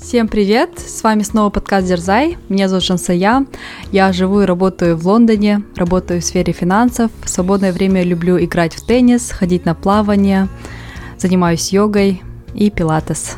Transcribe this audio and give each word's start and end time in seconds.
Всем 0.00 0.28
привет! 0.28 0.78
С 0.78 1.04
вами 1.04 1.22
снова 1.22 1.50
подкаст 1.50 1.86
Дерзай. 1.86 2.38
Меня 2.48 2.68
зовут 2.68 2.84
Шансая. 2.84 3.46
Я 3.92 4.12
живу 4.14 4.40
и 4.40 4.46
работаю 4.46 4.96
в 4.96 5.06
Лондоне, 5.06 5.62
работаю 5.76 6.22
в 6.22 6.24
сфере 6.24 6.54
финансов. 6.54 7.10
В 7.22 7.28
свободное 7.28 7.70
время 7.70 8.02
люблю 8.02 8.42
играть 8.42 8.74
в 8.74 8.84
теннис, 8.84 9.30
ходить 9.30 9.66
на 9.66 9.74
плавание, 9.74 10.48
занимаюсь 11.18 11.70
йогой 11.70 12.22
и 12.54 12.70
пилатес. 12.70 13.36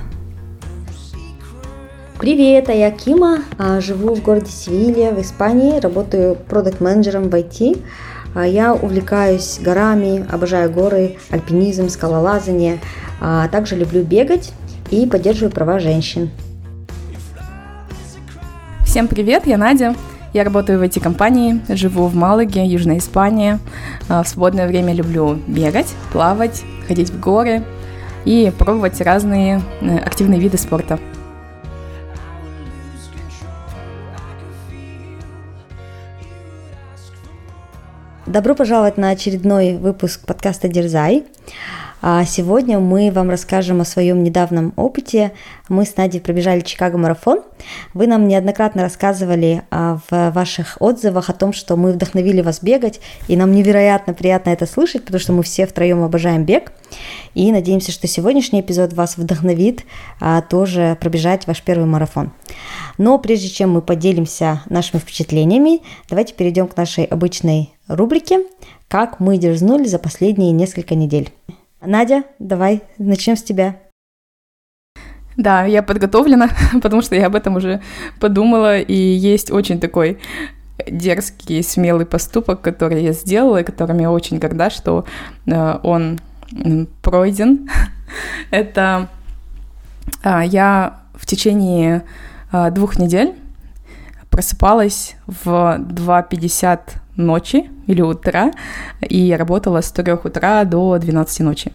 Привет, 2.18 2.68
а 2.68 2.72
я 2.72 2.92
Кима, 2.92 3.40
а, 3.58 3.80
живу 3.80 4.14
в 4.14 4.22
городе 4.22 4.52
Севилья 4.52 5.10
в 5.10 5.20
Испании, 5.20 5.80
работаю 5.80 6.36
продукт-менеджером 6.48 7.28
в 7.28 7.34
IT. 7.34 7.82
А, 8.36 8.46
я 8.46 8.72
увлекаюсь 8.72 9.58
горами, 9.60 10.24
обожаю 10.30 10.70
горы, 10.70 11.16
альпинизм, 11.28 11.88
скалолазание, 11.88 12.78
а 13.20 13.48
также 13.48 13.74
люблю 13.74 14.04
бегать 14.04 14.52
и 14.92 15.06
поддерживаю 15.06 15.50
права 15.50 15.80
женщин. 15.80 16.30
Всем 18.92 19.08
привет, 19.08 19.46
я 19.46 19.56
Надя. 19.56 19.94
Я 20.34 20.44
работаю 20.44 20.78
в 20.78 20.82
IT-компании, 20.82 21.62
живу 21.70 22.08
в 22.08 22.14
Малаге, 22.14 22.66
Южной 22.66 22.98
Испании. 22.98 23.58
А, 24.10 24.22
в 24.22 24.28
свободное 24.28 24.68
время 24.68 24.92
люблю 24.92 25.38
бегать, 25.46 25.94
плавать, 26.12 26.62
ходить 26.86 27.08
в 27.08 27.18
горы 27.18 27.64
и 28.26 28.52
пробовать 28.58 29.00
разные 29.00 29.62
э, 29.80 29.96
активные 29.96 30.38
виды 30.38 30.58
спорта. 30.58 30.98
Добро 38.26 38.54
пожаловать 38.54 38.98
на 38.98 39.08
очередной 39.08 39.78
выпуск 39.78 40.20
подкаста 40.26 40.68
«Дерзай». 40.68 41.24
А 42.04 42.24
сегодня 42.24 42.80
мы 42.80 43.12
вам 43.12 43.30
расскажем 43.30 43.80
о 43.80 43.84
своем 43.84 44.24
недавнем 44.24 44.72
опыте. 44.74 45.30
Мы 45.68 45.86
с 45.86 45.96
Надей 45.96 46.20
пробежали 46.20 46.58
Чикаго 46.58 46.98
марафон. 46.98 47.42
Вы 47.94 48.08
нам 48.08 48.26
неоднократно 48.26 48.82
рассказывали 48.82 49.62
а, 49.70 50.00
в 50.10 50.32
ваших 50.32 50.78
отзывах 50.80 51.30
о 51.30 51.32
том, 51.32 51.52
что 51.52 51.76
мы 51.76 51.92
вдохновили 51.92 52.40
вас 52.40 52.60
бегать, 52.60 53.00
и 53.28 53.36
нам 53.36 53.52
невероятно 53.52 54.14
приятно 54.14 54.50
это 54.50 54.66
слышать, 54.66 55.04
потому 55.04 55.20
что 55.20 55.32
мы 55.32 55.44
все 55.44 55.64
втроем 55.64 56.02
обожаем 56.02 56.44
бег. 56.44 56.72
И 57.34 57.52
надеемся, 57.52 57.92
что 57.92 58.08
сегодняшний 58.08 58.62
эпизод 58.62 58.94
вас 58.94 59.16
вдохновит 59.16 59.84
а, 60.18 60.42
тоже 60.42 60.98
пробежать 61.00 61.46
ваш 61.46 61.62
первый 61.62 61.86
марафон. 61.86 62.32
Но 62.98 63.16
прежде 63.20 63.48
чем 63.48 63.70
мы 63.70 63.80
поделимся 63.80 64.62
нашими 64.68 64.98
впечатлениями, 64.98 65.82
давайте 66.10 66.34
перейдем 66.34 66.66
к 66.66 66.76
нашей 66.76 67.04
обычной 67.04 67.72
рубрике 67.86 68.40
«Как 68.88 69.20
мы 69.20 69.38
дерзнули 69.38 69.84
за 69.86 70.00
последние 70.00 70.50
несколько 70.50 70.96
недель». 70.96 71.30
Надя, 71.84 72.24
давай 72.38 72.82
начнем 72.98 73.36
с 73.36 73.42
тебя. 73.42 73.76
Да, 75.36 75.64
я 75.64 75.82
подготовлена, 75.82 76.48
потому 76.82 77.02
что 77.02 77.16
я 77.16 77.26
об 77.26 77.34
этом 77.34 77.56
уже 77.56 77.82
подумала, 78.20 78.78
и 78.78 78.94
есть 78.94 79.50
очень 79.50 79.80
такой 79.80 80.18
дерзкий, 80.86 81.62
смелый 81.62 82.06
поступок, 82.06 82.60
который 82.60 83.02
я 83.02 83.12
сделала, 83.12 83.58
и 83.58 83.64
которым 83.64 83.98
я 83.98 84.10
очень 84.10 84.38
горда, 84.38 84.70
что 84.70 85.04
э, 85.46 85.78
он 85.82 86.20
пройден. 87.02 87.68
Это 88.50 89.08
э, 90.24 90.42
я 90.46 91.00
в 91.14 91.26
течение 91.26 92.04
э, 92.52 92.70
двух 92.70 92.98
недель 92.98 93.34
просыпалась 94.30 95.16
в 95.26 95.46
2.50 95.46 96.80
ночи 97.16 97.70
или 97.86 98.00
утра, 98.00 98.52
и 99.00 99.32
работала 99.32 99.80
с 99.80 99.92
3 99.92 100.12
утра 100.12 100.64
до 100.64 100.98
12 100.98 101.40
ночи. 101.40 101.72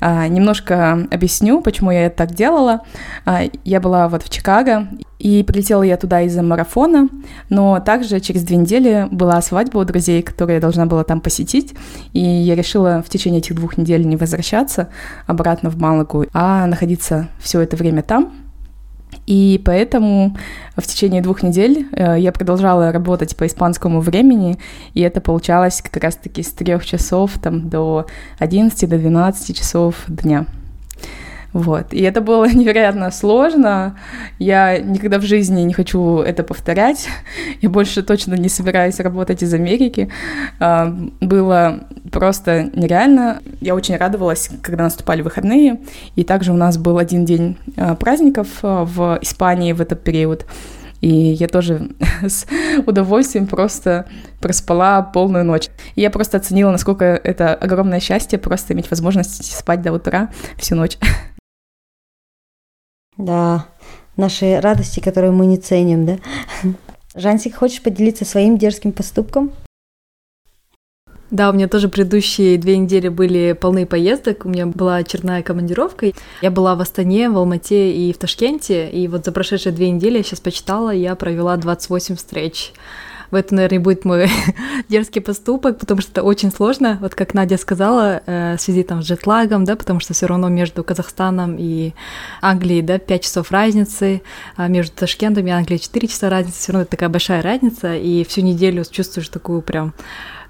А, 0.00 0.26
немножко 0.28 1.06
объясню, 1.10 1.62
почему 1.62 1.90
я 1.90 2.10
так 2.10 2.34
делала. 2.34 2.82
А, 3.24 3.42
я 3.64 3.80
была 3.80 4.08
вот 4.08 4.22
в 4.22 4.28
Чикаго, 4.28 4.88
и 5.18 5.42
прилетела 5.42 5.82
я 5.82 5.96
туда 5.96 6.20
из-за 6.22 6.42
марафона, 6.42 7.08
но 7.48 7.80
также 7.80 8.20
через 8.20 8.42
две 8.42 8.58
недели 8.58 9.08
была 9.10 9.40
свадьба 9.40 9.78
у 9.78 9.84
друзей, 9.84 10.20
которую 10.20 10.56
я 10.56 10.60
должна 10.60 10.84
была 10.84 11.04
там 11.04 11.22
посетить, 11.22 11.74
и 12.12 12.20
я 12.20 12.54
решила 12.54 13.02
в 13.02 13.08
течение 13.08 13.38
этих 13.38 13.54
двух 13.54 13.78
недель 13.78 14.06
не 14.06 14.16
возвращаться 14.16 14.90
обратно 15.26 15.70
в 15.70 15.78
Малагу, 15.78 16.26
а 16.34 16.66
находиться 16.66 17.28
все 17.38 17.62
это 17.62 17.76
время 17.76 18.02
там, 18.02 18.43
и 19.26 19.60
поэтому 19.64 20.36
в 20.76 20.82
течение 20.82 21.22
двух 21.22 21.42
недель 21.42 21.86
э, 21.92 22.16
я 22.18 22.32
продолжала 22.32 22.92
работать 22.92 23.36
по 23.36 23.46
испанскому 23.46 24.00
времени, 24.00 24.58
и 24.92 25.00
это 25.00 25.20
получалось 25.20 25.82
как 25.82 26.02
раз-таки 26.02 26.42
с 26.42 26.50
трех 26.50 26.84
часов 26.84 27.32
там, 27.42 27.68
до 27.68 28.06
11 28.38 28.88
до 28.88 28.98
12 28.98 29.56
часов 29.56 29.96
дня. 30.08 30.46
Вот. 31.54 31.94
И 31.94 32.02
это 32.02 32.20
было 32.20 32.46
невероятно 32.52 33.10
сложно. 33.10 33.96
Я 34.38 34.78
никогда 34.78 35.18
в 35.18 35.22
жизни 35.22 35.62
не 35.62 35.72
хочу 35.72 36.18
это 36.18 36.42
повторять. 36.42 37.08
Я 37.62 37.70
больше 37.70 38.02
точно 38.02 38.34
не 38.34 38.50
собираюсь 38.50 39.00
работать 39.00 39.42
из 39.42 39.54
Америки. 39.54 40.10
А, 40.58 40.94
было 41.20 41.84
просто 42.12 42.70
нереально. 42.74 43.40
Я 43.60 43.74
очень 43.74 43.96
радовалась, 43.96 44.50
когда 44.62 44.84
наступали 44.84 45.22
выходные. 45.22 45.80
И 46.16 46.24
также 46.24 46.52
у 46.52 46.56
нас 46.56 46.76
был 46.76 46.98
один 46.98 47.24
день 47.24 47.56
а, 47.76 47.94
праздников 47.94 48.48
а, 48.62 48.84
в 48.84 49.18
Испании 49.22 49.72
в 49.72 49.80
этот 49.80 50.02
период. 50.02 50.46
И 51.00 51.08
я 51.08 51.46
тоже 51.46 51.90
с 52.26 52.46
удовольствием 52.84 53.46
просто 53.46 54.06
проспала 54.40 55.02
полную 55.02 55.44
ночь. 55.44 55.68
И 55.94 56.00
я 56.00 56.10
просто 56.10 56.38
оценила, 56.38 56.72
насколько 56.72 57.04
это 57.04 57.54
огромное 57.54 58.00
счастье 58.00 58.40
просто 58.40 58.72
иметь 58.72 58.90
возможность 58.90 59.56
спать 59.56 59.82
до 59.82 59.92
утра 59.92 60.30
всю 60.56 60.74
ночь. 60.74 60.98
Да, 63.16 63.66
наши 64.16 64.60
радости, 64.60 65.00
которые 65.00 65.32
мы 65.32 65.46
не 65.46 65.56
ценим, 65.56 66.06
да? 66.06 66.18
Жансик, 67.14 67.56
хочешь 67.56 67.82
поделиться 67.82 68.24
своим 68.24 68.58
дерзким 68.58 68.92
поступком? 68.92 69.52
Да, 71.30 71.50
у 71.50 71.52
меня 71.52 71.68
тоже 71.68 71.88
предыдущие 71.88 72.58
две 72.58 72.76
недели 72.76 73.08
были 73.08 73.56
полны 73.60 73.86
поездок. 73.86 74.44
У 74.44 74.48
меня 74.48 74.66
была 74.66 74.96
очередная 74.96 75.42
командировка. 75.42 76.12
Я 76.42 76.50
была 76.50 76.74
в 76.74 76.80
Астане, 76.80 77.28
в 77.28 77.36
Алмате 77.36 77.92
и 77.92 78.12
в 78.12 78.18
Ташкенте. 78.18 78.88
И 78.90 79.08
вот 79.08 79.24
за 79.24 79.32
прошедшие 79.32 79.72
две 79.72 79.90
недели, 79.90 80.18
я 80.18 80.22
сейчас 80.22 80.40
почитала, 80.40 80.90
я 80.90 81.14
провела 81.16 81.56
28 81.56 82.16
встреч 82.16 82.72
в 83.34 83.36
это, 83.36 83.54
наверное, 83.54 83.80
будет 83.80 84.04
мой 84.04 84.30
дерзкий 84.88 85.20
поступок, 85.20 85.78
потому 85.78 86.00
что 86.00 86.12
это 86.12 86.22
очень 86.22 86.52
сложно, 86.52 86.98
вот 87.00 87.16
как 87.16 87.34
Надя 87.34 87.58
сказала, 87.58 88.22
э, 88.24 88.56
в 88.56 88.60
связи 88.60 88.84
там 88.84 89.02
с 89.02 89.06
джетлагом, 89.06 89.64
да, 89.64 89.74
потому 89.74 89.98
что 89.98 90.14
все 90.14 90.26
равно 90.26 90.48
между 90.48 90.84
Казахстаном 90.84 91.56
и 91.58 91.92
Англией, 92.40 92.82
да, 92.82 92.98
5 92.98 93.22
часов 93.22 93.50
разницы, 93.50 94.22
а 94.56 94.68
между 94.68 94.94
Ташкентом 94.94 95.46
и 95.46 95.50
Англией 95.50 95.80
4 95.80 96.06
часа 96.06 96.30
разницы, 96.30 96.58
все 96.58 96.72
равно 96.72 96.86
такая 96.86 97.08
большая 97.08 97.42
разница, 97.42 97.96
и 97.96 98.24
всю 98.24 98.42
неделю 98.42 98.84
чувствуешь 98.88 99.28
такую 99.28 99.62
прям 99.62 99.92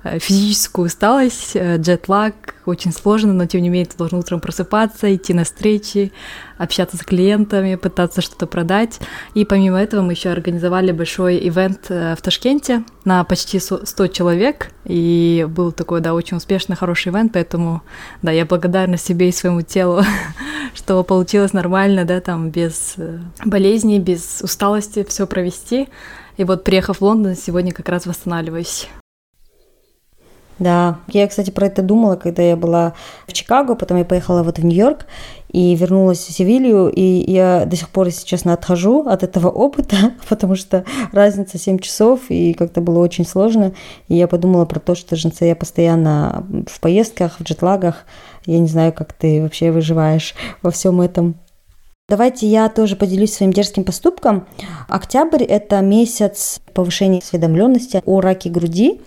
физическую 0.05 0.87
усталость, 0.87 1.53
э, 1.55 1.77
джетлаг, 1.79 2.55
очень 2.67 2.93
сложно, 2.93 3.33
но 3.33 3.47
тем 3.47 3.63
не 3.63 3.69
менее 3.69 3.87
ты 3.87 3.97
должен 3.97 4.19
утром 4.19 4.41
просыпаться, 4.41 5.15
идти 5.15 5.33
на 5.35 5.45
встречи, 5.45 6.13
общаться 6.59 6.97
с 6.97 7.01
клиентами, 7.01 7.75
пытаться 7.77 8.21
что-то 8.21 8.47
продать. 8.47 9.01
И 9.35 9.45
помимо 9.45 9.81
этого 9.81 10.03
мы 10.03 10.13
еще 10.13 10.31
организовали 10.31 10.93
большой 10.93 11.37
ивент 11.49 11.87
э, 11.89 12.15
в 12.17 12.23
Ташкенте 12.23 12.85
на 13.05 13.25
почти 13.25 13.59
100 13.59 14.07
человек, 14.09 14.71
и 14.85 15.47
был 15.49 15.73
такой, 15.73 16.01
да, 16.01 16.15
очень 16.15 16.37
успешный, 16.37 16.77
хороший 16.77 17.11
ивент, 17.11 17.33
поэтому, 17.33 17.83
да, 18.23 18.31
я 18.31 18.45
благодарна 18.45 18.99
себе 18.99 19.31
и 19.31 19.33
своему 19.33 19.63
телу, 19.63 20.03
что 20.75 21.03
получилось 21.03 21.53
нормально, 21.55 22.05
да, 22.05 22.21
там 22.21 22.51
без 22.51 22.97
болезней, 23.45 24.01
без 24.01 24.43
усталости 24.43 25.05
все 25.09 25.27
провести. 25.27 25.89
И 26.37 26.45
вот 26.45 26.65
приехав 26.65 26.99
в 26.99 27.03
Лондон, 27.03 27.37
сегодня 27.37 27.73
как 27.73 27.89
раз 27.89 28.07
восстанавливаюсь. 28.07 28.89
Да, 30.59 30.99
я, 31.09 31.27
кстати, 31.27 31.51
про 31.51 31.67
это 31.67 31.83
думала, 31.83 32.17
когда 32.17 32.43
я 32.43 32.57
была 32.57 32.95
в 33.27 33.33
Чикаго, 33.33 33.75
потом 33.75 33.99
я 33.99 34.05
поехала 34.05 34.43
вот 34.43 34.59
в 34.59 34.65
Нью-Йорк 34.65 35.07
и 35.55 35.75
вернулась 35.77 36.19
в 36.19 36.33
Севилью, 36.33 36.89
и 36.89 37.31
я 37.31 37.65
до 37.65 37.77
сих 37.77 37.89
пор, 37.89 38.07
если 38.07 38.27
честно, 38.27 38.53
отхожу 38.53 39.07
от 39.07 39.23
этого 39.23 39.49
опыта, 39.49 39.97
потому 40.29 40.57
что 40.57 40.85
разница 41.13 41.59
7 41.59 41.79
часов, 41.79 42.23
и 42.29 42.55
как-то 42.55 42.81
было 42.81 42.99
очень 42.99 43.27
сложно. 43.27 43.73
И 44.09 44.17
я 44.17 44.29
подумала 44.29 44.65
про 44.65 44.81
то, 44.81 44.95
что 44.95 45.17
женца 45.17 45.45
я 45.45 45.57
постоянно 45.57 46.47
в 46.69 46.81
поездках, 46.81 47.39
в 47.39 47.43
джетлагах. 47.45 48.05
Я 48.47 48.59
не 48.59 48.69
знаю, 48.69 48.93
как 48.93 49.13
ты 49.13 49.43
вообще 49.43 49.71
выживаешь 49.71 50.35
во 50.63 50.71
всем 50.71 51.01
этом. 51.01 51.37
Давайте 52.07 52.47
я 52.47 52.69
тоже 52.69 52.97
поделюсь 52.97 53.33
своим 53.33 53.53
дерзким 53.53 53.83
поступком. 53.83 54.47
Октябрь– 54.89 55.43
это 55.45 55.81
месяц 55.81 56.61
повышения 56.75 57.21
осведомленности 57.21 58.03
о 58.05 58.21
раке 58.21 58.51
груди. 58.51 59.01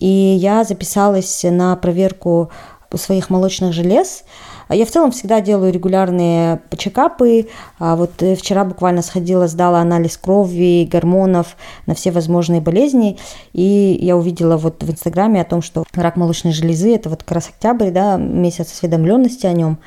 И 0.00 0.06
я 0.06 0.64
записалась 0.64 1.44
на 1.44 1.76
проверку 1.76 2.50
своих 2.96 3.30
молочных 3.30 3.72
желез. 3.72 4.24
Я 4.68 4.84
в 4.84 4.90
целом 4.90 5.10
всегда 5.10 5.40
делаю 5.40 5.72
регулярные 5.72 6.60
чекапы. 6.76 7.48
А 7.78 7.96
вот 7.96 8.22
вчера 8.38 8.64
буквально 8.64 9.02
сходила, 9.02 9.46
сдала 9.46 9.80
анализ 9.80 10.16
крови, 10.16 10.88
гормонов 10.90 11.56
на 11.86 11.94
все 11.94 12.10
возможные 12.10 12.60
болезни. 12.60 13.18
И 13.52 13.98
я 14.00 14.16
увидела 14.16 14.56
вот 14.56 14.82
в 14.82 14.90
Инстаграме 14.90 15.40
о 15.40 15.44
том, 15.44 15.62
что 15.62 15.84
рак 15.94 16.16
молочной 16.16 16.52
железы– 16.52 16.94
это 16.96 17.08
вот 17.10 17.22
как 17.22 17.32
раз 17.32 17.48
октябрь, 17.48 17.90
да, 17.90 18.16
месяц 18.16 18.72
осведомленности 18.72 19.46
о 19.46 19.52
нем. 19.52 19.78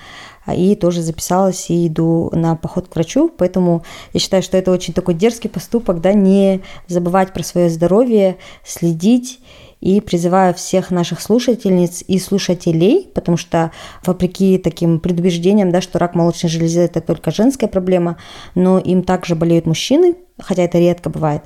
и 0.54 0.76
тоже 0.76 1.02
записалась 1.02 1.70
и 1.70 1.88
иду 1.88 2.30
на 2.34 2.58
поход 2.58 2.90
к 2.90 2.96
врачу, 2.96 3.32
поэтому 3.38 3.84
я 4.12 4.20
считаю, 4.20 4.44
что 4.44 4.58
это 4.58 4.72
очень 4.72 4.94
такой 4.94 5.14
дерзкий 5.14 5.48
поступок, 5.48 6.02
да, 6.02 6.12
не 6.12 6.62
забывать 6.90 7.32
про 7.32 7.44
свое 7.44 7.70
здоровье, 7.70 8.36
следить 8.66 9.40
и 9.84 10.00
призываю 10.00 10.54
всех 10.54 10.92
наших 10.92 11.20
слушательниц 11.20 12.06
и 12.08 12.18
слушателей, 12.18 13.10
потому 13.14 13.36
что 13.36 13.72
вопреки 14.06 14.58
таким 14.58 15.02
предубеждениям, 15.02 15.72
да, 15.72 15.82
что 15.82 16.00
рак 16.00 16.16
молочной 16.16 16.50
железы 16.50 16.80
это 16.80 17.02
только 17.02 17.32
женская 17.32 17.68
проблема, 17.68 18.16
но 18.56 18.80
им 18.80 19.04
также 19.04 19.36
болеют 19.36 19.66
мужчины, 19.66 20.16
хотя 20.40 20.64
это 20.64 20.80
редко 20.80 21.10
бывает. 21.10 21.44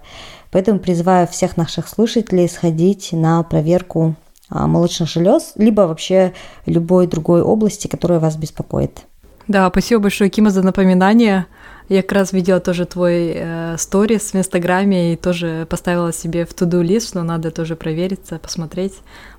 Поэтому 0.51 0.77
призываю 0.77 1.27
всех 1.27 1.57
наших 1.57 1.87
слушателей 1.87 2.47
сходить 2.47 3.09
на 3.11 3.41
проверку 3.41 4.13
а, 4.49 4.67
молочных 4.67 5.09
желез, 5.09 5.53
либо 5.55 5.81
вообще 5.81 6.33
любой 6.67 7.07
другой 7.07 7.41
области, 7.41 7.87
которая 7.87 8.19
вас 8.19 8.35
беспокоит. 8.35 9.01
Да, 9.47 9.67
спасибо 9.71 10.03
большое, 10.03 10.29
Кима, 10.29 10.51
за 10.51 10.61
напоминание. 10.61 11.47
Я 11.89 12.01
как 12.01 12.11
раз 12.11 12.33
видела 12.33 12.59
тоже 12.59 12.85
твой 12.85 13.31
э, 13.33 13.75
сторис 13.77 14.33
в 14.33 14.35
Инстаграме 14.35 15.13
и 15.13 15.15
тоже 15.15 15.65
поставила 15.69 16.11
себе 16.11 16.45
в 16.45 16.53
туду 16.53 16.81
лист, 16.81 17.09
что 17.09 17.23
надо 17.23 17.49
тоже 17.49 17.77
провериться, 17.77 18.39
посмотреть. 18.39 18.93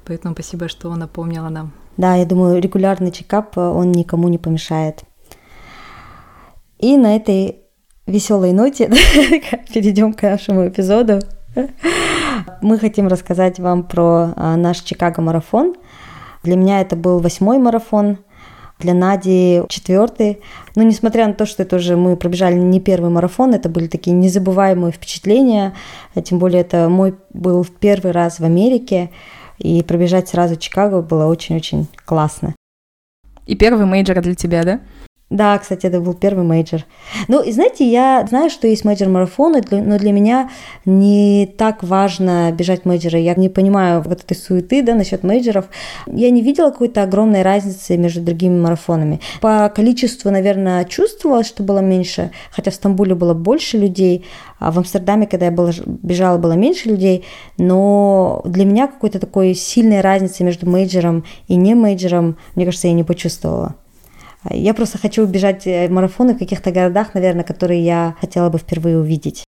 Поэтому 0.06 0.32
спасибо, 0.34 0.68
что 0.68 0.94
напомнила 0.96 1.50
нам. 1.50 1.72
Да, 1.98 2.14
я 2.14 2.24
думаю, 2.24 2.62
регулярный 2.62 3.12
чекап, 3.12 3.58
э, 3.58 3.60
он 3.60 3.92
никому 3.92 4.28
не 4.28 4.38
помешает. 4.38 5.02
И 6.78 6.96
на 6.96 7.16
этой 7.16 7.58
веселой 8.06 8.52
ноте 8.52 8.88
перейдем 9.74 10.14
к 10.14 10.22
нашему 10.22 10.68
эпизоду. 10.68 11.20
Мы 12.62 12.78
хотим 12.78 13.08
рассказать 13.08 13.58
вам 13.58 13.82
про 13.82 14.32
а, 14.36 14.56
наш 14.56 14.78
Чикаго-марафон. 14.80 15.74
Для 16.44 16.56
меня 16.56 16.80
это 16.80 16.96
был 16.96 17.18
восьмой 17.18 17.58
марафон, 17.58 18.18
для 18.78 18.94
Нади 18.94 19.62
четвертый. 19.69 20.40
Но 20.75 20.82
несмотря 20.82 21.26
на 21.26 21.34
то, 21.34 21.46
что 21.46 21.62
это 21.62 21.76
уже 21.76 21.96
мы 21.96 22.16
пробежали 22.16 22.54
не 22.54 22.80
первый 22.80 23.10
марафон, 23.10 23.54
это 23.54 23.69
были 23.69 23.86
такие 23.86 24.14
незабываемые 24.14 24.92
впечатления. 24.92 25.75
Тем 26.25 26.38
более 26.38 26.60
это 26.60 26.88
мой 26.88 27.14
был 27.32 27.66
первый 27.80 28.12
раз 28.12 28.40
в 28.40 28.44
Америке. 28.44 29.10
И 29.58 29.82
пробежать 29.82 30.28
сразу 30.28 30.56
Чикаго 30.56 31.02
было 31.02 31.26
очень-очень 31.26 31.88
классно. 32.04 32.54
И 33.46 33.56
первый 33.56 33.86
major 33.86 34.20
для 34.20 34.34
тебя, 34.34 34.62
да? 34.62 34.80
Да, 35.30 35.58
кстати, 35.58 35.84
это 35.84 36.00
был 36.00 36.14
первый 36.14 36.42
major. 36.42 36.86
Ну, 37.28 37.42
и 37.42 37.52
знаете, 37.52 37.86
я 37.86 38.26
знаю, 38.26 38.48
что 38.48 38.66
есть 38.66 38.86
major-марафоны, 38.86 39.62
но 39.70 39.98
для 39.98 40.12
меня 40.12 40.50
не 40.86 41.46
так 41.58 41.82
важно 41.82 42.50
бежать 42.50 42.86
major 42.86 43.09
ы. 43.09 43.19
Я 43.19 43.34
не 43.34 43.50
понимаю 43.50 44.00
вот 44.00 44.25
этой 44.25 44.34
суеты, 44.34 44.82
да, 44.82 44.94
насчет 44.94 45.25
major 45.25 45.51
ов. 45.51 45.66
Я 46.06 46.30
не 46.30 46.40
видела 46.40 46.70
какой-то 46.70 47.02
огромной 47.02 47.42
разницы 47.42 47.98
между 47.98 48.22
другими 48.22 48.58
марафонами. 48.58 49.20
По 49.42 49.69
количеству, 49.69 50.30
наверное, 50.30 50.86
чувствовала, 50.86 51.44
что 51.44 51.62
было 51.62 51.80
меньше, 51.80 52.30
хотя 52.50 52.70
в 52.70 52.75
Стамбуле 52.75 53.14
было 53.14 53.34
больше 53.34 53.76
людей, 53.76 54.25
а 54.58 54.72
в 54.72 54.78
Амстердаме, 54.78 55.26
когда 55.26 55.46
я 55.46 55.52
была, 55.52 55.72
бежала, 55.86 56.38
было 56.38 56.52
меньше 56.52 56.88
людей, 56.88 57.26
но 57.58 58.40
для 58.46 58.64
меня 58.64 58.86
какой-то 58.86 59.19
такой 59.19 59.54
сильной 59.54 60.00
разницы 60.00 60.42
между 60.42 60.66
major 60.66 61.08
ом 61.08 61.25
и 61.48 61.56
не 61.56 61.75
major 61.75 62.14
ом, 62.14 62.38
мне 62.54 62.64
кажется, 62.64 62.88
я 62.88 62.94
не 62.94 63.04
почувствовала. 63.04 63.76
Я 64.49 64.75
просто 64.75 64.99
хочу 64.99 65.25
убежать 65.25 65.67
э, 65.67 65.88
марафоны 65.88 66.35
в 66.35 66.38
каких-то 66.38 66.70
городах, 66.70 67.14
наверное, 67.14 67.44
которые 67.44 67.85
я 67.85 68.14
хотела 68.20 68.50
бы 68.50 68.58
впервые 68.58 68.99
увидеть. 68.99 69.44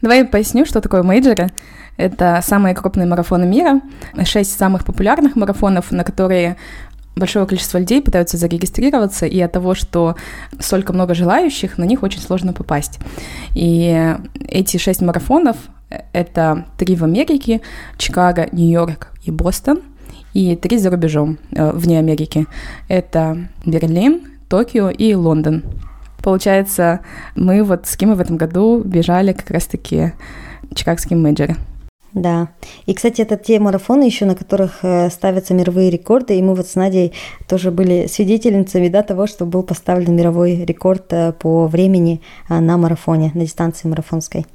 Давай 0.00 0.18
я 0.18 0.24
поясню, 0.24 0.64
что 0.64 0.80
такое 0.80 1.02
мейджоры. 1.02 1.50
Это 1.96 2.40
самые 2.42 2.74
крупные 2.74 3.06
марафоны 3.06 3.46
мира, 3.46 3.80
шесть 4.24 4.56
самых 4.56 4.84
популярных 4.84 5.34
марафонов, 5.34 5.90
на 5.90 6.04
которые 6.04 6.56
большое 7.16 7.46
количество 7.46 7.78
людей 7.78 8.02
пытаются 8.02 8.36
зарегистрироваться, 8.36 9.26
и 9.26 9.40
от 9.40 9.52
того, 9.52 9.74
что 9.74 10.16
столько 10.58 10.92
много 10.92 11.14
желающих, 11.14 11.78
на 11.78 11.84
них 11.84 12.02
очень 12.02 12.20
сложно 12.20 12.52
попасть. 12.52 12.98
И 13.54 14.16
эти 14.48 14.76
шесть 14.76 15.00
марафонов 15.00 15.56
это 16.12 16.66
три 16.78 16.96
в 16.96 17.04
Америке, 17.04 17.60
Чикаго, 17.98 18.48
Нью-Йорк 18.50 19.12
и 19.24 19.30
Бостон— 19.30 19.82
и 20.34 20.56
три 20.56 20.76
за 20.78 20.90
рубежом, 20.90 21.38
э, 21.52 21.70
вне 21.72 21.98
Америки. 21.98 22.46
Это 22.88 23.48
Берлин, 23.64 24.20
Токио 24.48 24.90
и 24.90 25.14
Лондон. 25.14 25.62
Получается, 26.22 27.00
мы 27.36 27.62
вот 27.62 27.86
с 27.86 27.96
Кимой 27.96 28.16
в 28.16 28.20
этом 28.20 28.36
году 28.36 28.82
бежали 28.84 29.32
как 29.32 29.50
раз-таки 29.50 30.12
чикагские 30.74 31.18
менеджеры. 31.18 31.56
Да. 32.12 32.48
И, 32.86 32.94
кстати, 32.94 33.22
это 33.22 33.36
те 33.36 33.58
марафоны 33.58 34.04
еще, 34.04 34.24
на 34.24 34.36
которых 34.36 34.80
э, 34.82 35.10
ставятся 35.10 35.52
мировые 35.52 35.90
рекорды, 35.90 36.38
и 36.38 36.42
мы 36.42 36.54
вот 36.54 36.68
с 36.68 36.76
Надей 36.76 37.12
тоже 37.48 37.72
были 37.72 38.06
свидетельницами 38.06 38.88
да, 38.88 39.02
того, 39.02 39.26
что 39.26 39.46
был 39.46 39.64
поставлен 39.64 40.14
мировой 40.14 40.64
рекорд 40.64 41.12
э, 41.12 41.32
по 41.32 41.66
времени 41.66 42.20
на 42.48 42.76
марафоне, 42.76 43.32
на 43.34 43.40
дистанции 43.40 43.88
марафонской. 43.88 44.46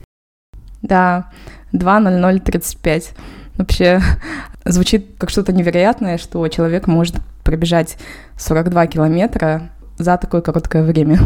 Да, 0.82 1.32
2.0035. 1.74 3.12
Вообще 3.60 4.02
звучит 4.66 5.12
как 5.20 5.30
что-то 5.30 5.54
невероятное, 5.54 6.18
что 6.18 6.48
человек 6.48 6.88
может 6.88 7.18
пробежать 7.44 7.98
42 8.38 8.88
километра 8.88 9.70
за 9.98 10.18
такое 10.18 10.42
короткое 10.42 10.84
время. 10.84 11.20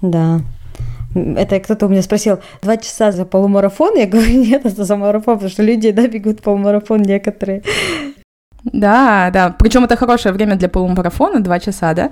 Да. 0.00 0.40
Это 1.14 1.58
кто-то 1.58 1.86
у 1.86 1.88
меня 1.88 2.02
спросил, 2.02 2.38
два 2.62 2.76
часа 2.76 3.10
за 3.10 3.24
полумарафон? 3.24 3.96
Я 3.96 4.06
говорю, 4.06 4.30
нет, 4.44 4.64
это 4.64 4.84
за 4.84 4.96
марафон, 4.96 5.34
потому 5.34 5.50
что 5.50 5.62
люди, 5.62 5.90
да, 5.90 6.06
бегут 6.06 6.40
полумарафон 6.40 7.02
некоторые. 7.02 7.62
Да, 8.62 9.30
да. 9.32 9.54
Причем 9.58 9.84
это 9.84 9.96
хорошее 9.96 10.32
время 10.32 10.54
для 10.56 10.68
полумарафона, 10.68 11.42
два 11.42 11.58
часа, 11.58 11.94
да? 11.94 12.10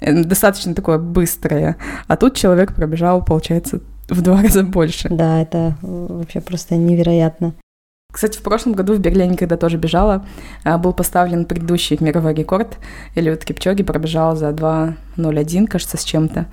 Э, 0.00 0.12
достаточно 0.24 0.74
такое 0.74 0.98
быстрое. 0.98 1.76
А 2.08 2.16
тут 2.16 2.36
человек 2.36 2.74
пробежал, 2.74 3.24
получается, 3.24 3.80
в 4.08 4.20
два 4.20 4.42
раза 4.42 4.64
больше. 4.64 5.08
Да, 5.08 5.40
это 5.40 5.76
вообще 5.80 6.40
просто 6.40 6.76
невероятно. 6.76 7.54
Кстати, 8.10 8.38
в 8.38 8.42
прошлом 8.42 8.72
году 8.72 8.94
в 8.94 9.00
Берлине, 9.00 9.36
когда 9.36 9.58
тоже 9.58 9.76
бежала, 9.76 10.26
а, 10.64 10.78
был 10.78 10.94
поставлен 10.94 11.44
предыдущий 11.44 11.98
мировой 12.00 12.32
рекорд. 12.32 12.78
Элиот 13.14 13.44
Кипчоги 13.44 13.82
пробежал 13.82 14.34
за 14.34 14.48
2.01, 14.48 15.66
кажется, 15.66 15.98
с 15.98 16.04
чем-то. 16.04 16.46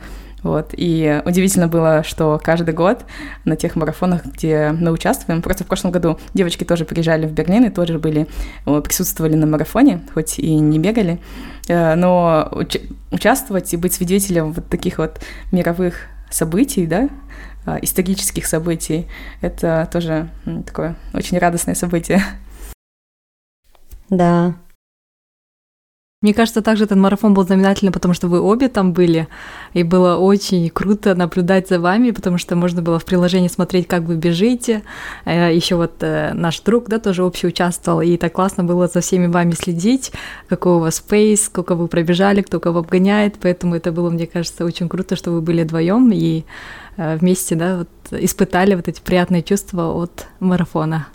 Вот. 0.44 0.74
И 0.74 1.22
удивительно 1.26 1.70
было, 1.70 2.04
что 2.04 2.40
каждый 2.44 2.74
год 2.74 3.06
на 3.46 3.56
тех 3.56 3.78
марафонах, 3.78 4.26
где 4.26 4.76
мы 4.78 4.92
участвуем, 4.92 5.42
просто 5.42 5.64
в 5.64 5.68
прошлом 5.68 5.92
году 5.92 6.20
девочки 6.34 6.66
тоже 6.66 6.84
приезжали 6.84 7.26
в 7.26 7.32
Берлин 7.32 7.64
и 7.64 7.70
тоже 7.70 8.00
были, 8.00 8.28
присутствовали 8.66 9.36
на 9.36 9.48
марафоне, 9.48 10.02
хоть 10.14 10.38
и 10.38 10.56
не 10.56 10.78
бегали, 10.78 11.20
э, 11.68 11.96
но 11.96 12.50
уч- 12.52 12.94
участвовать 13.12 13.74
и 13.74 13.78
быть 13.78 13.94
свидетелем 13.94 14.52
вот 14.52 14.68
таких 14.68 14.98
вот 14.98 15.20
мировых 15.52 16.10
событий, 16.36 16.86
да, 16.86 17.10
а, 17.66 17.78
исторических 17.82 18.46
событий. 18.46 19.08
Это 19.42 19.88
тоже 19.92 20.30
такое 20.66 20.96
очень 21.14 21.38
радостное 21.38 21.76
событие. 21.76 22.22
Да, 24.10 24.54
мне 26.26 26.34
кажется, 26.34 26.64
также 26.64 26.86
этот 26.86 26.98
марафон 26.98 27.36
был 27.36 27.44
знаменательный, 27.44 27.92
потому 27.92 28.16
что 28.16 28.28
вы 28.28 28.42
обе 28.42 28.68
там 28.68 28.94
были, 28.94 29.28
и 29.74 29.84
было 29.84 30.18
очень 30.18 30.72
круто 30.72 31.14
наблюдать 31.14 31.70
за 31.70 31.80
вами, 31.80 32.10
потому 32.10 32.40
что 32.40 32.56
можно 32.56 32.82
было 32.82 32.98
в 32.98 33.06
приложении 33.06 33.48
смотреть, 33.48 33.88
как 33.88 34.02
вы 34.06 34.16
бежите. 34.16 34.82
Э, 35.26 35.54
Еще 35.54 35.76
вот 35.76 36.02
э, 36.02 36.34
наш 36.34 36.62
друг, 36.62 36.88
да, 36.88 36.98
тоже 36.98 37.24
общий 37.24 37.46
участвовал, 37.46 38.02
и 38.02 38.18
так 38.18 38.34
классно 38.34 38.64
было 38.64 38.88
за 38.88 39.02
всеми 39.02 39.28
вами 39.28 39.52
следить, 39.52 40.14
какой 40.50 40.74
у 40.74 40.80
вас 40.80 41.04
фейс, 41.08 41.46
сколько 41.46 41.76
вы 41.76 41.88
пробежали, 41.88 42.42
кто 42.42 42.60
кого 42.60 42.80
обгоняет, 42.80 43.36
поэтому 43.40 43.76
это 43.76 43.92
было, 43.92 44.10
мне 44.10 44.26
кажется, 44.26 44.66
очень 44.66 44.90
круто, 44.90 45.16
что 45.16 45.30
вы 45.30 45.42
были 45.42 45.62
вдвоем 45.62 46.12
и 46.12 46.44
э, 46.98 47.18
вместе, 47.18 47.54
да, 47.54 47.78
вот 47.78 47.90
испытали 48.20 48.74
вот 48.74 48.88
эти 48.88 49.00
приятные 49.00 49.44
чувства 49.44 49.94
от 49.94 50.26
марафона. 50.40 51.06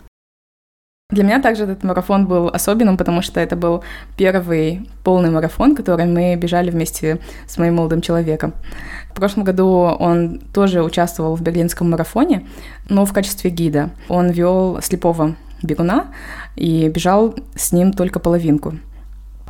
Для 1.11 1.25
меня 1.25 1.41
также 1.41 1.65
этот 1.65 1.83
марафон 1.83 2.25
был 2.25 2.47
особенным, 2.47 2.97
потому 2.97 3.21
что 3.21 3.41
это 3.41 3.57
был 3.57 3.83
первый 4.15 4.89
полный 5.03 5.29
марафон, 5.29 5.75
который 5.75 6.05
мы 6.05 6.35
бежали 6.35 6.71
вместе 6.71 7.19
с 7.47 7.57
моим 7.57 7.75
молодым 7.75 8.01
человеком. 8.01 8.53
В 9.11 9.15
прошлом 9.15 9.43
году 9.43 9.65
он 9.65 10.39
тоже 10.53 10.81
участвовал 10.81 11.35
в 11.35 11.41
берлинском 11.41 11.89
марафоне, 11.89 12.47
но 12.87 13.05
в 13.05 13.11
качестве 13.11 13.49
гида. 13.49 13.89
Он 14.07 14.29
вел 14.29 14.79
слепого 14.81 15.35
бегуна 15.61 16.07
и 16.55 16.87
бежал 16.87 17.35
с 17.55 17.73
ним 17.73 17.91
только 17.91 18.19
половинку. 18.19 18.75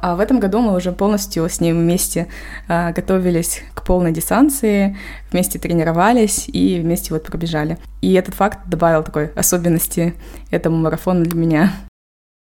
А 0.01 0.15
в 0.15 0.19
этом 0.19 0.39
году 0.39 0.59
мы 0.59 0.75
уже 0.75 0.91
полностью 0.91 1.47
с 1.47 1.59
ним 1.61 1.77
вместе 1.77 2.27
а, 2.67 2.91
готовились 2.91 3.61
к 3.75 3.83
полной 3.83 4.11
дистанции, 4.11 4.97
вместе 5.31 5.59
тренировались 5.59 6.49
и 6.49 6.79
вместе 6.79 7.13
вот 7.13 7.23
пробежали. 7.23 7.77
И 8.01 8.13
этот 8.13 8.33
факт 8.33 8.59
добавил 8.67 9.03
такой 9.03 9.27
особенности 9.35 10.15
этому 10.49 10.77
марафону 10.77 11.23
для 11.23 11.39
меня. 11.39 11.71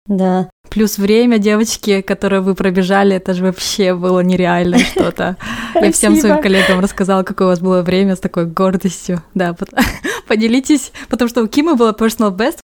Да. 0.07 0.49
Плюс 0.69 0.97
время, 0.97 1.37
девочки, 1.37 2.01
которое 2.01 2.41
вы 2.41 2.55
пробежали, 2.55 3.15
это 3.15 3.33
же 3.33 3.43
вообще 3.43 3.93
было 3.93 4.21
нереально 4.21 4.79
что-то. 4.79 5.37
Я 5.75 5.91
всем 5.91 6.15
своим 6.15 6.41
коллегам 6.41 6.79
рассказала, 6.79 7.23
какое 7.23 7.47
у 7.47 7.51
вас 7.51 7.59
было 7.59 7.83
время 7.83 8.15
с 8.15 8.19
такой 8.19 8.47
гордостью. 8.47 9.21
Да, 9.35 9.55
поделитесь, 10.27 10.91
потому 11.07 11.29
что 11.29 11.43
у 11.43 11.47
Кимы 11.47 11.75
было 11.75 11.91
personal 11.91 12.35
best 12.35 12.62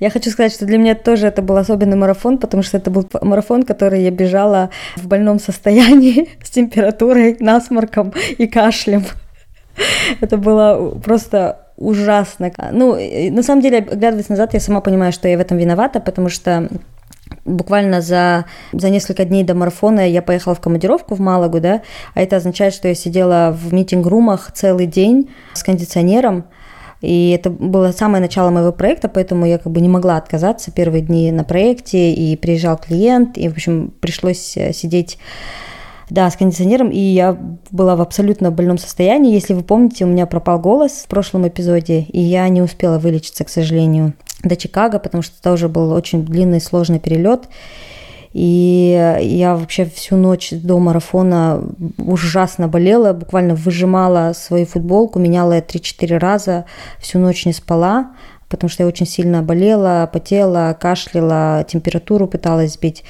Я 0.00 0.10
хочу 0.10 0.30
сказать, 0.30 0.52
что 0.52 0.66
для 0.66 0.78
меня 0.78 0.94
тоже 0.94 1.26
это 1.26 1.42
был 1.42 1.56
особенный 1.56 1.96
марафон, 1.96 2.38
потому 2.38 2.62
что 2.62 2.76
это 2.76 2.90
был 2.90 3.08
марафон, 3.20 3.62
который 3.62 4.02
я 4.02 4.10
бежала 4.10 4.70
в 4.96 5.06
больном 5.06 5.38
состоянии 5.38 6.28
с 6.42 6.50
температурой, 6.50 7.36
насморком 7.40 8.12
и 8.38 8.46
кашлем. 8.46 9.04
Это 10.20 10.36
было 10.36 10.90
просто 11.02 11.66
ужасно. 11.76 12.50
Ну, 12.72 12.96
на 13.30 13.42
самом 13.42 13.62
деле, 13.62 13.78
оглядываясь 13.78 14.28
назад, 14.28 14.54
я 14.54 14.60
сама 14.60 14.80
понимаю, 14.80 15.12
что 15.12 15.28
я 15.28 15.38
в 15.38 15.40
этом 15.40 15.56
виновата, 15.56 16.00
потому 16.00 16.28
что 16.28 16.68
буквально 17.44 18.00
за, 18.00 18.44
за 18.72 18.90
несколько 18.90 19.24
дней 19.24 19.44
до 19.44 19.54
марафона 19.54 20.08
я 20.08 20.22
поехала 20.22 20.54
в 20.54 20.60
командировку 20.60 21.14
в 21.14 21.20
Малагу, 21.20 21.60
да, 21.60 21.82
а 22.14 22.22
это 22.22 22.36
означает, 22.36 22.74
что 22.74 22.88
я 22.88 22.94
сидела 22.94 23.56
в 23.56 23.72
митинг-румах 23.72 24.52
целый 24.52 24.86
день 24.86 25.30
с 25.54 25.62
кондиционером, 25.62 26.44
и 27.02 27.30
это 27.30 27.50
было 27.50 27.92
самое 27.92 28.22
начало 28.22 28.50
моего 28.50 28.72
проекта, 28.72 29.08
поэтому 29.08 29.44
я 29.44 29.58
как 29.58 29.70
бы 29.72 29.80
не 29.80 29.88
могла 29.88 30.16
отказаться 30.16 30.70
первые 30.70 31.02
дни 31.02 31.30
на 31.30 31.44
проекте, 31.44 32.12
и 32.12 32.36
приезжал 32.36 32.78
клиент, 32.78 33.36
и, 33.36 33.48
в 33.48 33.52
общем, 33.52 33.92
пришлось 34.00 34.56
э, 34.56 34.72
сидеть 34.72 35.18
да, 36.08 36.30
с 36.30 36.36
кондиционером, 36.36 36.90
и 36.90 36.98
я 36.98 37.36
была 37.70 37.96
в 37.96 38.00
абсолютно 38.00 38.50
больном 38.50 38.78
состоянии. 38.78 39.32
Если 39.32 39.54
вы 39.54 39.62
помните, 39.62 40.04
у 40.04 40.08
меня 40.08 40.26
пропал 40.26 40.58
голос 40.58 41.04
в 41.04 41.08
прошлом 41.08 41.48
эпизоде, 41.48 42.02
и 42.02 42.20
я 42.20 42.48
не 42.48 42.62
успела 42.62 42.98
вылечиться, 42.98 43.44
к 43.44 43.48
сожалению, 43.48 44.14
до 44.44 44.56
Чикаго, 44.56 44.98
потому 44.98 45.22
что 45.22 45.34
это 45.40 45.52
уже 45.52 45.68
был 45.68 45.90
очень 45.92 46.24
длинный, 46.24 46.60
сложный 46.60 46.98
перелет. 46.98 47.48
И 48.32 49.18
я 49.20 49.56
вообще 49.56 49.84
всю 49.84 50.16
ночь 50.16 50.50
до 50.52 50.78
марафона 50.78 51.62
ужасно 51.98 52.66
болела, 52.66 53.12
буквально 53.12 53.54
выжимала 53.54 54.32
свою 54.32 54.64
футболку, 54.64 55.18
меняла 55.18 55.52
ее 55.52 55.60
3-4 55.60 56.18
раза, 56.18 56.64
всю 56.98 57.18
ночь 57.18 57.44
не 57.44 57.52
спала, 57.52 58.12
потому 58.48 58.70
что 58.70 58.84
я 58.84 58.88
очень 58.88 59.06
сильно 59.06 59.42
болела, 59.42 60.08
потела, 60.12 60.76
кашляла, 60.80 61.64
температуру 61.68 62.26
пыталась 62.26 62.74
сбить. 62.74 63.04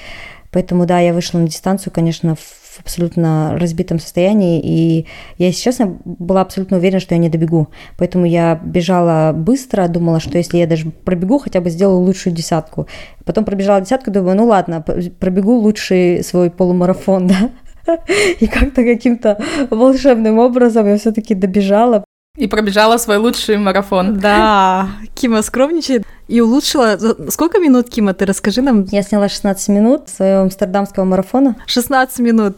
Поэтому, 0.51 0.87
да, 0.87 0.99
я 0.99 1.15
вышла 1.15 1.39
на 1.39 1.47
дистанцию, 1.47 1.93
конечно, 1.93 2.35
в 2.35 2.62
абсолютно 2.83 3.57
разбитом 3.59 3.99
состоянии, 3.99 4.61
и 4.63 5.07
я, 5.39 5.47
если 5.47 5.63
честно, 5.63 5.99
была 6.05 6.43
абсолютно 6.43 6.77
уверена, 6.77 7.01
что 7.01 7.15
я 7.15 7.21
не 7.21 7.29
добегу. 7.29 7.69
Поэтому 7.99 8.27
я 8.27 8.61
бежала 8.63 9.33
быстро, 9.33 9.89
думала, 9.89 10.21
что 10.21 10.39
если 10.39 10.59
я 10.59 10.67
даже 10.67 10.91
пробегу, 10.91 11.39
хотя 11.39 11.61
бы 11.61 11.71
сделаю 11.71 12.01
лучшую 12.01 12.35
десятку. 12.35 12.87
Потом 13.25 13.45
пробежала 13.45 13.81
десятку, 13.81 14.11
думаю, 14.11 14.37
ну 14.37 14.47
ладно, 14.47 14.85
пробегу 15.19 15.55
лучший 15.55 16.23
свой 16.23 16.51
полумарафон, 16.51 17.27
да. 17.87 17.97
И 18.41 18.47
как-то 18.47 18.85
каким-то 18.85 19.43
волшебным 19.71 20.39
образом 20.39 20.87
я 20.87 20.97
все-таки 20.99 21.35
добежала. 21.35 22.05
И 22.37 22.47
пробежала 22.47 22.97
свой 22.97 23.19
лучший 23.19 23.59
марафон. 23.59 24.19
Да, 24.19 24.89
Кима 25.15 25.43
скромничает. 25.43 26.05
И 26.29 26.41
улучшила... 26.41 26.97
Сколько 27.29 27.59
минут, 27.59 27.91
Кима, 27.91 28.15
ты 28.15 28.25
расскажи 28.25 28.63
нам? 28.63 28.85
Я 28.85 29.03
сняла 29.03 29.29
16 29.29 29.69
минут 29.69 30.09
своего 30.09 30.41
амстердамского 30.43 31.05
марафона. 31.05 31.57
16 31.67 32.21
минут. 32.21 32.57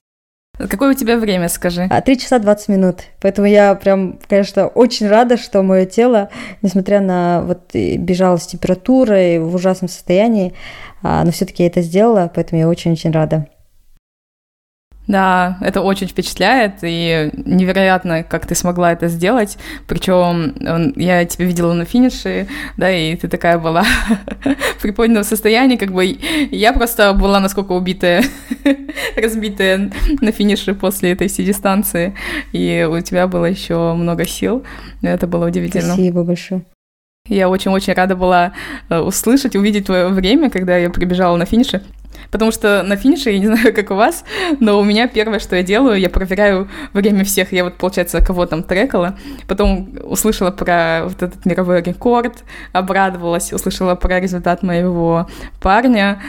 Какое 0.56 0.92
у 0.92 0.94
тебя 0.94 1.16
время, 1.16 1.48
скажи? 1.48 1.88
А, 1.90 2.00
3 2.00 2.18
часа 2.18 2.38
20 2.38 2.68
минут. 2.68 3.00
Поэтому 3.20 3.46
я 3.46 3.74
прям, 3.74 4.18
конечно, 4.28 4.68
очень 4.68 5.08
рада, 5.08 5.36
что 5.36 5.62
мое 5.62 5.84
тело, 5.84 6.28
несмотря 6.62 7.00
на 7.00 7.42
вот 7.42 7.74
бежало 7.74 8.36
с 8.36 8.46
температурой 8.46 9.40
в 9.40 9.54
ужасном 9.54 9.88
состоянии, 9.88 10.54
а, 11.02 11.24
но 11.24 11.32
все-таки 11.32 11.64
я 11.64 11.68
это 11.68 11.82
сделала, 11.82 12.30
поэтому 12.32 12.60
я 12.60 12.68
очень-очень 12.68 13.10
рада. 13.10 13.46
Да, 15.06 15.58
это 15.60 15.82
очень 15.82 16.08
впечатляет, 16.08 16.76
и 16.82 17.30
невероятно, 17.34 18.22
как 18.22 18.46
ты 18.46 18.54
смогла 18.54 18.92
это 18.92 19.08
сделать. 19.08 19.58
Причем 19.86 20.54
я 20.96 21.24
тебя 21.26 21.44
видела 21.44 21.74
на 21.74 21.84
финише, 21.84 22.46
да, 22.78 22.90
и 22.90 23.14
ты 23.16 23.28
такая 23.28 23.58
была 23.58 23.84
в 24.78 24.82
приподнятом 24.82 25.24
состоянии, 25.24 25.76
как 25.76 25.92
бы 25.92 26.18
я 26.50 26.72
просто 26.72 27.12
была 27.12 27.40
насколько 27.40 27.72
убитая, 27.72 28.24
разбитая 29.16 29.90
на 30.22 30.32
финише 30.32 30.74
после 30.74 31.12
этой 31.12 31.28
всей 31.28 31.44
дистанции, 31.44 32.14
и 32.52 32.88
у 32.90 33.00
тебя 33.00 33.26
было 33.26 33.44
еще 33.44 33.92
много 33.94 34.26
сил. 34.26 34.64
Это 35.02 35.26
было 35.26 35.48
удивительно. 35.48 35.94
Спасибо 35.94 36.24
большое. 36.24 36.64
Я 37.26 37.48
очень-очень 37.48 37.94
рада 37.94 38.16
была 38.16 38.52
э, 38.90 38.98
услышать, 38.98 39.56
увидеть 39.56 39.86
твое 39.86 40.08
время, 40.08 40.50
когда 40.50 40.76
я 40.76 40.90
прибежала 40.90 41.36
на 41.38 41.46
финише. 41.46 41.82
Потому 42.30 42.52
что 42.52 42.82
на 42.82 42.96
финише, 42.96 43.30
я 43.30 43.38
не 43.38 43.46
знаю, 43.54 43.74
как 43.74 43.90
у 43.90 43.94
вас, 43.94 44.24
но 44.60 44.78
у 44.78 44.84
меня 44.84 45.08
первое, 45.08 45.38
что 45.38 45.56
я 45.56 45.62
делаю, 45.62 45.98
я 45.98 46.08
проверяю 46.08 46.68
время 46.92 47.24
всех. 47.24 47.52
Я 47.52 47.64
вот, 47.64 47.74
получается, 47.74 48.20
кого 48.20 48.46
там 48.46 48.62
трекала, 48.62 49.16
потом 49.48 49.98
услышала 50.02 50.50
про 50.50 51.02
вот 51.04 51.22
этот 51.22 51.44
мировой 51.46 51.82
рекорд, 51.82 52.44
обрадовалась, 52.72 53.52
услышала 53.52 53.94
про 53.94 54.20
результат 54.20 54.62
моего 54.62 55.28
парня, 55.60 56.22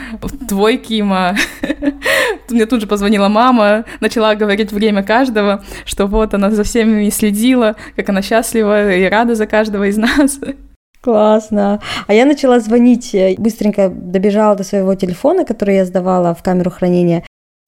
твой 0.47 0.77
Кима. 0.77 1.35
Мне 2.49 2.65
тут 2.65 2.81
же 2.81 2.87
позвонила 2.87 3.27
мама, 3.27 3.85
начала 3.99 4.35
говорить 4.35 4.71
время 4.71 5.03
каждого, 5.03 5.63
что 5.85 6.07
вот 6.07 6.33
она 6.33 6.51
за 6.51 6.63
всеми 6.63 7.09
следила, 7.09 7.75
как 7.95 8.09
она 8.09 8.21
счастлива 8.21 8.93
и 8.93 9.05
рада 9.05 9.35
за 9.35 9.47
каждого 9.47 9.85
из 9.85 9.97
нас. 9.97 10.39
Классно. 11.05 11.79
А 12.07 12.13
я 12.13 12.25
начала 12.25 12.59
звонить, 12.59 13.13
э, 13.13 13.35
быстренько 13.37 13.89
добежала 13.89 14.55
до 14.55 14.63
своего 14.63 14.95
телефона, 14.95 15.45
который 15.45 15.75
я 15.75 15.85
сдавала 15.85 16.33
в 16.33 16.41
камеру 16.41 16.71
хранения. 16.71 17.23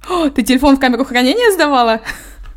О, 0.09 0.29
ты 0.35 0.41
телефон 0.41 0.77
в 0.77 0.79
камеру 0.79 1.05
хранения 1.05 1.53
сдавала? 1.53 2.01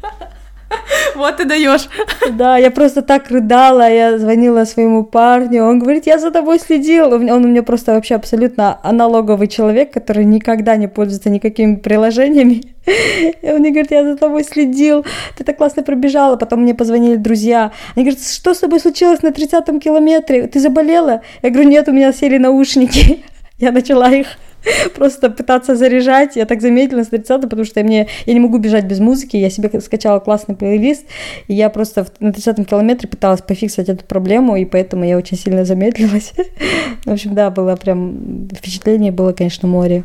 Вот 1.16 1.36
ты 1.36 1.44
даешь. 1.44 1.88
Да, 2.32 2.56
я 2.56 2.70
просто 2.70 3.02
так 3.02 3.30
рыдала, 3.30 3.88
я 3.90 4.18
звонила 4.18 4.64
своему 4.64 5.04
парню, 5.04 5.64
он 5.64 5.78
говорит, 5.78 6.06
я 6.06 6.18
за 6.18 6.30
тобой 6.30 6.58
следил. 6.58 7.12
Он 7.12 7.44
у 7.44 7.48
меня 7.48 7.62
просто 7.62 7.92
вообще 7.92 8.14
абсолютно 8.14 8.78
аналоговый 8.82 9.48
человек, 9.48 9.92
который 9.92 10.24
никогда 10.24 10.76
не 10.76 10.88
пользуется 10.88 11.30
никакими 11.30 11.76
приложениями. 11.76 12.62
И 13.42 13.50
он 13.50 13.58
мне 13.58 13.70
говорит, 13.70 13.90
я 13.90 14.04
за 14.04 14.16
тобой 14.16 14.44
следил, 14.44 15.04
ты 15.36 15.44
так 15.44 15.56
классно 15.56 15.82
пробежала. 15.82 16.36
Потом 16.36 16.62
мне 16.62 16.74
позвонили 16.74 17.16
друзья. 17.16 17.72
Они 17.94 18.04
говорят, 18.04 18.24
что 18.24 18.54
с 18.54 18.58
тобой 18.58 18.80
случилось 18.80 19.22
на 19.22 19.28
30-м 19.28 19.80
километре? 19.80 20.46
Ты 20.46 20.60
заболела? 20.60 21.22
Я 21.42 21.50
говорю, 21.50 21.68
нет, 21.68 21.88
у 21.88 21.92
меня 21.92 22.12
сели 22.12 22.38
наушники. 22.38 23.24
Я 23.58 23.72
начала 23.72 24.10
их 24.10 24.26
просто 24.94 25.30
пытаться 25.30 25.76
заряжать. 25.76 26.36
Я 26.36 26.46
так 26.46 26.60
замедлилась 26.60 27.10
на 27.10 27.18
30 27.18 27.42
потому 27.42 27.64
что 27.64 27.80
я, 27.80 27.86
мне, 27.86 28.08
я 28.26 28.34
не 28.34 28.40
могу 28.40 28.58
бежать 28.58 28.84
без 28.84 29.00
музыки. 29.00 29.36
Я 29.36 29.50
себе 29.50 29.80
скачала 29.80 30.20
классный 30.20 30.56
плейлист, 30.56 31.06
и 31.48 31.54
я 31.54 31.70
просто 31.70 32.06
на 32.20 32.32
30 32.32 32.68
километре 32.68 33.08
пыталась 33.08 33.42
пофиксить 33.42 33.88
эту 33.88 34.04
проблему, 34.04 34.56
и 34.56 34.64
поэтому 34.64 35.04
я 35.04 35.16
очень 35.16 35.36
сильно 35.36 35.64
замедлилась. 35.64 36.32
В 37.04 37.10
общем, 37.10 37.34
да, 37.34 37.50
было 37.50 37.76
прям 37.76 38.48
впечатление, 38.54 39.12
было, 39.12 39.32
конечно, 39.32 39.68
море. 39.68 40.04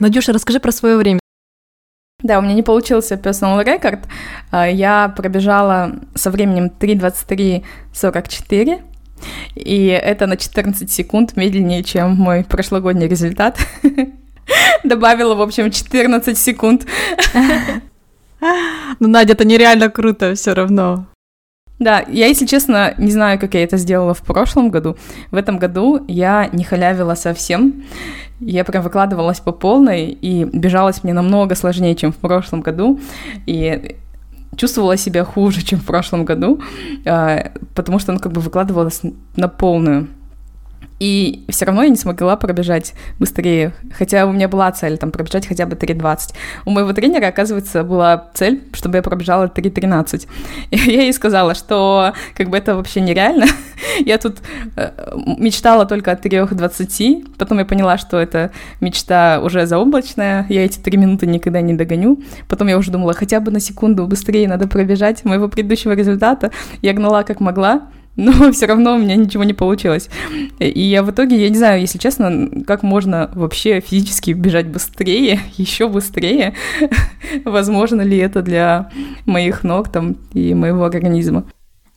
Надюша, 0.00 0.32
расскажи 0.32 0.58
про 0.58 0.72
свое 0.72 0.96
время. 0.96 1.20
Да, 2.22 2.38
у 2.38 2.42
меня 2.42 2.54
не 2.54 2.62
получился 2.62 3.16
personal 3.16 3.64
record. 3.64 4.04
А, 4.50 4.68
я 4.68 5.12
пробежала 5.16 5.96
со 6.14 6.30
временем 6.30 6.70
3.23.44, 6.78 8.80
и 9.54 9.86
это 9.86 10.26
на 10.26 10.36
14 10.36 10.90
секунд 10.90 11.36
медленнее, 11.36 11.82
чем 11.82 12.14
мой 12.14 12.44
прошлогодний 12.44 13.08
результат. 13.08 13.58
Добавила, 14.84 15.34
в 15.34 15.42
общем, 15.42 15.70
14 15.70 16.38
секунд. 16.38 16.86
Ну, 18.98 19.06
Надя, 19.06 19.34
это 19.34 19.44
нереально 19.44 19.88
круто 19.88 20.34
все 20.34 20.52
равно. 20.52 21.06
Да, 21.78 22.04
я, 22.08 22.26
если 22.26 22.46
честно, 22.46 22.94
не 22.98 23.10
знаю, 23.10 23.38
как 23.40 23.54
я 23.54 23.64
это 23.64 23.76
сделала 23.76 24.14
в 24.14 24.22
прошлом 24.22 24.70
году. 24.70 24.96
В 25.30 25.36
этом 25.36 25.58
году 25.58 26.04
я 26.06 26.48
не 26.52 26.64
халявила 26.64 27.14
совсем. 27.14 27.84
Я 28.38 28.64
прям 28.64 28.82
выкладывалась 28.82 29.40
по 29.40 29.52
полной, 29.52 30.06
и 30.06 30.44
бежалась 30.44 31.02
мне 31.02 31.12
намного 31.12 31.54
сложнее, 31.54 31.94
чем 31.94 32.12
в 32.12 32.16
прошлом 32.16 32.60
году. 32.60 33.00
И 33.46 33.96
чувствовала 34.56 34.96
себя 34.96 35.24
хуже, 35.24 35.62
чем 35.62 35.78
в 35.80 35.84
прошлом 35.84 36.24
году, 36.24 36.60
а, 37.06 37.52
потому 37.74 37.98
что, 37.98 38.12
ну, 38.12 38.18
как 38.18 38.32
бы 38.32 38.40
выкладывалась 38.40 39.02
на 39.36 39.48
полную. 39.48 40.08
И 41.02 41.44
все 41.48 41.64
равно 41.64 41.82
я 41.82 41.88
не 41.88 41.96
смогла 41.96 42.36
пробежать 42.36 42.94
быстрее, 43.18 43.72
хотя 43.92 44.24
у 44.24 44.30
меня 44.30 44.46
была 44.46 44.70
цель 44.70 44.98
там 44.98 45.10
пробежать 45.10 45.48
хотя 45.48 45.66
бы 45.66 45.74
3.20. 45.74 46.32
У 46.64 46.70
моего 46.70 46.92
тренера, 46.92 47.26
оказывается, 47.26 47.82
была 47.82 48.30
цель, 48.34 48.62
чтобы 48.72 48.98
я 48.98 49.02
пробежала 49.02 49.46
3.13. 49.46 50.28
И 50.70 50.76
я 50.92 51.02
ей 51.02 51.12
сказала, 51.12 51.56
что 51.56 52.12
как 52.36 52.50
бы 52.50 52.56
это 52.56 52.76
вообще 52.76 53.00
нереально. 53.00 53.46
я 54.06 54.16
тут 54.16 54.42
э, 54.76 54.92
мечтала 55.38 55.86
только 55.86 56.12
о 56.12 56.14
3.20, 56.14 57.34
потом 57.36 57.58
я 57.58 57.64
поняла, 57.64 57.98
что 57.98 58.16
это 58.20 58.52
мечта 58.80 59.40
уже 59.42 59.66
заоблачная, 59.66 60.46
я 60.50 60.64
эти 60.64 60.78
3 60.78 60.98
минуты 60.98 61.26
никогда 61.26 61.62
не 61.62 61.74
догоню. 61.74 62.22
Потом 62.48 62.68
я 62.68 62.78
уже 62.78 62.92
думала, 62.92 63.12
хотя 63.12 63.40
бы 63.40 63.50
на 63.50 63.58
секунду 63.58 64.06
быстрее 64.06 64.46
надо 64.46 64.68
пробежать 64.68 65.24
моего 65.24 65.48
предыдущего 65.48 65.94
результата. 65.94 66.52
Я 66.80 66.92
гнала 66.92 67.24
как 67.24 67.40
могла, 67.40 67.88
но 68.16 68.52
все 68.52 68.66
равно 68.66 68.94
у 68.94 68.98
меня 68.98 69.16
ничего 69.16 69.44
не 69.44 69.54
получилось. 69.54 70.10
И 70.58 70.80
я 70.80 71.02
в 71.02 71.10
итоге, 71.10 71.40
я 71.40 71.48
не 71.48 71.56
знаю, 71.56 71.80
если 71.80 71.98
честно, 71.98 72.48
как 72.66 72.82
можно 72.82 73.30
вообще 73.34 73.80
физически 73.80 74.32
бежать 74.32 74.66
быстрее, 74.66 75.40
еще 75.56 75.88
быстрее. 75.88 76.54
Возможно 77.44 78.02
ли 78.02 78.18
это 78.18 78.42
для 78.42 78.90
моих 79.24 79.64
ног 79.64 79.90
там 79.90 80.16
и 80.34 80.52
моего 80.54 80.84
организма? 80.84 81.44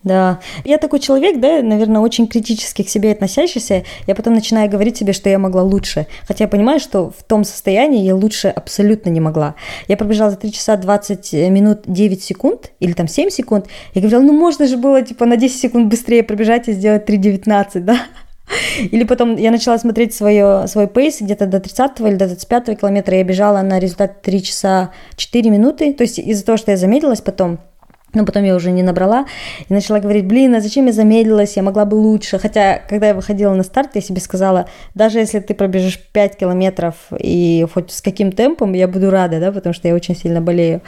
Да. 0.05 0.39
Я 0.63 0.77
такой 0.77 1.00
человек, 1.00 1.39
да, 1.39 1.63
наверное, 1.63 2.00
очень 2.00 2.27
критически 2.27 2.83
к 2.83 2.89
себе 2.89 3.12
относящийся. 3.12 3.83
Я 4.05 4.13
потом 4.13 4.35
начинаю 4.35 4.69
говорить 4.69 4.97
себе, 4.97 5.13
что 5.13 5.29
я 5.29 5.39
могла 5.39 5.63
лучше. 5.63 6.05
Хотя 6.27 6.43
я 6.43 6.47
понимаю, 6.47 6.79
что 6.79 7.09
в 7.09 7.24
том 7.24 7.43
состоянии 7.43 8.05
я 8.05 8.15
лучше 8.15 8.50
абсолютно 8.50 9.09
не 9.09 9.19
могла. 9.19 9.55
Я 9.88 9.97
пробежала 9.97 10.29
за 10.29 10.38
3 10.38 10.51
часа 10.51 10.77
20 10.77 11.33
минут 11.50 11.81
9 11.88 12.24
секунд, 12.24 12.71
или 12.79 12.93
там 12.93 13.07
7 13.07 13.31
секунд. 13.31 13.65
Я 13.95 14.01
говорила, 14.01 14.21
ну 14.21 14.33
можно 14.33 14.67
же 14.67 14.77
было 14.77 15.01
типа 15.01 15.25
на 15.25 15.38
10 15.38 15.59
секунд 15.59 15.88
быстрее 15.88 16.21
пробежать 16.21 16.67
и 16.67 16.74
сделать 16.74 17.09
3.19, 17.09 17.79
да? 17.79 17.97
Или 18.77 19.05
потом 19.05 19.38
я 19.38 19.50
начала 19.50 19.79
смотреть 19.79 20.13
свое, 20.13 20.67
свой 20.67 20.88
пейс 20.88 21.19
где-то 21.19 21.47
до 21.47 21.59
30 21.59 22.00
или 22.01 22.15
до 22.15 22.27
25 22.27 22.79
километра. 22.79 23.17
Я 23.17 23.24
бежала 23.24 23.63
на 23.63 23.79
результат 23.79 24.21
3 24.21 24.43
часа 24.43 24.91
4 25.15 25.50
минуты. 25.50 25.93
То 25.93 26.03
есть 26.03 26.19
из-за 26.19 26.45
того, 26.45 26.59
что 26.59 26.69
я 26.69 26.77
замедлилась 26.77 27.21
потом, 27.21 27.57
но 28.15 28.25
потом 28.25 28.43
я 28.43 28.55
уже 28.55 28.72
не 28.72 28.84
набрала 28.84 29.25
и 29.67 29.74
начала 29.74 30.00
говорить, 30.00 30.25
блин, 30.25 30.55
а 30.55 30.62
зачем 30.62 30.88
я 30.88 30.93
замедлилась, 30.93 31.57
я 31.57 31.63
могла 31.63 31.86
бы 31.86 31.95
лучше. 31.95 32.39
Хотя, 32.39 32.79
когда 32.89 33.10
я 33.10 33.13
выходила 33.13 33.53
на 33.53 33.63
старт, 33.63 33.91
я 33.95 34.01
себе 34.01 34.19
сказала, 34.22 34.67
даже 34.93 35.19
если 35.19 35.39
ты 35.39 35.53
пробежишь 35.53 36.00
5 36.00 36.38
километров 36.38 36.95
и 37.17 37.65
хоть 37.74 37.91
с 37.91 38.01
каким 38.01 38.31
темпом, 38.31 38.74
я 38.74 38.88
буду 38.88 39.10
рада, 39.10 39.39
да, 39.39 39.51
потому 39.51 39.74
что 39.74 39.88
я 39.88 39.93
очень 39.93 40.15
сильно 40.15 40.41
болею. 40.41 40.81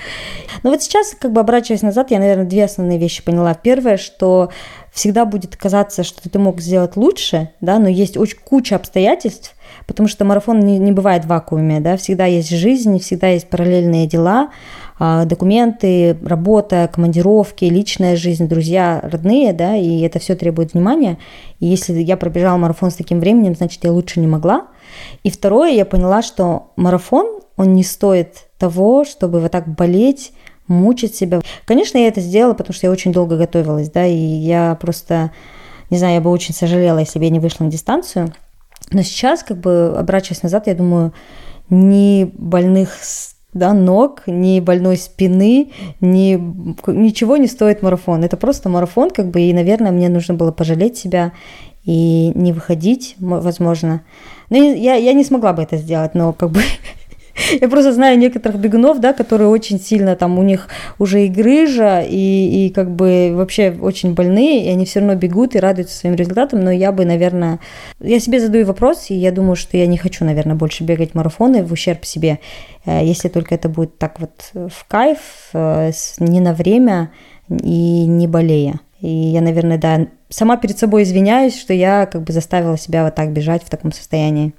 Но 0.64 0.72
вот 0.72 0.82
сейчас, 0.82 1.14
как 1.20 1.32
бы 1.32 1.42
оборачиваясь 1.42 1.82
назад, 1.82 2.12
я, 2.12 2.20
наверное, 2.20 2.46
две 2.46 2.66
основные 2.66 2.98
вещи 2.98 3.24
поняла. 3.24 3.54
Первое, 3.54 3.98
что 3.98 4.50
всегда 4.98 5.26
будет 5.26 5.56
казаться, 5.56 6.04
что 6.04 6.28
ты 6.28 6.40
мог 6.40 6.60
сделать 6.60 6.96
лучше, 6.96 7.52
да, 7.62 7.78
но 7.78 7.88
есть 7.88 8.18
очень 8.18 8.40
куча 8.40 8.76
обстоятельств, 8.76 9.56
потому 9.86 10.10
что 10.10 10.26
марафон 10.26 10.60
не, 10.60 10.80
не 10.80 10.92
бывает 10.92 11.26
в 11.26 11.28
вакууме, 11.28 11.80
да, 11.80 11.98
всегда 11.98 12.26
есть 12.26 12.50
жизнь, 12.50 13.00
всегда 13.00 13.28
есть 13.28 13.48
параллельные 13.48 14.08
дела, 14.08 14.50
документы, 15.00 16.18
работа, 16.24 16.90
командировки, 16.92 17.66
личная 17.66 18.16
жизнь, 18.16 18.48
друзья, 18.48 19.00
родные, 19.04 19.54
да, 19.54 19.76
и 19.76 20.02
это 20.02 20.20
все 20.20 20.36
требует 20.36 20.74
внимания. 20.74 21.18
И 21.60 21.68
если 21.68 21.94
я 21.94 22.18
пробежала 22.18 22.58
марафон 22.58 22.90
с 22.90 22.96
таким 22.96 23.20
временем, 23.20 23.56
значит, 23.56 23.84
я 23.84 23.92
лучше 23.92 24.20
не 24.20 24.28
могла. 24.28 24.68
И 25.24 25.30
второе, 25.30 25.72
я 25.72 25.86
поняла, 25.86 26.22
что 26.22 26.72
марафон, 26.76 27.42
он 27.58 27.74
не 27.74 27.84
стоит 27.84 28.48
того, 28.58 29.06
чтобы 29.06 29.40
вот 29.40 29.52
так 29.52 29.68
болеть, 29.68 30.32
мучить 30.68 31.16
себя. 31.16 31.42
Конечно, 31.66 31.98
я 31.98 32.08
это 32.08 32.22
сделала, 32.22 32.54
потому 32.54 32.74
что 32.74 32.88
я 32.88 32.92
очень 32.92 33.14
долго 33.14 33.38
готовилась, 33.38 33.90
да, 33.90 34.06
и 34.06 34.16
я 34.16 34.76
просто, 34.82 35.32
не 35.90 35.98
знаю, 35.98 36.16
я 36.16 36.22
бы 36.22 36.30
очень 36.30 36.54
сожалела, 36.54 37.00
если 37.00 37.20
бы 37.20 37.26
я 37.26 37.32
не 37.32 37.40
вышла 37.40 37.66
на 37.66 37.72
дистанцию. 37.72 38.34
Но 38.92 39.02
сейчас, 39.04 39.44
как 39.44 39.58
бы, 39.58 39.96
оборачиваясь 39.98 40.44
назад, 40.44 40.68
я 40.68 40.76
думаю, 40.76 41.14
ни 41.70 42.32
больных 42.38 42.98
да, 43.58 43.74
ног, 43.74 44.24
ни 44.28 44.60
больной 44.60 44.98
спины, 44.98 45.72
ни, 46.00 46.36
ничего 46.92 47.38
не 47.38 47.48
стоит 47.48 47.82
марафон. 47.82 48.24
Это 48.24 48.38
просто 48.38 48.70
марафон, 48.70 49.10
как 49.10 49.30
бы, 49.30 49.42
и, 49.42 49.54
наверное, 49.54 49.92
мне 49.92 50.10
нужно 50.10 50.34
было 50.34 50.52
пожалеть 50.52 50.98
себя 50.98 51.34
и 51.84 52.32
не 52.36 52.52
выходить, 52.52 53.16
возможно. 53.20 54.02
Но 54.50 54.58
я, 54.58 54.96
я 54.96 55.14
не 55.14 55.24
смогла 55.24 55.54
бы 55.54 55.64
это 55.64 55.78
сделать, 55.78 56.16
но 56.16 56.34
как 56.34 56.52
бы 56.52 56.62
Я 57.62 57.70
просто 57.70 57.94
знаю 57.94 58.18
некоторых 58.18 58.60
бегунов, 58.60 59.00
да, 59.00 59.14
которые 59.14 59.50
очень 59.50 59.80
сильно 59.80 60.16
там 60.16 60.40
у 60.40 60.44
них 60.44 60.68
уже 61.00 61.26
и 61.26 61.28
грыжа, 61.28 62.02
и, 62.02 62.68
и 62.68 62.70
как 62.70 62.92
бы 62.92 63.32
вообще 63.34 63.76
очень 63.80 64.14
больные, 64.14 64.66
и 64.66 64.70
они 64.70 64.86
все 64.86 65.00
равно 65.00 65.16
бегут 65.16 65.56
и 65.56 65.60
радуются 65.60 65.98
своим 65.98 66.16
результатам, 66.16 66.62
но 66.62 66.72
я 66.72 66.92
бы, 66.92 67.06
наверное, 67.06 67.60
я 68.00 68.20
себе 68.20 68.40
задаю 68.40 68.66
вопрос, 68.66 69.10
и 69.10 69.16
я 69.16 69.32
думаю, 69.32 69.56
что 69.56 69.78
я 69.78 69.88
не 69.88 69.98
хочу, 69.98 70.26
наверное, 70.26 70.56
больше 70.56 70.84
бегать 70.84 71.14
марафоны 71.14 71.64
в 71.64 71.72
ущерб 71.72 72.06
себе, 72.06 72.40
э, 72.86 73.06
если 73.06 73.30
только 73.30 73.56
это 73.56 73.70
будет 73.70 73.98
так 73.98 74.20
вот 74.20 74.52
в 74.54 74.88
кайф, 74.88 75.20
э, 75.54 75.92
не 76.20 76.40
на 76.40 76.54
время 76.54 77.12
и 77.50 78.06
не 78.06 78.28
болея. 78.28 78.80
И 79.00 79.10
я, 79.10 79.42
наверное, 79.42 79.78
да, 79.78 80.08
сама 80.30 80.58
перед 80.58 80.78
собой 80.80 81.04
извиняюсь, 81.04 81.58
что 81.58 81.74
я 81.74 82.08
как 82.08 82.24
бы 82.24 82.34
заставила 82.34 82.78
себя 82.78 83.04
вот 83.04 83.14
так 83.14 83.32
бежать 83.32 83.64
в 83.64 83.70
таком 83.70 83.92
состоянии. 83.92 84.54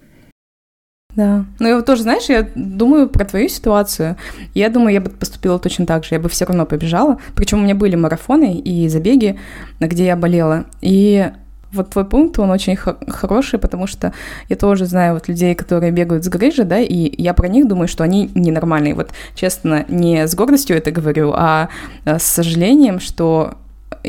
Да. 1.14 1.44
Ну, 1.58 1.68
я 1.68 1.80
тоже, 1.82 2.02
знаешь, 2.02 2.28
я 2.28 2.48
думаю 2.54 3.08
про 3.08 3.24
твою 3.24 3.48
ситуацию. 3.48 4.16
Я 4.54 4.68
думаю, 4.68 4.92
я 4.92 5.00
бы 5.00 5.10
поступила 5.10 5.58
точно 5.58 5.84
так 5.84 6.04
же. 6.04 6.14
Я 6.14 6.20
бы 6.20 6.28
все 6.28 6.44
равно 6.44 6.64
побежала. 6.64 7.18
Причем 7.34 7.58
у 7.58 7.62
меня 7.62 7.74
были 7.74 7.96
марафоны 7.96 8.58
и 8.58 8.88
забеги, 8.88 9.38
где 9.80 10.06
я 10.06 10.16
болела. 10.16 10.66
И 10.80 11.30
вот 11.72 11.90
твой 11.90 12.04
пункт, 12.04 12.38
он 12.38 12.50
очень 12.50 12.76
хороший, 12.76 13.58
потому 13.58 13.86
что 13.86 14.12
я 14.48 14.56
тоже 14.56 14.86
знаю 14.86 15.14
вот 15.14 15.28
людей, 15.28 15.54
которые 15.54 15.92
бегают 15.92 16.24
с 16.24 16.28
грыжей, 16.28 16.64
да, 16.64 16.78
и 16.78 17.20
я 17.20 17.34
про 17.34 17.48
них 17.48 17.68
думаю, 17.68 17.88
что 17.88 18.04
они 18.04 18.30
ненормальные. 18.34 18.94
Вот, 18.94 19.10
честно, 19.34 19.84
не 19.88 20.26
с 20.26 20.34
гордостью 20.34 20.76
это 20.76 20.92
говорю, 20.92 21.32
а 21.34 21.68
с 22.06 22.22
сожалением, 22.22 23.00
что 23.00 23.54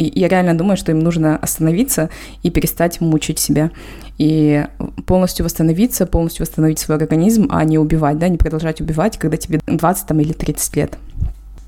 я 0.03 0.27
реально 0.27 0.57
думаю, 0.57 0.77
что 0.77 0.91
им 0.91 0.99
нужно 0.99 1.37
остановиться 1.37 2.09
и 2.43 2.49
перестать 2.49 3.01
мучить 3.01 3.39
себя. 3.39 3.71
И 4.17 4.65
полностью 5.05 5.45
восстановиться, 5.45 6.05
полностью 6.05 6.45
восстановить 6.45 6.79
свой 6.79 6.97
организм, 6.97 7.47
а 7.51 7.63
не 7.63 7.77
убивать, 7.77 8.17
да, 8.17 8.27
не 8.27 8.37
продолжать 8.37 8.81
убивать, 8.81 9.17
когда 9.17 9.37
тебе 9.37 9.59
20 9.65 10.07
там, 10.07 10.19
или 10.19 10.33
30 10.33 10.75
лет. 10.75 10.97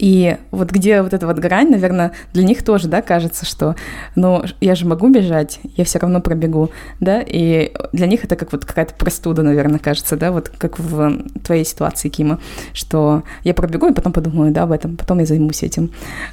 И 0.02 0.36
вот 0.50 0.72
где 0.72 1.04
вот 1.04 1.14
эта 1.14 1.28
вот 1.28 1.38
грань, 1.38 1.70
наверное, 1.70 2.14
для 2.34 2.44
них 2.44 2.64
тоже, 2.64 2.88
да, 2.88 3.04
кажется, 3.04 3.46
что, 3.46 3.76
ну, 4.16 4.44
я 4.60 4.74
же 4.74 4.88
могу 4.88 5.10
бежать, 5.10 5.60
я 5.78 5.86
все 5.86 6.00
равно 6.00 6.22
пробегу, 6.22 6.72
да, 7.00 7.22
и 7.22 7.72
для 7.94 8.08
них 8.08 8.24
это 8.26 8.36
как 8.36 8.52
вот 8.52 8.66
какая-то 8.66 8.96
простуда, 8.96 9.44
наверное, 9.44 9.78
кажется, 9.78 10.18
да, 10.18 10.32
вот 10.32 10.50
как 10.50 10.80
в 10.80 11.22
твоей 11.46 11.64
ситуации, 11.64 12.10
Кима, 12.10 12.40
что 12.74 13.22
я 13.44 13.54
пробегу 13.54 13.90
и 13.90 13.94
потом 13.94 14.12
подумаю, 14.12 14.52
да, 14.52 14.64
об 14.64 14.72
этом, 14.72 14.98
потом 14.98 15.20
я 15.20 15.28
займусь 15.28 15.62
этим, 15.62 15.92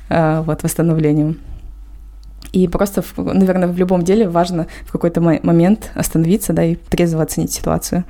а, 0.08 0.40
вот, 0.40 0.62
восстановлением. 0.62 1.36
И 2.52 2.66
просто, 2.68 3.04
наверное, 3.16 3.68
в 3.68 3.76
любом 3.76 4.02
деле 4.02 4.28
важно 4.28 4.66
в 4.84 4.92
какой-то 4.92 5.20
момент 5.20 5.90
остановиться, 5.94 6.52
да, 6.52 6.64
и 6.64 6.76
трезво 6.76 7.22
оценить 7.22 7.52
ситуацию. 7.52 8.04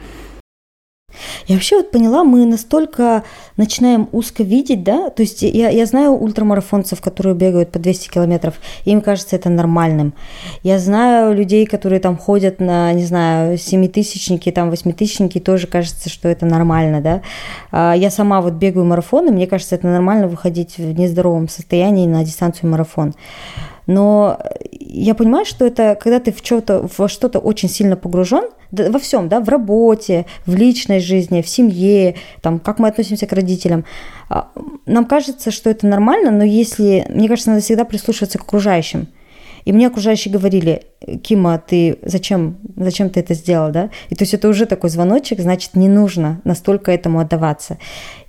Я 1.46 1.54
вообще 1.54 1.76
вот 1.76 1.90
поняла, 1.90 2.24
мы 2.24 2.44
настолько 2.44 3.24
начинаем 3.56 4.08
узко 4.12 4.42
видеть, 4.42 4.84
да, 4.84 5.08
то 5.08 5.22
есть 5.22 5.40
я, 5.42 5.70
я 5.70 5.86
знаю 5.86 6.12
ультрамарафонцев, 6.12 7.00
которые 7.00 7.34
бегают 7.34 7.72
по 7.72 7.78
200 7.78 8.10
километров, 8.10 8.56
им 8.84 9.00
кажется 9.00 9.34
это 9.36 9.48
нормальным. 9.48 10.12
Я 10.62 10.78
знаю 10.78 11.34
людей, 11.34 11.64
которые 11.64 12.00
там 12.00 12.18
ходят 12.18 12.60
на, 12.60 12.92
не 12.92 13.04
знаю, 13.04 13.56
семитысячники, 13.56 14.52
там 14.52 14.68
восьмитысячники, 14.68 15.40
тоже 15.40 15.66
кажется, 15.66 16.10
что 16.10 16.28
это 16.28 16.44
нормально, 16.44 17.00
да. 17.00 17.22
А 17.70 17.94
я 17.94 18.10
сама 18.10 18.42
вот 18.42 18.52
бегаю 18.52 18.84
марафоны, 18.84 19.32
мне 19.32 19.46
кажется, 19.46 19.74
это 19.74 19.86
нормально 19.86 20.28
выходить 20.28 20.76
в 20.76 20.98
нездоровом 20.98 21.48
состоянии 21.48 22.06
на 22.06 22.24
дистанцию 22.24 22.70
марафон. 22.70 23.14
Но 23.86 24.38
я 24.70 25.14
понимаю, 25.14 25.46
что 25.46 25.64
это 25.64 25.98
когда 25.98 26.20
ты 26.20 26.30
в 26.30 26.38
что-то, 26.44 26.86
во 26.98 27.08
что-то 27.08 27.38
очень 27.38 27.70
сильно 27.70 27.96
погружен, 27.96 28.44
во 28.70 28.98
всем, 28.98 29.28
да, 29.28 29.40
в 29.40 29.48
работе, 29.48 30.26
в 30.46 30.54
личной 30.54 31.00
жизни, 31.00 31.42
в 31.42 31.48
семье, 31.48 32.16
там, 32.42 32.58
как 32.58 32.78
мы 32.78 32.88
относимся 32.88 33.26
к 33.26 33.32
родителям. 33.32 33.84
А, 34.28 34.50
нам 34.86 35.04
кажется, 35.04 35.50
что 35.50 35.70
это 35.70 35.86
нормально, 35.86 36.30
но 36.30 36.44
если, 36.44 37.06
мне 37.08 37.28
кажется, 37.28 37.50
надо 37.50 37.62
всегда 37.62 37.84
прислушиваться 37.84 38.38
к 38.38 38.42
окружающим. 38.42 39.08
И 39.68 39.72
мне 39.72 39.88
окружающие 39.88 40.32
говорили, 40.32 40.84
Кима, 41.22 41.58
ты 41.58 41.98
зачем, 42.00 42.56
зачем 42.74 43.10
ты 43.10 43.20
это 43.20 43.34
сделал, 43.34 43.70
да? 43.70 43.90
И 44.08 44.14
то 44.14 44.22
есть 44.22 44.32
это 44.32 44.48
уже 44.48 44.64
такой 44.64 44.88
звоночек, 44.88 45.40
значит, 45.40 45.74
не 45.74 45.88
нужно 45.88 46.40
настолько 46.44 46.90
этому 46.90 47.20
отдаваться. 47.20 47.76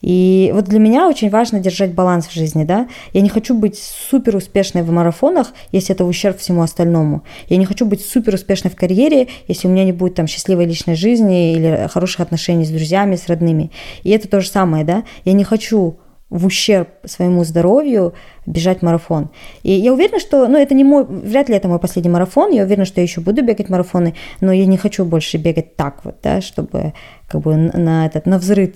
И 0.02 0.52
вот 0.54 0.66
для 0.66 0.80
меня 0.80 1.08
очень 1.08 1.30
важно 1.30 1.62
держать 1.62 1.94
баланс 1.94 2.28
в 2.28 2.34
жизни, 2.34 2.66
да? 2.66 2.90
Я 3.14 3.22
не 3.22 3.30
хочу 3.30 3.58
быть 3.58 3.80
супер 3.80 4.36
успешной 4.36 4.84
в 4.84 4.92
марафонах, 4.92 5.54
если 5.72 5.96
это 5.96 6.04
в 6.04 6.10
ущерб 6.10 6.40
всему 6.40 6.62
остальному. 6.62 7.24
Я 7.48 7.56
не 7.56 7.66
хочу 7.66 7.86
быть 7.86 8.06
супер 8.06 8.34
успешной 8.34 8.70
в 8.70 8.76
карьере, 8.76 9.30
если 9.48 9.70
у 9.70 9.72
меня 9.72 9.86
не 9.86 9.94
будет 9.94 10.16
там 10.16 10.28
счастливой 10.28 10.66
личной 10.66 10.96
жизни 10.96 11.54
или 11.54 11.88
хороших 11.90 12.20
отношений 12.20 12.66
с 12.66 12.70
друзьями, 12.70 13.16
с 13.16 13.28
родными. 13.28 13.72
И 14.04 14.10
это 14.10 14.28
то 14.28 14.42
же 14.42 14.50
самое, 14.50 14.84
да? 14.84 15.06
Я 15.24 15.32
не 15.32 15.46
хочу 15.46 16.00
в 16.30 16.46
ущерб 16.46 16.90
своему 17.06 17.44
здоровью 17.44 18.14
бежать 18.46 18.82
марафон. 18.82 19.30
И 19.64 19.72
я 19.72 19.94
уверена, 19.94 20.20
что, 20.20 20.48
ну, 20.48 20.58
это 20.58 20.74
не 20.74 20.84
мой, 20.84 21.06
вряд 21.06 21.50
ли 21.50 21.56
это 21.56 21.68
мой 21.68 21.80
последний 21.80 22.12
марафон, 22.12 22.52
я 22.52 22.64
уверена, 22.64 22.86
что 22.86 23.02
я 23.02 23.04
еще 23.04 23.22
буду 23.22 23.44
бегать 23.44 23.70
марафоны, 23.70 24.16
но 24.42 24.52
я 24.52 24.66
не 24.66 24.78
хочу 24.78 25.06
больше 25.06 25.38
бегать 25.38 25.76
так 25.76 26.06
вот, 26.06 26.18
да, 26.22 26.42
чтобы 26.42 26.94
как 27.28 27.42
бы 27.42 27.56
на 27.56 28.06
этот, 28.06 28.26
на 28.26 28.38
взрыв 28.38 28.70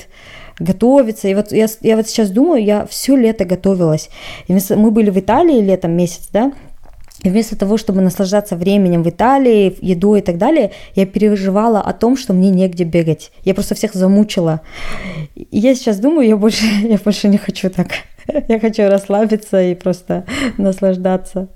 готовиться. 0.60 1.28
И 1.28 1.36
вот 1.36 1.52
я, 1.52 1.68
я 1.82 1.96
вот 1.96 2.08
сейчас 2.08 2.30
думаю, 2.30 2.64
я 2.64 2.86
все 2.86 3.16
лето 3.16 3.46
готовилась. 3.46 4.10
И 4.48 4.58
мы 4.76 4.92
были 4.92 5.10
в 5.10 5.20
Италии 5.20 5.62
летом 5.62 5.92
месяц, 5.92 6.30
да, 6.32 6.54
и 7.24 7.30
вместо 7.30 7.58
того, 7.58 7.78
чтобы 7.78 8.02
наслаждаться 8.02 8.56
временем 8.56 9.04
в 9.04 9.10
Италии, 9.10 9.76
едой 9.82 10.20
и 10.20 10.22
так 10.22 10.38
далее, 10.38 10.72
я 10.96 11.06
переживала 11.06 11.82
о 11.82 11.94
том, 11.94 12.18
что 12.18 12.34
мне 12.34 12.50
негде 12.50 12.84
бегать. 12.84 13.32
Я 13.44 13.54
просто 13.54 13.76
всех 13.76 13.94
замучила. 13.94 14.62
И 15.36 15.58
я 15.58 15.74
сейчас 15.76 16.00
думаю, 16.00 16.28
я 16.28 16.38
больше, 16.38 16.66
я 16.84 16.98
больше 16.98 17.28
не 17.28 17.38
хочу 17.38 17.70
так. 17.70 17.88
Я 18.48 18.58
хочу 18.58 18.88
расслабиться 18.88 19.62
и 19.62 19.76
просто 19.76 20.26
наслаждаться. 20.58 21.50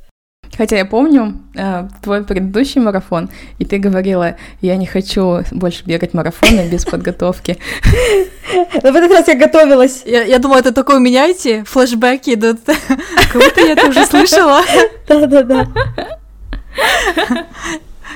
Хотя 0.57 0.77
я 0.77 0.85
помню 0.85 1.39
э, 1.55 1.87
твой 2.01 2.23
предыдущий 2.23 2.81
марафон, 2.81 3.29
и 3.59 3.65
ты 3.65 3.77
говорила, 3.77 4.35
я 4.61 4.75
не 4.75 4.87
хочу 4.87 5.41
больше 5.51 5.83
бегать 5.85 6.13
марафоны 6.13 6.67
без 6.67 6.85
подготовки. 6.85 7.57
Но 8.83 8.91
в 8.91 8.95
этот 8.95 9.11
раз 9.11 9.27
я 9.27 9.35
готовилась. 9.35 10.03
Я, 10.05 10.23
я 10.23 10.39
думала, 10.39 10.59
это 10.59 10.71
такое 10.71 10.99
меняйте, 10.99 11.63
флешбеки 11.63 12.33
идут. 12.33 12.59
Как 12.65 13.33
будто 13.33 13.61
я 13.61 13.73
это 13.73 13.87
уже 13.87 14.05
слышала. 14.05 14.61
Да-да-да. 15.07 15.67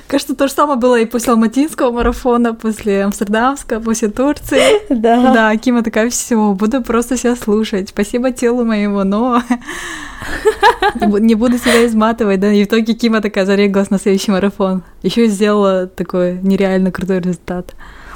Кажется, 0.08 0.36
то 0.36 0.48
же 0.48 0.54
самое 0.54 0.80
было 0.80 1.00
и 1.00 1.06
после 1.06 1.34
алматинского 1.34 1.92
марафона, 1.92 2.54
после 2.54 3.04
амстердамского, 3.04 3.80
после 3.80 4.10
Турции. 4.10 4.62
Да. 5.02 5.34
Да, 5.34 5.58
Кима 5.58 5.84
такая, 5.84 6.10
все, 6.10 6.54
буду 6.54 6.84
просто 6.84 7.18
себя 7.18 7.36
слушать. 7.36 7.90
Спасибо 7.90 8.32
телу 8.32 8.66
моему, 8.66 9.04
но 9.04 9.42
не 11.20 11.36
буду 11.36 11.58
себя 11.58 11.86
изматывать, 11.86 12.40
да. 12.40 12.52
И 12.52 12.64
в 12.64 12.68
итоге 12.68 12.94
Кима 12.94 13.22
такая 13.22 13.46
зарегалась 13.46 13.90
на 13.90 14.00
следующий 14.00 14.32
марафон. 14.32 14.84
Еще 15.02 15.26
и 15.26 15.30
сделала 15.30 15.88
такой 15.88 16.40
нереально 16.42 16.92
крутой 16.92 17.20
результат. 17.20 17.74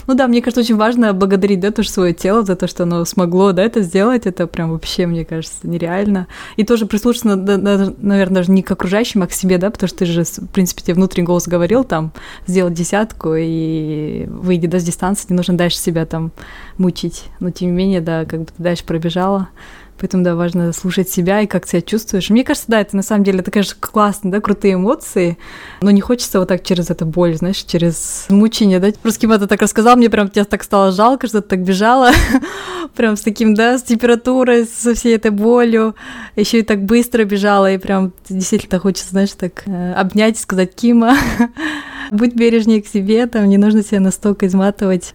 Ну 0.08 0.13
да, 0.13 0.28
мне 0.28 0.41
кажется, 0.41 0.62
очень 0.62 0.76
важно 0.76 1.13
благодарить, 1.13 1.60
да, 1.60 1.72
тоже 1.72 1.89
свое 1.89 2.13
тело 2.13 2.44
за 2.44 2.56
то, 2.56 2.68
что 2.68 2.84
оно 2.84 3.06
смогло, 3.06 3.52
да, 3.52 3.63
это 3.63 3.82
сделать. 3.82 4.26
Это 4.26 4.48
прям 4.48 4.72
вообще, 4.72 5.06
мне 5.06 5.26
кажется, 5.26 5.58
нереально. 5.63 6.28
И 6.58 6.63
тоже 6.63 6.86
прислушаться, 6.86 7.36
наверное, 7.36 8.36
даже 8.36 8.52
не 8.52 8.62
к 8.62 8.72
окружающим, 8.72 9.24
а 9.24 9.28
к 9.28 9.32
себе, 9.32 9.58
да, 9.58 9.70
потому 9.70 9.88
что 9.88 10.00
ты 10.00 10.06
же, 10.06 10.24
в 10.24 10.48
принципе, 10.48 10.84
тебе 10.84 10.94
внутренний 10.94 11.26
голос 11.26 11.48
говорил 11.48 11.84
там, 11.84 12.12
сделать 12.48 12.74
десятку 12.74 13.34
и 13.36 14.26
выйди, 14.28 14.68
да, 14.68 14.80
с 14.80 14.84
дистанции, 14.84 15.28
не 15.30 15.36
нужно 15.36 15.58
дальше 15.58 15.78
себя 15.78 16.06
там 16.06 16.32
мучить. 16.78 17.26
Но 17.39 17.50
тем 17.52 17.70
не 17.70 17.74
менее, 17.74 18.02
да, 18.02 18.26
как 18.26 18.41
бы 18.41 18.46
ты 18.46 18.62
дальше 18.62 18.86
пробежала. 18.86 19.50
Поэтому, 19.97 20.23
да, 20.23 20.36
важно 20.36 20.73
слушать 20.73 21.10
себя 21.10 21.41
и 21.41 21.47
как 21.47 21.67
себя 21.67 21.81
чувствуешь. 21.81 22.29
Мне 22.29 22.43
кажется, 22.43 22.67
да, 22.69 22.81
это 22.81 22.95
на 22.97 23.01
самом 23.01 23.23
деле, 23.23 23.39
это, 23.39 23.49
конечно, 23.49 23.75
классно, 23.79 24.29
да, 24.29 24.41
крутые 24.41 24.73
эмоции, 24.73 25.38
но 25.81 25.89
не 25.91 26.01
хочется 26.01 26.39
вот 26.39 26.49
так 26.49 26.63
через 26.63 26.89
это 26.89 27.05
боль, 27.05 27.36
знаешь, 27.36 27.63
через 27.63 28.25
мучение, 28.29 28.79
да. 28.79 28.91
Просто 29.01 29.21
Кима 29.21 29.38
ты 29.38 29.47
так 29.47 29.62
рассказал, 29.62 29.95
мне 29.95 30.10
прям 30.10 30.29
тебя 30.29 30.43
так 30.43 30.63
стало 30.63 30.91
жалко, 30.91 31.27
что 31.27 31.41
ты 31.41 31.49
так 31.49 31.63
бежала, 31.63 32.12
прям 32.95 33.15
с 33.15 33.21
таким, 33.21 33.53
да, 33.53 33.77
с 33.77 33.84
температурой, 33.84 34.65
со 34.65 34.93
всей 34.95 35.15
этой 35.15 35.31
болью, 35.31 35.95
еще 36.36 36.60
и 36.60 36.63
так 36.63 36.84
быстро 36.84 37.23
бежала, 37.23 37.71
и 37.71 37.77
прям 37.77 38.12
действительно 38.27 38.79
хочется, 38.79 39.12
знаешь, 39.12 39.31
так 39.31 39.63
э, 39.65 39.93
обнять 39.93 40.38
и 40.38 40.41
сказать, 40.41 40.75
Кима, 40.75 41.15
будь 42.12 42.36
бережнее 42.36 42.81
к 42.81 42.88
себе, 42.88 43.27
там 43.27 43.47
не 43.47 43.58
нужно 43.58 43.81
себя 43.81 44.01
настолько 44.01 44.47
изматывать. 44.47 45.13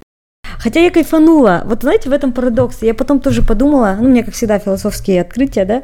Хотя 0.63 0.81
я 0.81 0.91
кайфанула. 0.91 1.63
Вот 1.65 1.83
знаете, 1.83 2.11
в 2.11 2.13
этом 2.13 2.33
парадокс. 2.33 2.83
Я 2.83 2.95
потом 2.95 3.21
тоже 3.21 3.43
подумала, 3.43 3.97
ну, 3.99 4.07
у 4.07 4.09
меня, 4.09 4.23
как 4.23 4.35
всегда, 4.35 4.59
философские 4.59 5.23
открытия, 5.23 5.65
да. 5.65 5.83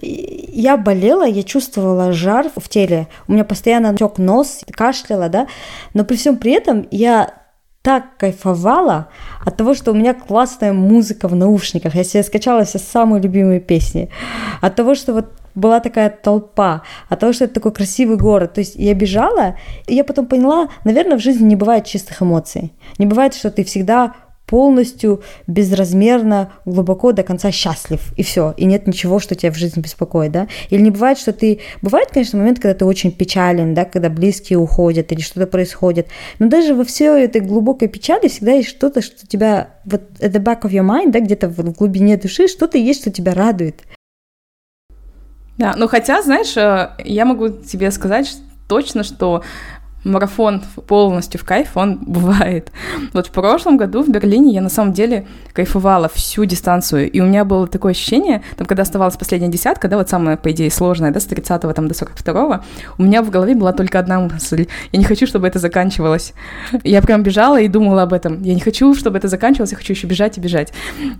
Я 0.00 0.76
болела, 0.76 1.26
я 1.26 1.42
чувствовала 1.42 2.12
жар 2.12 2.46
в 2.54 2.68
теле. 2.68 3.08
У 3.26 3.32
меня 3.32 3.44
постоянно 3.44 3.96
тек 3.96 4.18
нос, 4.18 4.60
кашляла, 4.70 5.28
да. 5.28 5.48
Но 5.92 6.04
при 6.04 6.16
всем 6.16 6.36
при 6.36 6.52
этом 6.52 6.86
я 6.90 7.41
так 7.82 8.16
кайфовала 8.16 9.08
от 9.44 9.56
того, 9.56 9.74
что 9.74 9.90
у 9.90 9.94
меня 9.94 10.14
классная 10.14 10.72
музыка 10.72 11.28
в 11.28 11.34
наушниках. 11.34 11.94
Я 11.94 12.04
себе 12.04 12.22
скачала 12.22 12.64
все 12.64 12.78
самые 12.78 13.20
любимые 13.20 13.60
песни. 13.60 14.08
От 14.60 14.76
того, 14.76 14.94
что 14.94 15.12
вот 15.12 15.32
была 15.54 15.80
такая 15.80 16.08
толпа, 16.08 16.82
от 17.08 17.20
того, 17.20 17.32
что 17.32 17.44
это 17.44 17.54
такой 17.54 17.72
красивый 17.72 18.16
город. 18.16 18.54
То 18.54 18.60
есть 18.60 18.76
я 18.76 18.94
бежала, 18.94 19.56
и 19.86 19.94
я 19.94 20.04
потом 20.04 20.26
поняла, 20.26 20.68
наверное, 20.84 21.18
в 21.18 21.22
жизни 21.22 21.44
не 21.44 21.56
бывает 21.56 21.84
чистых 21.84 22.22
эмоций. 22.22 22.72
Не 22.98 23.06
бывает, 23.06 23.34
что 23.34 23.50
ты 23.50 23.64
всегда 23.64 24.14
полностью, 24.52 25.22
безразмерно, 25.46 26.52
глубоко 26.66 27.12
до 27.12 27.22
конца 27.22 27.50
счастлив, 27.50 28.12
и 28.18 28.22
все, 28.22 28.52
и 28.58 28.66
нет 28.66 28.86
ничего, 28.86 29.18
что 29.18 29.34
тебя 29.34 29.50
в 29.50 29.56
жизни 29.56 29.80
беспокоит, 29.80 30.30
да, 30.30 30.46
или 30.68 30.82
не 30.82 30.90
бывает, 30.90 31.16
что 31.16 31.32
ты, 31.32 31.60
бывает, 31.80 32.10
конечно, 32.12 32.38
момент, 32.38 32.58
когда 32.58 32.74
ты 32.74 32.84
очень 32.84 33.12
печален, 33.12 33.72
да, 33.72 33.86
когда 33.86 34.10
близкие 34.10 34.58
уходят 34.58 35.10
или 35.10 35.20
что-то 35.20 35.46
происходит, 35.46 36.08
но 36.38 36.48
даже 36.48 36.74
во 36.74 36.84
всей 36.84 37.24
этой 37.24 37.40
глубокой 37.40 37.88
печали 37.88 38.28
всегда 38.28 38.52
есть 38.52 38.68
что-то, 38.68 39.00
что 39.00 39.26
тебя, 39.26 39.80
вот 39.86 40.02
at 40.20 40.32
the 40.32 40.44
back 40.44 40.64
of 40.64 40.70
your 40.70 40.86
mind, 40.86 41.12
да, 41.12 41.20
где-то 41.20 41.48
в 41.48 41.72
глубине 41.72 42.18
души, 42.18 42.46
что-то 42.46 42.76
есть, 42.76 43.00
что 43.00 43.10
тебя 43.10 43.32
радует, 43.32 43.80
да, 45.56 45.72
ну 45.78 45.88
хотя, 45.88 46.20
знаешь, 46.20 46.54
э, 46.58 46.90
я 47.04 47.24
могу 47.24 47.48
тебе 47.48 47.90
сказать 47.90 48.36
точно, 48.68 49.02
что 49.02 49.42
марафон 50.04 50.62
полностью 50.86 51.40
в 51.40 51.44
кайф, 51.44 51.76
он 51.76 51.98
бывает. 52.06 52.72
Вот 53.12 53.26
в 53.26 53.30
прошлом 53.30 53.76
году 53.76 54.02
в 54.02 54.08
Берлине 54.08 54.52
я 54.52 54.60
на 54.60 54.68
самом 54.68 54.92
деле 54.92 55.26
кайфовала 55.52 56.08
всю 56.08 56.44
дистанцию, 56.44 57.10
и 57.10 57.20
у 57.20 57.24
меня 57.24 57.44
было 57.44 57.66
такое 57.66 57.92
ощущение, 57.92 58.42
там, 58.56 58.66
когда 58.66 58.82
оставалась 58.82 59.16
последняя 59.16 59.48
десятка, 59.48 59.88
да, 59.88 59.96
вот 59.96 60.08
самая, 60.08 60.36
по 60.36 60.50
идее, 60.50 60.70
сложная, 60.70 61.10
да, 61.10 61.20
с 61.20 61.24
30 61.24 61.74
там, 61.74 61.88
до 61.88 61.94
42 61.94 62.64
у 62.98 63.02
меня 63.02 63.22
в 63.22 63.30
голове 63.30 63.54
была 63.54 63.72
только 63.72 63.98
одна 63.98 64.20
мысль, 64.20 64.66
я 64.92 64.98
не 64.98 65.04
хочу, 65.04 65.26
чтобы 65.26 65.46
это 65.46 65.58
заканчивалось. 65.58 66.34
Я 66.84 67.02
прям 67.02 67.22
бежала 67.22 67.60
и 67.60 67.68
думала 67.68 68.02
об 68.02 68.12
этом, 68.12 68.42
я 68.42 68.54
не 68.54 68.60
хочу, 68.60 68.94
чтобы 68.94 69.18
это 69.18 69.28
заканчивалось, 69.28 69.72
я 69.72 69.76
хочу 69.76 69.92
еще 69.92 70.06
бежать 70.06 70.38
и 70.38 70.40
бежать. 70.40 70.72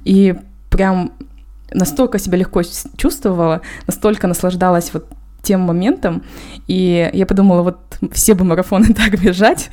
И 0.04 0.34
прям 0.70 1.12
настолько 1.70 2.18
себя 2.18 2.38
легко 2.38 2.62
чувствовала, 2.96 3.62
настолько 3.86 4.26
наслаждалась 4.26 4.90
вот 4.92 5.06
тем 5.42 5.60
моментом, 5.60 6.22
и 6.66 7.10
я 7.12 7.26
подумала, 7.26 7.62
вот 7.62 7.78
все 8.12 8.34
бы 8.34 8.44
марафоны 8.44 8.94
так 8.94 9.20
бежать, 9.20 9.70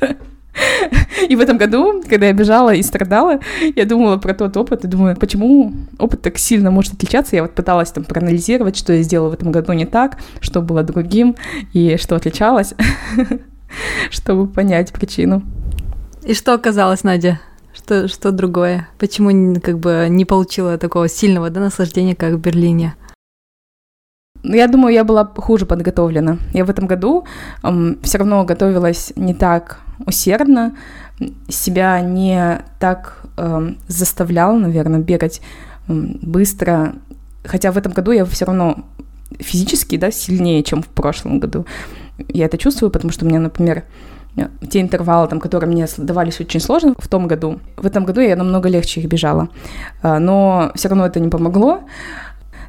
и 1.28 1.36
в 1.36 1.40
этом 1.40 1.58
году, 1.58 2.02
когда 2.08 2.26
я 2.26 2.32
бежала 2.32 2.74
и 2.74 2.82
страдала, 2.82 3.40
я 3.76 3.84
думала 3.84 4.16
про 4.16 4.34
тот 4.34 4.56
опыт 4.56 4.84
и 4.84 4.88
думаю, 4.88 5.16
почему 5.16 5.72
опыт 5.98 6.22
так 6.22 6.38
сильно 6.38 6.70
может 6.70 6.94
отличаться. 6.94 7.36
Я 7.36 7.42
вот 7.42 7.54
пыталась 7.54 7.90
там 7.90 8.04
проанализировать, 8.04 8.76
что 8.76 8.92
я 8.92 9.02
сделала 9.02 9.30
в 9.30 9.34
этом 9.34 9.52
году 9.52 9.72
не 9.72 9.86
так, 9.86 10.18
что 10.40 10.60
было 10.60 10.82
другим 10.82 11.36
и 11.72 11.96
что 11.98 12.16
отличалось, 12.16 12.74
чтобы 14.10 14.46
понять 14.46 14.92
причину. 14.92 15.42
И 16.24 16.34
что 16.34 16.54
оказалось, 16.54 17.04
Надя? 17.04 17.40
Что, 17.72 18.08
что 18.08 18.32
другое? 18.32 18.88
Почему 18.98 19.58
как 19.60 19.78
бы 19.78 20.06
не 20.10 20.24
получила 20.24 20.76
такого 20.76 21.08
сильного 21.08 21.50
да, 21.50 21.60
наслаждения, 21.60 22.16
как 22.16 22.34
в 22.34 22.38
Берлине? 22.38 22.94
Ну, 24.42 24.56
я 24.56 24.66
думаю, 24.68 24.94
я 24.94 25.04
была 25.04 25.30
хуже 25.36 25.66
подготовлена. 25.66 26.38
Я 26.52 26.64
в 26.64 26.70
этом 26.70 26.86
году 26.86 27.24
эм, 27.62 27.98
все 28.02 28.18
равно 28.18 28.44
готовилась 28.44 29.12
не 29.16 29.34
так 29.34 29.80
усердно, 30.06 30.74
себя 31.48 32.00
не 32.00 32.62
так 32.78 33.26
эм, 33.36 33.78
заставляла, 33.86 34.58
наверное, 34.58 35.00
бегать 35.00 35.42
эм, 35.88 36.18
быстро. 36.22 36.94
Хотя 37.44 37.72
в 37.72 37.78
этом 37.78 37.92
году 37.92 38.12
я 38.12 38.24
все 38.24 38.44
равно 38.44 38.84
физически, 39.38 39.96
да, 39.96 40.10
сильнее, 40.10 40.62
чем 40.62 40.82
в 40.82 40.88
прошлом 40.88 41.38
году. 41.38 41.66
Я 42.28 42.46
это 42.46 42.58
чувствую, 42.58 42.90
потому 42.90 43.12
что 43.12 43.24
у 43.24 43.28
меня, 43.28 43.40
например, 43.40 43.84
те 44.70 44.80
интервалы, 44.80 45.28
там, 45.28 45.40
которые 45.40 45.68
мне 45.68 45.86
давались 45.96 46.40
очень 46.40 46.60
сложно 46.60 46.94
в 46.98 47.08
том 47.08 47.26
году, 47.26 47.60
в 47.76 47.86
этом 47.86 48.04
году 48.04 48.20
я 48.20 48.36
намного 48.36 48.68
легче 48.68 49.00
их 49.00 49.08
бежала. 49.08 49.48
А, 50.02 50.18
но 50.18 50.70
все 50.74 50.88
равно 50.88 51.06
это 51.06 51.20
не 51.20 51.28
помогло. 51.28 51.80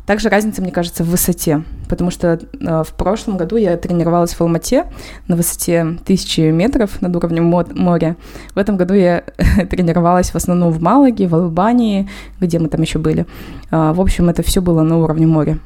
Также 0.06 0.30
разница, 0.30 0.62
мне 0.62 0.72
кажется, 0.72 1.04
в 1.04 1.08
высоте, 1.08 1.64
потому 1.88 2.12
что 2.12 2.40
э, 2.60 2.84
в 2.84 2.94
прошлом 2.96 3.38
году 3.38 3.56
я 3.56 3.78
тренировалась 3.78 4.34
в 4.34 4.42
Алмате 4.42 4.86
на 5.28 5.36
высоте 5.36 5.82
1000 5.82 6.52
метров 6.52 7.02
над 7.02 7.16
уровнем 7.16 7.46
моря. 7.46 8.16
В 8.54 8.58
этом 8.58 8.78
году 8.78 8.94
я 8.94 9.24
тренировалась 9.70 10.32
в 10.32 10.36
основном 10.36 10.72
в 10.72 10.82
Малаге, 10.82 11.28
в 11.28 11.36
Албании, 11.36 12.10
где 12.40 12.60
мы 12.60 12.68
там 12.68 12.82
еще 12.82 13.00
были. 13.00 13.26
Э, 13.72 13.94
в 13.94 14.02
общем, 14.02 14.30
это 14.30 14.44
все 14.44 14.62
было 14.62 14.82
на 14.82 14.98
уровне 14.98 15.28
моря. 15.28 15.60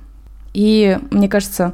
И 0.53 0.97
мне 1.11 1.27
кажется, 1.27 1.73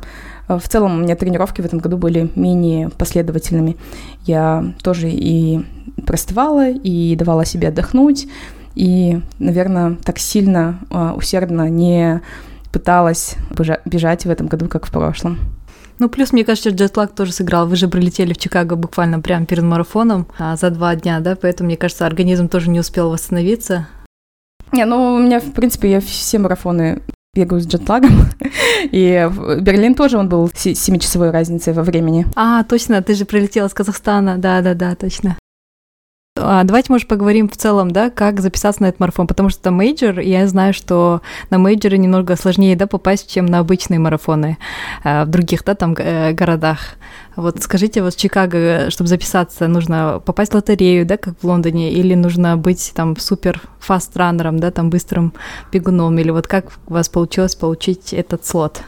Э, 0.51 0.59
в 0.59 0.67
целом 0.67 0.95
у 0.95 1.03
меня 1.03 1.15
тренировки 1.15 1.61
в 1.61 1.65
этом 1.65 1.79
году 1.79 1.97
были 1.97 2.29
менее 2.35 2.89
последовательными. 2.89 3.77
Я 4.25 4.73
тоже 4.83 5.09
и 5.09 5.61
простывала, 6.05 6.69
и 6.69 7.15
давала 7.15 7.45
себе 7.45 7.69
отдохнуть, 7.69 8.27
и, 8.75 9.21
наверное, 9.39 9.97
так 10.03 10.17
сильно, 10.17 10.79
э, 10.89 11.11
усердно 11.15 11.69
не 11.69 12.21
пыталась 12.71 13.35
бежать 13.85 14.25
в 14.25 14.29
этом 14.29 14.47
году, 14.47 14.67
как 14.67 14.85
в 14.85 14.91
прошлом. 14.91 15.39
Ну, 15.99 16.09
плюс, 16.09 16.33
мне 16.33 16.43
кажется, 16.43 16.71
джетлаг 16.71 17.13
тоже 17.13 17.31
сыграл. 17.31 17.67
Вы 17.67 17.75
же 17.75 17.87
прилетели 17.87 18.33
в 18.33 18.37
Чикаго 18.37 18.75
буквально 18.75 19.19
прямо 19.19 19.45
перед 19.45 19.63
марафоном 19.63 20.25
а, 20.39 20.55
за 20.55 20.71
два 20.71 20.95
дня, 20.95 21.19
да, 21.19 21.35
поэтому, 21.35 21.67
мне 21.67 21.77
кажется, 21.77 22.07
организм 22.07 22.47
тоже 22.47 22.71
не 22.71 22.79
успел 22.79 23.11
восстановиться. 23.11 23.87
Не, 24.71 24.85
ну, 24.85 25.13
у 25.13 25.19
меня, 25.19 25.39
в 25.39 25.51
принципе, 25.51 25.91
я 25.91 26.01
все 26.01 26.39
марафоны 26.39 27.03
бегаю 27.35 27.61
с 27.61 27.67
джетлагом. 27.67 28.29
И 28.91 29.29
Берлин 29.59 29.95
тоже 29.95 30.17
он 30.17 30.27
был 30.27 30.49
с 30.49 30.65
7-часовой 30.65 31.29
разницей 31.29 31.73
во 31.73 31.83
времени. 31.83 32.25
А, 32.35 32.63
точно, 32.63 33.01
ты 33.01 33.13
же 33.13 33.25
прилетела 33.25 33.67
с 33.67 33.73
Казахстана. 33.73 34.37
Да-да-да, 34.37 34.95
точно. 34.95 35.37
А 36.37 36.63
давайте, 36.63 36.93
может, 36.93 37.09
поговорим 37.09 37.49
в 37.49 37.57
целом, 37.57 37.91
да, 37.91 38.09
как 38.09 38.39
записаться 38.39 38.81
на 38.81 38.87
этот 38.87 39.01
марафон, 39.01 39.27
потому 39.27 39.49
что 39.49 39.59
это 39.59 39.71
major, 39.71 40.21
и 40.21 40.29
я 40.29 40.47
знаю, 40.47 40.73
что 40.73 41.21
на 41.49 41.57
major 41.57 41.91
ы 41.91 41.97
немного 41.97 42.37
сложнее, 42.37 42.77
да, 42.77 42.87
попасть, 42.87 43.29
чем 43.29 43.45
на 43.45 43.59
обычные 43.59 43.99
марафоны 43.99 44.57
э, 45.03 45.25
в 45.25 45.27
других, 45.27 45.65
да, 45.65 45.75
там, 45.75 45.93
э, 45.97 46.31
городах. 46.31 46.95
Вот 47.35 47.61
скажите, 47.61 48.01
вот 48.01 48.13
в 48.13 48.17
Чикаго, 48.17 48.89
чтобы 48.91 49.09
записаться, 49.09 49.67
нужно 49.67 50.21
попасть 50.25 50.53
в 50.53 50.55
лотерею, 50.55 51.05
да, 51.05 51.17
как 51.17 51.35
в 51.41 51.43
Лондоне, 51.45 51.91
или 51.91 52.15
нужно 52.15 52.55
быть 52.55 52.93
там 52.95 53.17
супер 53.17 53.61
fast 53.79 54.03
runner 54.03 54.39
ом, 54.39 54.57
да, 54.57 54.71
там 54.71 54.89
быстрым 54.89 55.33
бегуном, 55.73 56.17
или 56.17 56.31
вот 56.31 56.47
как 56.47 56.71
у 56.87 56.93
вас 56.93 57.09
получилось 57.09 57.55
получить 57.55 58.13
этот 58.13 58.45
слот? 58.45 58.83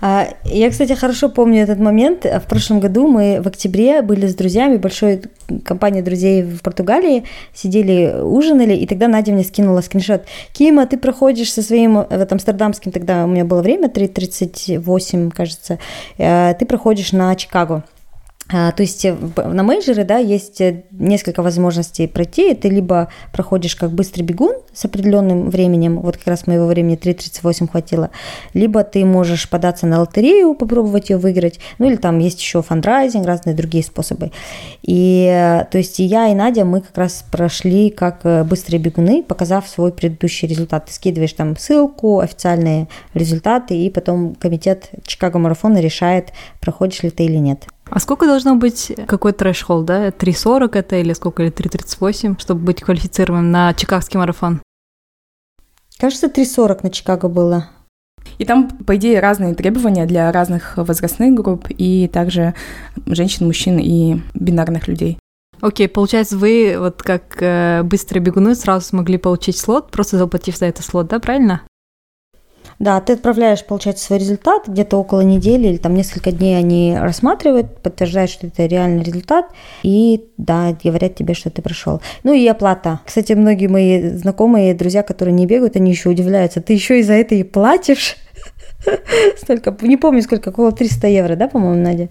А, 0.00 0.28
я, 0.44 0.70
кстати, 0.70 0.92
хорошо 0.92 1.28
помню 1.28 1.62
этот 1.62 1.78
момент. 1.78 2.24
В 2.24 2.48
прошлом 2.48 2.80
году 2.80 3.06
мы 3.06 3.40
в 3.40 3.46
октябре 3.46 4.02
были 4.02 4.26
с 4.26 4.34
друзьями, 4.34 4.76
большой 4.76 5.22
компанией 5.64 6.02
друзей 6.02 6.42
в 6.42 6.60
Португалии, 6.62 7.24
сидели, 7.54 8.14
ужинали, 8.20 8.74
и 8.74 8.86
тогда 8.86 9.08
Надя 9.08 9.32
мне 9.32 9.44
скинула 9.44 9.80
скриншот. 9.80 10.24
Кима, 10.52 10.86
ты 10.86 10.98
проходишь 10.98 11.52
со 11.52 11.62
своим, 11.62 11.98
э, 11.98 12.06
вот, 12.10 12.32
амстердамским, 12.32 12.92
тогда 12.92 13.24
у 13.24 13.28
меня 13.28 13.44
было 13.44 13.62
время, 13.62 13.88
3.38, 13.88 15.30
кажется, 15.30 15.78
э, 16.18 16.54
ты 16.58 16.66
проходишь 16.66 17.12
на 17.12 17.34
Чикаго. 17.34 17.84
А, 18.52 18.72
то 18.72 18.82
есть 18.82 19.06
э, 19.06 19.16
на 19.36 19.62
мейджеры, 19.62 20.04
да, 20.04 20.18
есть 20.18 20.60
э, 20.60 20.84
несколько 20.90 21.42
возможностей 21.42 22.06
пройти. 22.06 22.54
Ты 22.54 22.68
либо 22.68 23.08
проходишь 23.32 23.74
как 23.74 23.90
быстрый 23.90 24.22
бегун 24.22 24.56
с 24.74 24.84
определенным 24.84 25.48
временем, 25.48 26.00
вот 26.00 26.18
как 26.18 26.26
раз 26.26 26.46
моего 26.46 26.66
времени 26.66 26.98
3.38 26.98 27.70
хватило, 27.70 28.10
либо 28.52 28.84
ты 28.84 29.06
можешь 29.06 29.48
податься 29.48 29.86
на 29.86 30.00
лотерею, 30.00 30.54
попробовать 30.54 31.08
ее 31.08 31.16
выиграть, 31.16 31.58
ну 31.78 31.86
или 31.86 31.96
там 31.96 32.18
есть 32.18 32.38
еще 32.38 32.60
фандрайзинг, 32.60 33.24
разные 33.26 33.56
другие 33.56 33.82
способы. 33.82 34.30
И 34.82 35.26
э, 35.32 35.64
то 35.70 35.78
есть 35.78 35.98
я, 35.98 36.28
и 36.28 36.34
Надя, 36.34 36.66
мы 36.66 36.82
как 36.82 36.98
раз 36.98 37.24
прошли 37.30 37.88
как 37.88 38.46
быстрые 38.46 38.78
бегуны, 38.78 39.22
показав 39.22 39.66
свой 39.66 39.90
предыдущий 39.90 40.46
результат. 40.46 40.86
Ты 40.86 40.92
скидываешь 40.92 41.32
там 41.32 41.56
ссылку, 41.56 42.20
официальные 42.20 42.88
результаты, 43.14 43.74
и 43.74 43.88
потом 43.88 44.34
комитет 44.34 44.90
Чикаго 45.06 45.38
марафона 45.38 45.78
решает, 45.78 46.34
проходишь 46.60 47.02
ли 47.02 47.10
ты 47.10 47.24
или 47.24 47.36
нет. 47.36 47.66
А 47.94 48.00
сколько 48.00 48.26
должно 48.26 48.56
быть, 48.56 48.92
какой 49.06 49.32
трэш-холл, 49.32 49.84
да? 49.84 50.08
3.40 50.08 50.76
это 50.76 50.96
или 50.96 51.12
сколько, 51.12 51.44
или 51.44 51.52
3.38, 51.52 52.40
чтобы 52.40 52.60
быть 52.60 52.82
квалифицированным 52.82 53.52
на 53.52 53.72
Чикагский 53.72 54.18
марафон? 54.18 54.60
Кажется, 56.00 56.26
3.40 56.26 56.80
на 56.82 56.90
Чикаго 56.90 57.28
было. 57.28 57.68
И 58.38 58.44
там, 58.44 58.68
по 58.68 58.96
идее, 58.96 59.20
разные 59.20 59.54
требования 59.54 60.06
для 60.06 60.32
разных 60.32 60.76
возрастных 60.76 61.34
групп 61.34 61.66
и 61.68 62.08
также 62.08 62.54
женщин, 63.06 63.46
мужчин 63.46 63.78
и 63.78 64.20
бинарных 64.34 64.88
людей. 64.88 65.16
Окей, 65.60 65.86
okay, 65.86 65.88
получается, 65.88 66.36
вы 66.36 66.74
вот 66.76 67.00
как 67.00 67.40
э, 67.40 67.84
быстрые 67.84 68.24
бегуны 68.24 68.56
сразу 68.56 68.86
смогли 68.86 69.18
получить 69.18 69.56
слот, 69.56 69.92
просто 69.92 70.18
заплатив 70.18 70.56
за 70.56 70.66
этот 70.66 70.84
слот, 70.84 71.06
да, 71.06 71.20
правильно? 71.20 71.62
Да, 72.78 73.00
ты 73.00 73.12
отправляешь, 73.12 73.64
получается, 73.64 74.04
свой 74.04 74.18
результат, 74.18 74.68
где-то 74.68 74.96
около 74.96 75.20
недели 75.20 75.68
или 75.68 75.76
там 75.76 75.94
несколько 75.94 76.32
дней 76.32 76.58
они 76.58 76.96
рассматривают, 76.98 77.82
подтверждают, 77.82 78.30
что 78.30 78.46
это 78.46 78.66
реальный 78.66 79.02
результат, 79.02 79.46
и 79.82 80.24
да, 80.36 80.76
говорят 80.82 81.14
тебе, 81.14 81.34
что 81.34 81.50
ты 81.50 81.62
прошел. 81.62 82.00
Ну 82.24 82.32
и 82.32 82.46
оплата. 82.46 83.00
Кстати, 83.04 83.32
многие 83.32 83.68
мои 83.68 84.08
знакомые, 84.10 84.74
друзья, 84.74 85.02
которые 85.02 85.34
не 85.34 85.46
бегают, 85.46 85.76
они 85.76 85.90
еще 85.90 86.10
удивляются, 86.10 86.60
ты 86.60 86.72
еще 86.72 87.00
и 87.00 87.02
за 87.02 87.12
это 87.14 87.34
и 87.34 87.42
платишь? 87.42 88.16
Столько, 89.36 89.76
не 89.82 89.96
помню 89.96 90.22
сколько, 90.22 90.48
около 90.48 90.72
300 90.72 91.06
евро, 91.08 91.36
да, 91.36 91.48
по-моему, 91.48 91.80
Надя? 91.82 92.08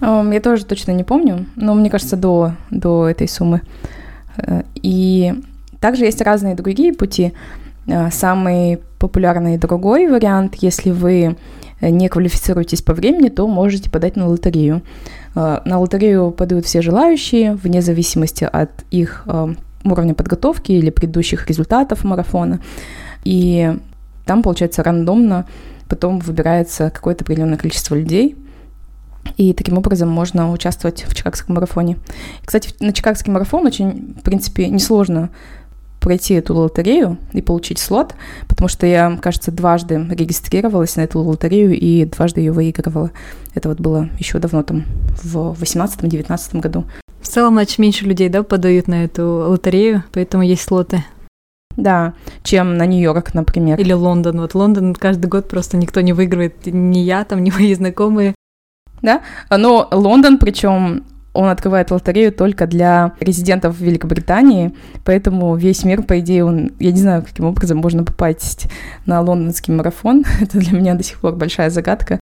Я 0.00 0.40
тоже 0.40 0.64
точно 0.64 0.90
не 0.90 1.04
помню, 1.04 1.46
но 1.56 1.74
мне 1.74 1.88
кажется, 1.88 2.16
до, 2.16 2.52
до 2.70 3.08
этой 3.08 3.28
суммы. 3.28 3.62
Э, 4.36 4.62
и 4.74 5.32
также 5.80 6.04
есть 6.04 6.20
разные 6.20 6.54
другие 6.54 6.92
пути. 6.92 7.32
Э, 7.86 8.10
самый 8.10 8.80
популярный 9.04 9.58
другой 9.58 10.08
вариант, 10.08 10.54
если 10.62 10.90
вы 10.90 11.36
не 11.82 12.08
квалифицируетесь 12.08 12.80
по 12.80 12.94
времени, 12.94 13.28
то 13.28 13.46
можете 13.46 13.90
подать 13.90 14.16
на 14.16 14.26
лотерею. 14.26 14.80
Э, 15.34 15.60
на 15.66 15.78
лотерею 15.78 16.30
подают 16.30 16.64
все 16.64 16.80
желающие, 16.80 17.54
вне 17.54 17.82
зависимости 17.82 18.48
от 18.50 18.70
их 18.90 19.24
э, 19.26 19.54
уровня 19.84 20.14
подготовки 20.14 20.72
или 20.72 20.88
предыдущих 20.88 21.46
результатов 21.48 22.04
марафона. 22.04 22.60
И 23.24 23.76
там, 24.24 24.42
получается, 24.42 24.82
рандомно 24.82 25.46
потом 25.86 26.18
выбирается 26.20 26.90
какое-то 26.90 27.24
определенное 27.24 27.58
количество 27.58 27.94
людей, 27.94 28.36
и 29.36 29.52
таким 29.52 29.76
образом 29.76 30.08
можно 30.08 30.50
участвовать 30.50 31.04
в 31.04 31.14
Чикагском 31.14 31.56
марафоне. 31.56 31.98
Кстати, 32.44 32.70
на 32.80 32.92
Чикагский 32.92 33.32
марафон 33.32 33.66
очень, 33.66 34.14
в 34.18 34.22
принципе, 34.22 34.68
несложно 34.68 35.28
пройти 36.04 36.34
эту 36.34 36.54
лотерею 36.54 37.16
и 37.32 37.40
получить 37.40 37.78
слот, 37.78 38.14
потому 38.46 38.68
что 38.68 38.86
я, 38.86 39.18
кажется, 39.22 39.50
дважды 39.50 40.06
регистрировалась 40.10 40.96
на 40.96 41.00
эту 41.00 41.20
лотерею 41.20 41.72
и 41.72 42.04
дважды 42.04 42.42
ее 42.42 42.52
выигрывала. 42.52 43.10
Это 43.54 43.70
вот 43.70 43.80
было 43.80 44.10
еще 44.18 44.38
давно, 44.38 44.62
там, 44.62 44.84
в 45.22 45.56
18-19 45.58 46.60
году. 46.60 46.84
В 47.22 47.26
целом, 47.26 47.54
значит, 47.54 47.78
меньше 47.78 48.04
людей, 48.04 48.28
да, 48.28 48.42
подают 48.42 48.86
на 48.86 49.04
эту 49.04 49.26
лотерею, 49.48 50.04
поэтому 50.12 50.42
есть 50.42 50.62
слоты. 50.62 51.02
Да, 51.74 52.12
чем 52.42 52.76
на 52.76 52.84
Нью-Йорк, 52.84 53.32
например. 53.32 53.80
Или 53.80 53.94
Лондон. 53.94 54.42
Вот 54.42 54.54
Лондон 54.54 54.94
каждый 54.94 55.26
год 55.26 55.48
просто 55.48 55.78
никто 55.78 56.02
не 56.02 56.12
выигрывает, 56.12 56.66
ни 56.66 56.98
я, 56.98 57.24
там, 57.24 57.42
ни 57.42 57.50
мои 57.50 57.74
знакомые. 57.74 58.34
Да, 59.00 59.22
но 59.50 59.88
Лондон, 59.90 60.38
причем 60.38 61.04
он 61.34 61.48
открывает 61.48 61.90
лотерею 61.90 62.32
только 62.32 62.66
для 62.66 63.12
резидентов 63.20 63.78
Великобритании, 63.80 64.74
поэтому 65.04 65.54
весь 65.56 65.84
мир, 65.84 66.02
по 66.02 66.20
идее, 66.20 66.44
он, 66.44 66.70
я 66.78 66.92
не 66.92 67.00
знаю, 67.00 67.22
каким 67.22 67.44
образом 67.44 67.78
можно 67.78 68.04
попасть 68.04 68.68
на 69.04 69.20
лондонский 69.20 69.74
марафон. 69.74 70.24
Это 70.40 70.58
для 70.58 70.78
меня 70.78 70.94
до 70.94 71.02
сих 71.02 71.20
пор 71.20 71.34
большая 71.34 71.70
загадка. 71.70 72.20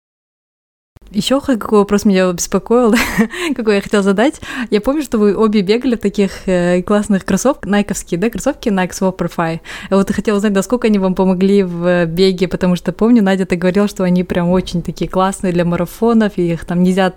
Еще 1.11 1.41
какой 1.41 1.79
вопрос 1.79 2.05
меня 2.05 2.31
беспокоил, 2.31 2.93
какой 3.55 3.75
я 3.75 3.81
хотела 3.81 4.03
задать. 4.03 4.39
Я 4.69 4.79
помню, 4.79 5.01
что 5.01 5.17
вы 5.17 5.35
обе 5.35 5.61
бегали 5.61 5.95
в 5.95 5.99
таких 5.99 6.47
э, 6.47 6.83
классных 6.83 7.25
кроссовках, 7.25 7.69
найковские, 7.69 8.19
да, 8.19 8.29
кроссовки 8.29 8.69
Nike. 8.69 9.59
Я 9.89 9.97
вот 9.97 10.11
хотела 10.11 10.37
узнать, 10.37 10.53
насколько 10.53 10.87
они 10.87 10.99
вам 10.99 11.15
помогли 11.15 11.63
в 11.63 12.05
беге, 12.05 12.47
потому 12.47 12.75
что 12.75 12.91
помню, 12.91 13.23
Надя, 13.23 13.47
ты 13.47 13.55
говорила, 13.55 13.87
что 13.87 14.03
они 14.03 14.23
прям 14.23 14.49
очень 14.49 14.83
такие 14.83 15.09
классные 15.09 15.51
для 15.51 15.65
марафонов, 15.65 16.33
и 16.37 16.53
их 16.53 16.65
там 16.65 16.83
нельзя 16.83 17.13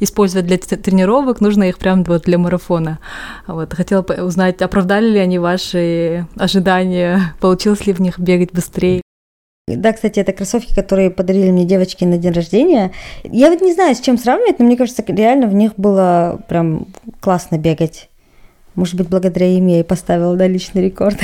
использовать 0.00 0.46
для 0.46 0.58
тренировок, 0.58 1.40
нужно 1.40 1.68
их 1.68 1.78
прям 1.78 2.02
вот 2.02 2.22
для 2.22 2.38
марафона. 2.38 2.98
Вот, 3.46 3.74
хотела 3.74 4.02
узнать, 4.02 4.60
оправдали 4.60 5.08
ли 5.10 5.18
они 5.20 5.38
ваши 5.38 6.26
ожидания, 6.36 7.34
получилось 7.40 7.86
ли 7.86 7.92
в 7.92 8.00
них 8.00 8.18
бегать 8.18 8.52
быстрее? 8.52 9.05
Да, 9.68 9.92
кстати, 9.92 10.20
это 10.20 10.32
кроссовки, 10.32 10.72
которые 10.72 11.10
подарили 11.10 11.50
мне 11.50 11.64
девочки 11.64 12.04
на 12.04 12.18
день 12.18 12.30
рождения. 12.30 12.92
Я 13.24 13.50
вот 13.50 13.60
не 13.62 13.72
знаю, 13.72 13.96
с 13.96 14.00
чем 14.00 14.16
сравнивать, 14.16 14.60
но 14.60 14.64
мне 14.64 14.76
кажется, 14.76 15.02
реально 15.08 15.48
в 15.48 15.54
них 15.54 15.72
было 15.76 16.40
прям 16.48 16.86
классно 17.18 17.58
бегать. 17.58 18.08
Может 18.76 18.94
быть, 18.94 19.08
благодаря 19.08 19.48
им 19.48 19.66
я 19.66 19.80
и 19.80 19.82
поставила 19.82 20.36
да, 20.36 20.46
личный 20.46 20.84
рекорд. 20.84 21.18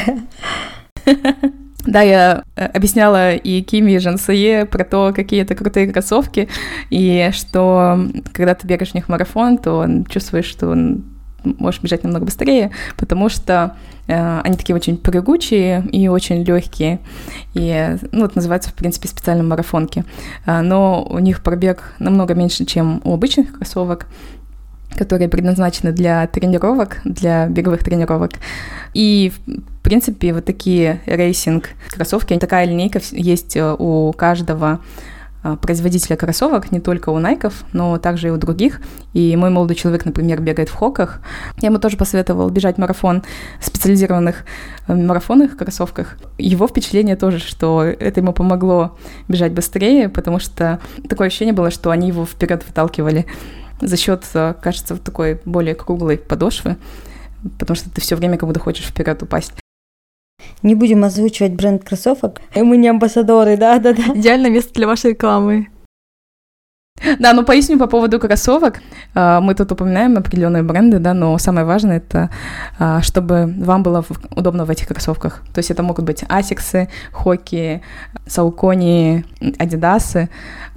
Да, 1.85 2.01
я 2.01 2.45
э, 2.55 2.67
объясняла 2.67 3.35
и 3.35 3.61
Киме, 3.61 3.97
и 3.97 3.99
Жансае 3.99 4.67
про 4.67 4.85
то, 4.85 5.13
какие 5.13 5.43
это 5.43 5.57
крутые 5.57 5.93
кроссовки, 5.93 6.49
и 6.91 7.31
что 7.33 8.07
когда 8.33 8.55
ты 8.55 8.69
бегаешь 8.69 8.93
в 8.93 8.95
них 8.95 9.09
марафон, 9.09 9.59
то 9.59 9.85
чувствуешь, 10.09 10.45
что 10.45 10.77
можешь 11.45 11.81
бежать 11.83 12.05
намного 12.05 12.27
быстрее, 12.27 12.71
потому 12.97 13.29
что 13.29 13.77
э, 14.07 14.41
они 14.41 14.57
такие 14.57 14.75
очень 14.77 14.97
прыгучие 14.97 15.85
и 15.93 16.09
очень 16.09 16.43
легкие. 16.45 17.01
И, 17.55 17.97
ну, 18.13 18.25
это 18.25 18.37
называется, 18.37 18.71
в 18.71 18.75
принципе, 18.75 19.09
специальные 19.09 19.45
марафонки. 19.45 20.05
Э, 20.47 20.61
но 20.61 21.05
у 21.05 21.19
них 21.19 21.43
пробег 21.43 21.95
намного 21.99 22.35
меньше, 22.35 22.65
чем 22.65 23.01
у 23.05 23.15
обычных 23.15 23.53
кроссовок 23.53 24.07
которые 24.97 25.29
предназначены 25.29 25.93
для 25.93 26.27
тренировок, 26.27 27.01
для 27.05 27.47
беговых 27.47 27.83
тренировок. 27.83 28.33
И, 28.95 29.33
в 29.47 29.83
принципе, 29.83 30.35
вот 30.35 30.45
такие 30.45 31.01
racing 31.07 31.71
кроссовки, 31.91 32.39
такая 32.39 32.67
линейка 32.67 33.01
есть 33.11 33.57
э, 33.57 33.75
у 33.79 34.13
каждого 34.13 34.81
производителя 35.61 36.17
кроссовок, 36.17 36.71
не 36.71 36.81
только 36.81 37.11
у 37.11 37.19
Nike 37.19 37.45
ов, 37.45 37.65
но 37.73 37.99
также 37.99 38.29
и 38.29 38.31
у 38.31 38.37
других. 38.37 38.81
И 39.13 39.35
мой 39.37 39.51
молодой 39.51 39.77
человек, 39.77 40.05
например, 40.05 40.41
бегает 40.41 40.69
в 40.69 40.75
Hoka 40.75 41.01
х. 41.01 41.21
Я 41.61 41.69
ему 41.69 41.79
тоже 41.79 41.97
посоветовал 41.97 42.49
бежать 42.51 42.79
марафон 42.79 43.23
в 43.61 43.67
специализированных 43.67 44.45
э, 44.87 44.95
марафонных 44.95 45.57
кроссовках. 45.57 46.17
Его 46.39 46.69
впечатление 46.69 47.17
тоже, 47.17 47.39
что 47.39 47.83
это 47.83 48.21
ему 48.21 48.33
помогло 48.33 48.97
бежать 49.29 49.53
быстрее, 49.53 50.09
потому 50.09 50.39
что 50.39 50.81
такое 51.09 51.27
ощущение 51.27 51.55
было, 51.55 51.71
что 51.71 51.91
они 51.91 52.09
его 52.09 52.25
вперед 52.25 52.65
выталкивали 52.67 53.27
за 53.81 53.97
счет, 53.97 54.25
э, 54.35 54.55
кажется, 54.63 54.95
вот 54.95 55.03
такой 55.03 55.41
более 55.45 55.75
круглой 55.75 56.19
подошвы, 56.19 56.77
потому 57.59 57.77
что 57.77 57.91
ты 57.91 58.01
все 58.01 58.17
время 58.17 58.37
как 58.39 58.49
будто 58.49 58.61
хочешь 58.61 58.87
вперед 58.87 59.23
упасть. 59.23 59.62
Не 60.63 60.75
будем 60.75 61.05
озвучивать 61.05 61.53
бренд 61.53 61.85
кроссовок. 61.85 62.41
Мы 62.55 62.77
не 62.77 62.89
амбассадоры, 62.89 63.57
да-да-да. 63.57 64.15
Идеальное 64.15 64.51
место 64.51 64.73
для 64.75 64.87
вашей 64.87 65.11
рекламы. 65.11 65.69
Да, 67.19 67.33
ну 67.33 67.45
поясню 67.45 67.79
по 67.79 67.87
поводу 67.87 68.21
кроссовок. 68.21 68.81
А, 69.15 69.41
мы 69.41 69.55
тут 69.55 69.73
упоминаем 69.73 70.17
определенные 70.17 70.63
бренды, 70.63 70.99
да, 70.99 71.15
но 71.15 71.37
самое 71.39 71.67
важное 71.67 71.97
это, 71.97 72.31
а, 72.79 73.03
чтобы 73.03 73.53
вам 73.59 73.83
было 73.83 74.05
удобно 74.37 74.65
в 74.65 74.71
этих 74.71 74.87
кроссовках. 74.87 75.43
То 75.53 75.59
есть 75.59 75.71
это 75.71 75.83
могут 75.83 76.05
быть 76.05 76.25
Асиксы, 76.29 76.89
Хоки, 77.13 77.83
Саукони, 78.27 79.25
Адидасы. 79.59 80.29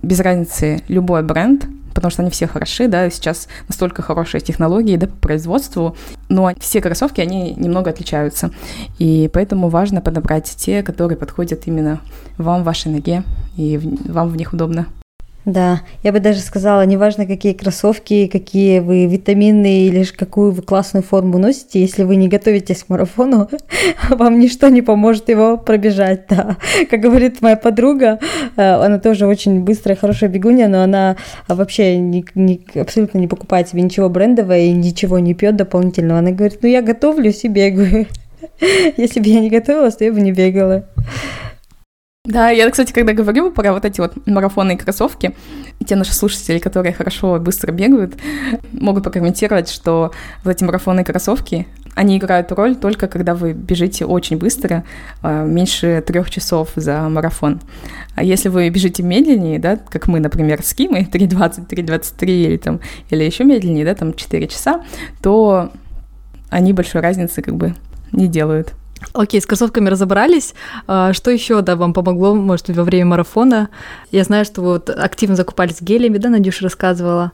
Без 0.02 0.20
разницы 0.20 0.82
любой 0.88 1.22
бренд, 1.22 1.68
потому 1.96 2.12
что 2.12 2.22
они 2.22 2.30
все 2.30 2.46
хороши, 2.46 2.88
да, 2.88 3.10
сейчас 3.10 3.48
настолько 3.68 4.04
хорошие 4.04 4.42
технологии, 4.42 4.98
да, 4.98 5.08
по 5.08 5.16
производству, 5.16 5.96
но 6.30 6.52
все 6.60 6.82
кроссовки, 6.82 7.22
они 7.22 7.56
немного 7.56 7.90
отличаются, 7.90 8.52
и 9.00 9.30
поэтому 9.34 9.70
важно 9.70 10.02
подобрать 10.02 10.54
те, 10.58 10.84
которые 10.84 11.18
подходят 11.18 11.66
именно 11.66 12.02
вам, 12.38 12.64
вашей 12.64 12.92
ноге, 12.92 13.24
и 13.56 13.80
вам 14.06 14.30
в 14.30 14.36
них 14.36 14.54
удобно. 14.54 14.88
Да, 15.46 15.82
я 16.02 16.12
бы 16.12 16.20
даже 16.20 16.40
сказала, 16.40 16.84
неважно, 16.88 17.28
какие 17.28 17.54
кроссовки, 17.54 18.26
какие 18.26 18.80
вы 18.80 19.06
витамины 19.06 19.86
или 19.86 20.04
какую 20.04 20.52
вы 20.52 20.64
классную 20.64 21.04
форму 21.04 21.38
носите, 21.38 21.80
если 21.80 22.04
вы 22.04 22.16
не 22.16 22.28
готовитесь 22.28 22.84
к 22.84 22.90
марафону, 22.90 23.48
вам 24.10 24.40
ничто 24.40 24.70
не 24.70 24.82
поможет 24.82 25.30
его 25.30 25.58
пробежать, 25.58 26.24
да. 26.30 26.58
Как 26.90 27.00
говорит 27.00 27.42
моя 27.42 27.58
подруга, 27.58 28.20
э, 28.56 28.62
она 28.62 28.98
тоже 28.98 29.28
очень 29.28 29.60
быстрая, 29.62 29.96
хорошая 29.96 30.32
бегунья, 30.32 30.68
но 30.68 30.82
она 30.82 31.16
вообще 31.48 31.98
не, 31.98 32.26
не, 32.34 32.66
абсолютно 32.74 33.20
не 33.20 33.28
покупает 33.28 33.70
себе 33.70 33.84
ничего 33.84 34.10
брендового 34.10 34.58
и 34.58 34.72
ничего 34.72 35.20
не 35.20 35.36
пьет 35.36 35.56
дополнительного. 35.56 36.20
Она 36.20 36.32
говорит, 36.32 36.60
ну 36.64 36.70
я 36.70 36.82
готовлюсь 36.82 37.44
и 37.44 37.50
бегаю. 37.50 38.08
Если 38.98 39.20
бы 39.20 39.28
я 39.28 39.42
не 39.42 39.52
готовилась, 39.52 39.96
то 39.96 40.06
я 40.06 40.12
бы 40.12 40.22
не 40.22 40.32
бегала. 40.32 40.86
Да, 42.26 42.50
я, 42.50 42.70
кстати, 42.72 42.92
когда 42.92 43.14
говорю 43.14 43.52
про 43.52 43.72
вот 43.72 43.86
эти 43.86 44.02
вот 44.02 44.14
марафонные 44.28 44.78
кроссовки, 44.78 45.36
те 45.86 45.96
наши 45.96 46.14
слушатели, 46.14 46.58
которые 46.58 46.92
хорошо 46.92 47.38
и 47.38 47.40
быстро 47.40 47.72
бегают, 47.72 48.16
могут 48.72 49.04
прокомментировать, 49.04 49.70
что 49.70 50.12
вот 50.44 50.56
эти 50.56 50.64
марафонные 50.64 51.06
кроссовки, 51.06 51.68
они 51.94 52.18
играют 52.18 52.52
роль 52.52 52.76
только 52.76 53.08
когда 53.08 53.36
вы 53.36 53.54
бежите 53.54 54.06
очень 54.06 54.38
быстро, 54.38 54.84
а, 55.22 55.46
меньше 55.46 56.04
трех 56.06 56.32
часов 56.32 56.70
за 56.76 57.08
марафон. 57.10 57.62
А 58.16 58.24
если 58.24 58.50
вы 58.50 58.70
бежите 58.70 59.04
медленнее, 59.04 59.60
да, 59.60 59.78
как 59.78 60.08
мы, 60.08 60.20
например, 60.20 60.64
с 60.64 60.74
Кимой, 60.74 61.04
3.20, 61.12 61.68
3.23 61.68 62.26
или 62.26 62.58
там, 62.58 62.80
или 63.12 63.24
еще 63.24 63.44
медленнее, 63.44 63.86
да, 63.86 63.94
там 63.94 64.14
4 64.14 64.48
часа, 64.48 64.84
то 65.22 65.72
они 66.50 66.74
большой 66.74 67.02
разницы 67.02 67.44
как 67.44 67.56
бы 67.56 67.76
не 68.12 68.28
делают. 68.28 68.74
Окей, 69.14 69.42
с 69.42 69.46
кроссовками 69.46 69.90
разобрались. 69.90 70.54
А, 70.88 71.14
что 71.14 71.32
еще, 71.32 71.62
да, 71.62 71.76
вам 71.76 71.94
помогло, 71.94 72.34
может, 72.34 72.70
во 72.70 72.84
время 72.84 73.06
марафона? 73.08 73.70
Я 74.12 74.24
знаю, 74.24 74.46
что 74.46 74.62
вы 74.62 74.74
вот 74.74 74.90
активно 74.90 75.36
закупались 75.36 75.82
гелями, 75.82 76.18
да, 76.18 76.30
Надюша 76.30 76.64
рассказывала. 76.64 77.32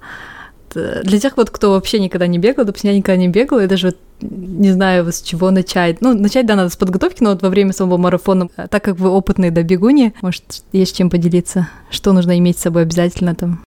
Для 0.73 1.19
тех 1.19 1.35
вот, 1.35 1.49
кто 1.49 1.71
вообще 1.71 1.99
никогда 1.99 2.27
не 2.27 2.37
бегал, 2.37 2.63
допустим, 2.63 2.91
я 2.91 2.95
никогда 2.95 3.17
не 3.17 3.27
бегала, 3.27 3.63
и 3.63 3.67
даже 3.67 3.95
не 4.21 4.71
знаю, 4.71 5.11
с 5.11 5.21
чего 5.21 5.51
начать. 5.51 5.99
Ну, 6.01 6.13
начать, 6.13 6.45
да, 6.45 6.55
надо 6.55 6.69
с 6.69 6.77
подготовки, 6.77 7.21
но 7.21 7.31
вот 7.31 7.41
во 7.41 7.49
время 7.49 7.73
самого 7.73 7.97
марафона, 7.97 8.47
так 8.47 8.83
как 8.83 8.97
вы 8.97 9.09
опытные, 9.09 9.51
да, 9.51 9.63
бегуни, 9.63 10.13
может, 10.21 10.63
есть 10.71 10.95
чем 10.95 11.09
поделиться? 11.09 11.67
Что 11.89 12.13
нужно 12.13 12.37
иметь 12.37 12.57
с 12.57 12.61
собой 12.61 12.83
обязательно 12.83 13.35
там? 13.35 13.63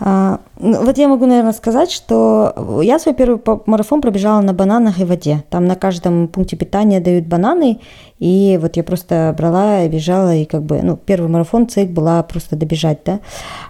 А, 0.00 0.40
ну, 0.60 0.84
вот 0.84 0.96
я 0.96 1.08
могу, 1.08 1.26
наверное, 1.26 1.52
сказать, 1.52 1.90
что 1.90 2.80
я 2.82 2.98
свой 2.98 3.14
первый 3.14 3.40
марафон 3.66 4.00
пробежала 4.00 4.40
на 4.40 4.52
бананах 4.52 5.00
и 5.00 5.04
воде. 5.04 5.42
Там 5.50 5.66
на 5.66 5.74
каждом 5.74 6.28
пункте 6.28 6.56
питания 6.56 7.00
дают 7.00 7.26
бананы, 7.26 7.80
и 8.20 8.58
вот 8.60 8.76
я 8.76 8.84
просто 8.84 9.34
брала, 9.36 9.86
бежала, 9.88 10.34
и 10.34 10.44
как 10.44 10.62
бы, 10.62 10.80
ну, 10.82 10.96
первый 10.96 11.28
марафон 11.28 11.68
цель 11.68 11.88
была 11.88 12.22
просто 12.22 12.54
добежать, 12.54 13.00
да. 13.04 13.20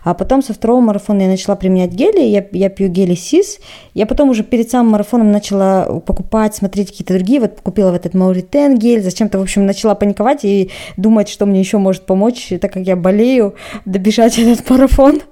А 0.05 0.13
потом 0.15 0.43
со 0.43 0.53
второго 0.53 0.81
марафона 0.81 1.23
я 1.23 1.29
начала 1.29 1.57
применять 1.57 1.93
гели, 1.93 2.21
я, 2.21 2.45
я 2.53 2.69
пью 2.69 2.89
гели 2.89 3.15
СИС, 3.15 3.59
я 3.95 4.07
потом 4.07 4.29
уже 4.29 4.43
перед 4.43 4.71
самым 4.71 4.93
марафоном 4.93 5.33
начала 5.33 6.01
покупать, 6.01 6.55
смотреть 6.55 6.91
какие-то 6.91 7.15
другие, 7.15 7.41
вот 7.41 7.61
купила 7.63 7.91
вот 7.91 7.97
этот 7.97 8.15
Мауритен 8.15 8.77
гель, 8.77 9.03
зачем-то, 9.03 9.39
в 9.39 9.43
общем, 9.43 9.65
начала 9.65 9.95
паниковать 9.95 10.45
и 10.45 10.71
думать, 10.97 11.29
что 11.29 11.47
мне 11.47 11.61
еще 11.61 11.79
может 11.79 12.05
помочь, 12.05 12.53
так 12.61 12.73
как 12.73 12.87
я 12.87 12.97
болею, 12.97 13.55
добежать 13.87 14.39
этот 14.39 14.69
марафон. 14.69 15.23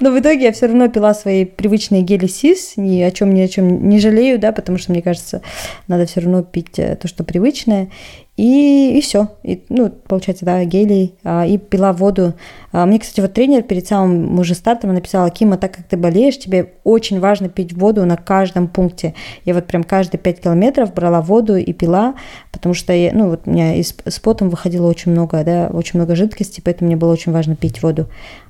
Но 0.00 0.10
в 0.10 0.18
итоге 0.18 0.44
я 0.44 0.52
все 0.52 0.66
равно 0.66 0.88
пила 0.88 1.14
свои 1.14 1.44
привычные 1.44 2.02
гели 2.02 2.26
СИС, 2.26 2.74
ни 2.76 3.00
о 3.02 3.10
чем 3.10 3.34
ни 3.34 3.40
о 3.40 3.48
чем 3.48 3.88
не 3.88 3.98
жалею, 3.98 4.38
да, 4.38 4.52
потому 4.52 4.78
что, 4.78 4.92
мне 4.92 5.02
кажется, 5.02 5.42
надо 5.88 6.06
все 6.06 6.20
равно 6.20 6.42
пить 6.42 6.78
э, 6.78 6.96
то, 6.96 7.08
что 7.08 7.24
привычное. 7.24 7.88
И, 8.36 8.98
и 8.98 9.00
все. 9.00 9.28
И, 9.42 9.64
ну, 9.70 9.88
получается, 9.88 10.44
да, 10.44 10.62
гелий. 10.64 11.14
А, 11.24 11.46
и 11.46 11.56
пила 11.56 11.92
воду. 11.94 12.34
А, 12.70 12.84
мне, 12.84 12.98
кстати, 12.98 13.20
вот 13.20 13.32
тренер 13.32 13.62
перед 13.62 13.86
самым 13.86 14.38
уже 14.38 14.54
стартом 14.54 14.92
написала, 14.92 15.30
Кима, 15.30 15.56
так 15.56 15.74
как 15.74 15.86
ты 15.86 15.96
болеешь, 15.96 16.38
тебе 16.38 16.74
очень 16.84 17.18
важно 17.18 17.48
пить 17.48 17.72
воду 17.72 18.04
на 18.04 18.16
каждом 18.16 18.68
пункте. 18.68 19.14
Я 19.46 19.54
вот 19.54 19.66
прям 19.66 19.84
каждые 19.84 20.20
5 20.20 20.40
километров 20.40 20.92
брала 20.92 21.22
воду 21.22 21.56
и 21.56 21.72
пила, 21.72 22.14
потому 22.52 22.74
что, 22.74 22.92
я, 22.92 23.10
ну, 23.14 23.30
вот 23.30 23.42
у 23.46 23.50
меня 23.50 23.74
из, 23.76 23.94
с 24.04 24.18
потом 24.18 24.50
выходило 24.50 24.86
очень 24.86 25.12
много, 25.12 25.42
да, 25.42 25.70
очень 25.72 25.98
много 25.98 26.14
жидкости, 26.14 26.60
поэтому 26.60 26.88
мне 26.88 26.96
было 26.96 27.12
очень 27.12 27.32
важно 27.32 27.56
пить 27.56 27.82
воду. 27.82 28.06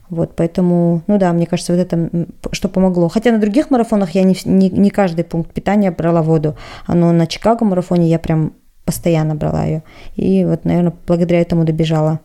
Вот, 0.09 0.37
поэтому, 0.37 1.03
ну 1.07 1.19
да, 1.19 1.33
мне 1.33 1.47
кажется, 1.47 1.73
вот 1.73 1.81
это 1.81 2.27
что 2.53 2.69
помогло. 2.69 3.09
Хотя 3.09 3.33
на 3.33 3.39
других 3.39 3.71
марафонах 3.71 4.11
я 4.11 4.23
не, 4.23 4.37
не, 4.45 4.71
не 4.71 4.91
каждый 4.91 5.25
пункт 5.25 5.53
питания 5.53 5.91
брала 5.91 6.23
воду, 6.23 6.57
но 6.87 7.13
на 7.13 7.27
Чикаго 7.27 7.65
марафоне 7.65 8.09
я 8.09 8.19
прям 8.19 8.53
постоянно 8.85 9.35
брала 9.35 9.65
ее. 9.65 9.83
И 10.15 10.45
вот, 10.45 10.65
наверное, 10.65 10.95
благодаря 11.07 11.41
этому 11.41 11.65
добежала. 11.65 12.21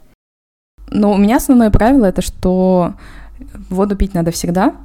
Ну, 0.89 1.11
у 1.11 1.17
меня 1.17 1.37
основное 1.37 1.71
правило 1.71 2.05
это, 2.05 2.21
что 2.21 2.93
воду 3.69 3.95
пить 3.95 4.13
надо 4.13 4.31
всегда, 4.31 4.75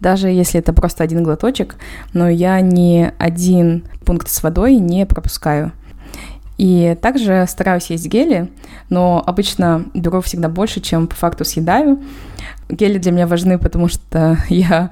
даже 0.00 0.28
если 0.28 0.60
это 0.60 0.72
просто 0.72 1.02
один 1.02 1.22
глоточек, 1.22 1.76
но 2.12 2.28
я 2.28 2.60
ни 2.60 3.10
один 3.18 3.84
пункт 4.04 4.28
с 4.28 4.42
водой 4.42 4.76
не 4.76 5.04
пропускаю. 5.06 5.72
И 6.58 6.96
также 7.02 7.44
стараюсь 7.48 7.90
есть 7.90 8.06
гели, 8.06 8.50
но 8.88 9.22
обычно 9.26 9.84
беру 9.94 10.20
всегда 10.22 10.48
больше, 10.48 10.80
чем 10.80 11.06
по 11.06 11.14
факту 11.14 11.44
съедаю. 11.44 12.02
Гели 12.68 12.98
для 12.98 13.12
меня 13.12 13.26
важны, 13.26 13.58
потому 13.58 13.88
что 13.88 14.38
я 14.48 14.90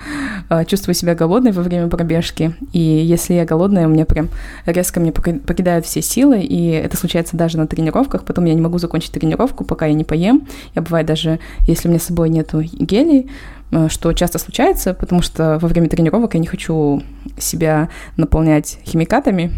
э, 0.48 0.64
чувствую 0.64 0.94
себя 0.94 1.14
голодной 1.14 1.52
во 1.52 1.62
время 1.62 1.88
пробежки, 1.88 2.54
и 2.72 2.80
если 2.80 3.34
я 3.34 3.44
голодная, 3.44 3.86
у 3.86 3.90
меня 3.90 4.04
прям 4.04 4.28
резко 4.66 5.00
мне 5.00 5.12
покидают 5.12 5.84
все 5.84 6.00
силы, 6.00 6.40
и 6.40 6.68
это 6.70 6.96
случается 6.96 7.36
даже 7.36 7.58
на 7.58 7.66
тренировках, 7.66 8.24
потом 8.24 8.44
я 8.44 8.54
не 8.54 8.60
могу 8.60 8.78
закончить 8.78 9.12
тренировку, 9.12 9.64
пока 9.64 9.86
я 9.86 9.94
не 9.94 10.04
поем. 10.04 10.46
Я 10.74 10.82
бывает 10.82 11.06
даже, 11.06 11.40
если 11.66 11.88
у 11.88 11.90
меня 11.90 12.00
с 12.00 12.04
собой 12.04 12.28
нету 12.28 12.60
гелей, 12.62 13.30
э, 13.72 13.88
что 13.88 14.12
часто 14.12 14.38
случается, 14.38 14.94
потому 14.94 15.22
что 15.22 15.58
во 15.60 15.68
время 15.68 15.88
тренировок 15.88 16.34
я 16.34 16.40
не 16.40 16.46
хочу 16.46 17.02
себя 17.38 17.88
наполнять 18.16 18.78
химикатами, 18.84 19.52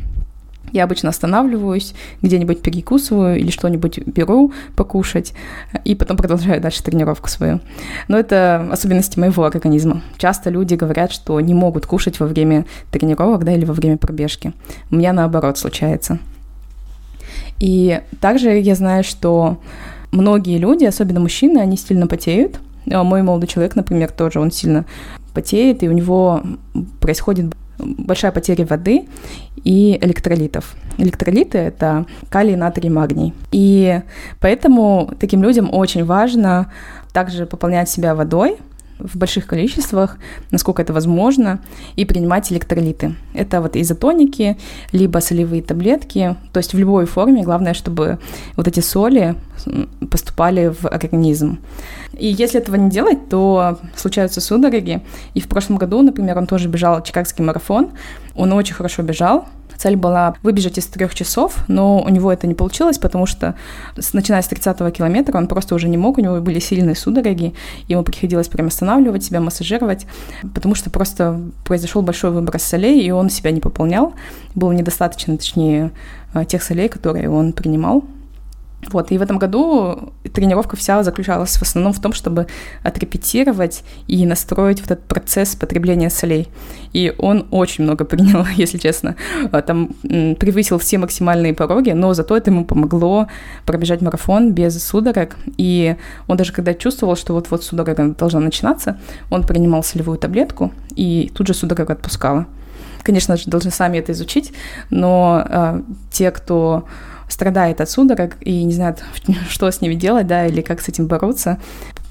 я 0.72 0.84
обычно 0.84 1.10
останавливаюсь, 1.10 1.94
где-нибудь 2.22 2.62
перекусываю 2.62 3.38
или 3.38 3.50
что-нибудь 3.50 3.98
беру 4.06 4.52
покушать, 4.76 5.32
и 5.84 5.94
потом 5.94 6.16
продолжаю 6.16 6.60
дальше 6.60 6.82
тренировку 6.82 7.28
свою. 7.28 7.60
Но 8.08 8.18
это 8.18 8.68
особенности 8.70 9.18
моего 9.18 9.44
организма. 9.44 10.02
Часто 10.18 10.50
люди 10.50 10.74
говорят, 10.74 11.12
что 11.12 11.40
не 11.40 11.54
могут 11.54 11.86
кушать 11.86 12.20
во 12.20 12.26
время 12.26 12.66
тренировок 12.90 13.44
да, 13.44 13.52
или 13.52 13.64
во 13.64 13.74
время 13.74 13.96
пробежки. 13.96 14.52
У 14.90 14.96
меня 14.96 15.12
наоборот 15.12 15.58
случается. 15.58 16.18
И 17.58 18.00
также 18.20 18.58
я 18.58 18.74
знаю, 18.74 19.04
что 19.04 19.58
многие 20.10 20.58
люди, 20.58 20.84
особенно 20.84 21.20
мужчины, 21.20 21.58
они 21.58 21.76
сильно 21.76 22.06
потеют. 22.06 22.60
А 22.90 23.02
мой 23.02 23.22
молодой 23.22 23.48
человек, 23.48 23.76
например, 23.76 24.10
тоже, 24.10 24.40
он 24.40 24.50
сильно 24.50 24.84
потеет, 25.34 25.82
и 25.82 25.88
у 25.88 25.92
него 25.92 26.42
происходит 27.00 27.54
большая 27.78 28.32
потеря 28.32 28.64
воды 28.66 29.06
и 29.64 29.98
электролитов. 30.00 30.74
Электролиты– 30.98 31.58
это 31.58 32.06
калий, 32.30 32.56
натрий, 32.56 32.90
магний. 32.90 33.34
И 33.52 34.00
поэтому 34.40 35.12
таким 35.18 35.42
людям 35.42 35.68
очень 35.72 36.04
важно 36.04 36.72
также 37.12 37.46
пополнять 37.46 37.88
себя 37.88 38.14
водой, 38.14 38.56
в 38.98 39.16
больших 39.16 39.46
количествах, 39.46 40.18
насколько 40.50 40.82
это 40.82 40.92
возможно, 40.92 41.60
и 41.96 42.04
принимать 42.04 42.52
электролиты. 42.52 43.14
Это 43.34 43.60
вот 43.60 43.76
изотоники, 43.76 44.56
либо 44.92 45.18
солевые 45.18 45.62
таблетки, 45.62 46.36
то 46.52 46.58
есть 46.58 46.74
в 46.74 46.78
любой 46.78 47.06
форме. 47.06 47.42
Главное, 47.42 47.74
чтобы 47.74 48.18
вот 48.56 48.68
эти 48.68 48.80
соли 48.80 49.34
поступали 50.10 50.68
в 50.68 50.86
организм. 50.86 51.58
И 52.18 52.26
если 52.26 52.60
этого 52.60 52.76
не 52.76 52.90
делать, 52.90 53.28
то 53.28 53.78
случаются 53.94 54.40
судороги. 54.40 55.02
И 55.34 55.40
в 55.40 55.48
прошлом 55.48 55.76
году, 55.76 56.02
например, 56.02 56.38
он 56.38 56.46
тоже 56.46 56.68
бежал 56.68 57.02
чикагский 57.02 57.44
марафон. 57.44 57.90
Он 58.34 58.52
очень 58.52 58.74
хорошо 58.74 59.02
бежал, 59.02 59.46
Цель 59.76 59.96
была 59.96 60.34
выбежать 60.42 60.78
из 60.78 60.86
трех 60.86 61.14
часов, 61.14 61.64
но 61.68 62.00
у 62.00 62.08
него 62.08 62.32
это 62.32 62.46
не 62.46 62.54
получилось, 62.54 62.98
потому 62.98 63.26
что 63.26 63.54
начиная 64.12 64.42
с 64.42 64.50
30-го 64.50 64.90
километра 64.90 65.36
он 65.36 65.46
просто 65.46 65.74
уже 65.74 65.88
не 65.88 65.96
мог, 65.96 66.18
у 66.18 66.20
него 66.20 66.40
были 66.40 66.58
сильные 66.58 66.94
судороги, 66.94 67.54
ему 67.88 68.02
приходилось 68.02 68.48
прям 68.48 68.68
останавливать 68.68 69.24
себя, 69.24 69.40
массажировать, 69.40 70.06
потому 70.54 70.74
что 70.74 70.90
просто 70.90 71.40
произошел 71.64 72.02
большой 72.02 72.30
выброс 72.30 72.62
солей, 72.62 73.02
и 73.02 73.10
он 73.10 73.30
себя 73.30 73.50
не 73.50 73.60
пополнял, 73.60 74.14
было 74.54 74.72
недостаточно, 74.72 75.36
точнее, 75.36 75.90
тех 76.48 76.62
солей, 76.62 76.88
которые 76.88 77.30
он 77.30 77.52
принимал, 77.52 78.04
вот, 78.92 79.10
и 79.10 79.18
в 79.18 79.22
этом 79.22 79.38
году 79.38 80.12
тренировка 80.32 80.76
вся 80.76 81.02
заключалась 81.02 81.56
в 81.56 81.62
основном 81.62 81.92
в 81.92 82.00
том, 82.00 82.12
чтобы 82.12 82.46
отрепетировать 82.82 83.82
и 84.06 84.24
настроить 84.26 84.80
вот 84.80 84.90
этот 84.90 85.04
процесс 85.06 85.56
потребления 85.56 86.10
солей. 86.10 86.48
И 86.92 87.12
он 87.18 87.46
очень 87.50 87.84
много 87.84 88.04
принял, 88.06 88.46
если 88.56 88.78
честно. 88.78 89.16
А, 89.50 89.62
там 89.62 89.88
превысил 90.02 90.78
все 90.78 90.98
максимальные 90.98 91.54
пороги, 91.54 91.90
но 91.90 92.14
зато 92.14 92.36
это 92.36 92.50
ему 92.50 92.64
помогло 92.64 93.26
пробежать 93.64 94.02
марафон 94.02 94.52
без 94.52 94.82
судорог. 94.84 95.36
И 95.56 95.96
он 96.28 96.36
даже 96.36 96.52
когда 96.52 96.74
чувствовал, 96.74 97.16
что 97.16 97.32
вот-вот 97.32 97.64
судорога 97.64 98.14
должна 98.14 98.40
начинаться, 98.40 99.00
он 99.30 99.44
принимал 99.44 99.82
солевую 99.82 100.18
таблетку, 100.18 100.72
и 100.94 101.32
тут 101.34 101.48
же 101.48 101.54
судорога 101.54 101.94
отпускала. 101.94 102.46
Конечно 103.02 103.36
же, 103.36 103.44
должны 103.46 103.70
сами 103.70 103.98
это 103.98 104.12
изучить, 104.12 104.52
но 104.90 105.44
э, 105.48 105.82
те, 106.10 106.30
кто 106.30 106.86
страдает 107.28 107.80
от 107.80 107.90
судорог 107.90 108.36
и 108.40 108.62
не 108.64 108.72
знает, 108.72 109.02
что 109.48 109.70
с 109.70 109.80
ними 109.80 109.94
делать, 109.94 110.26
да, 110.26 110.46
или 110.46 110.60
как 110.60 110.80
с 110.80 110.88
этим 110.88 111.06
бороться, 111.06 111.58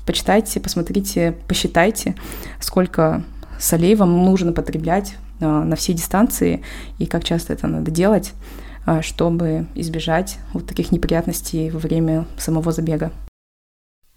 почитайте, 0.05 0.59
посмотрите, 0.59 1.36
посчитайте, 1.47 2.16
сколько 2.59 3.24
солей 3.59 3.95
вам 3.95 4.26
нужно 4.26 4.51
потреблять 4.51 5.16
а, 5.41 5.63
на 5.63 5.76
все 5.76 5.93
дистанции 5.93 6.61
и 6.99 7.05
как 7.05 7.24
часто 7.24 7.53
это 7.53 7.68
надо 7.68 7.91
делать, 7.91 8.34
а, 8.86 9.01
чтобы 9.01 9.68
избежать 9.76 10.38
вот 10.53 10.68
таких 10.68 10.91
неприятностей 10.91 11.70
во 11.70 11.80
время 11.80 12.26
самого 12.38 12.72
забега. 12.72 13.11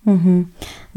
Угу. 0.04 0.46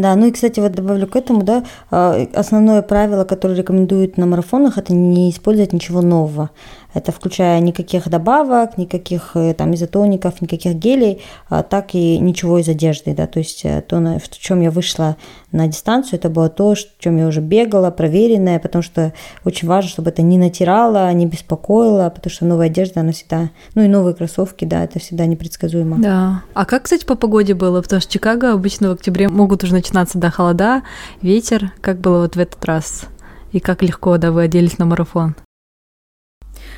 Да, 0.02 0.16
ну 0.16 0.26
и, 0.26 0.32
кстати, 0.32 0.60
вот 0.60 0.72
добавлю 0.72 1.06
к 1.06 1.16
этому, 1.16 1.44
да, 1.44 1.64
а, 1.92 2.26
основное 2.34 2.82
правило, 2.82 3.24
которое 3.24 3.56
рекомендуют 3.56 4.18
на 4.18 4.26
марафонах, 4.26 4.80
это 4.80 4.94
не 4.94 5.30
использовать 5.30 5.74
ничего 5.74 6.02
нового. 6.02 6.50
Это 6.94 7.12
включая 7.12 7.60
никаких 7.62 8.10
добавок, 8.10 8.78
никаких 8.78 9.32
э, 9.36 9.54
там 9.54 9.74
изотоников, 9.76 10.42
никаких 10.42 10.74
гелей, 10.74 11.22
а 11.48 11.64
так 11.64 11.96
и 11.96 12.18
ничего 12.18 12.60
из 12.60 12.68
одежды, 12.68 13.14
да, 13.14 13.28
то 13.28 13.40
есть 13.40 13.64
э, 13.64 13.82
то, 13.82 13.98
в 13.98 14.30
чем 14.38 14.60
я 14.62 14.72
вышла 14.72 15.16
на 15.54 15.68
дистанцию, 15.68 16.20
это 16.20 16.30
было 16.30 16.50
то, 16.50 16.76
в 16.76 17.02
чем 17.02 17.18
я 17.18 17.28
уже 17.28 17.40
бегала, 17.40 17.92
проверенное, 17.92 18.60
потому 18.60 18.82
что 18.82 19.14
очень 19.46 19.70
важно, 19.70 19.90
чтобы 19.90 20.10
это 20.10 20.22
не 20.22 20.38
натирало, 20.38 21.12
не 21.14 21.26
беспокоило, 21.28 22.10
потому 22.10 22.32
что 22.32 22.46
новая 22.46 22.66
одежда, 22.66 23.02
она 23.02 23.14
всегда, 23.14 23.52
ну 23.74 23.84
и 23.84 23.88
новые 23.88 24.14
кроссовки, 24.14 24.66
да, 24.66 24.84
это 24.84 25.00
всегда 25.00 25.26
непредсказуемо. 25.28 25.98
Да. 25.98 26.44
А 26.54 26.66
как, 26.66 26.84
кстати, 26.84 27.06
по 27.06 27.16
погоде 27.16 27.54
было? 27.54 27.82
Потому 27.82 28.02
что 28.02 28.12
Чикаго 28.12 28.52
обычно 28.52 28.90
в 28.90 28.94
октябре 28.94 29.30
могут 29.30 29.64
уже 29.64 29.76
начинаться, 29.92 30.18
да, 30.18 30.32
холода, 30.32 30.84
ветер. 31.22 31.74
Как 31.82 32.00
было 32.00 32.22
вот 32.22 32.38
в 32.38 32.40
этот 32.40 32.64
раз? 32.64 33.08
И 33.52 33.60
как 33.60 33.84
легко, 33.84 34.18
да, 34.18 34.32
вы 34.32 34.44
оделись 34.44 34.78
на 34.78 34.86
марафон? 34.86 35.36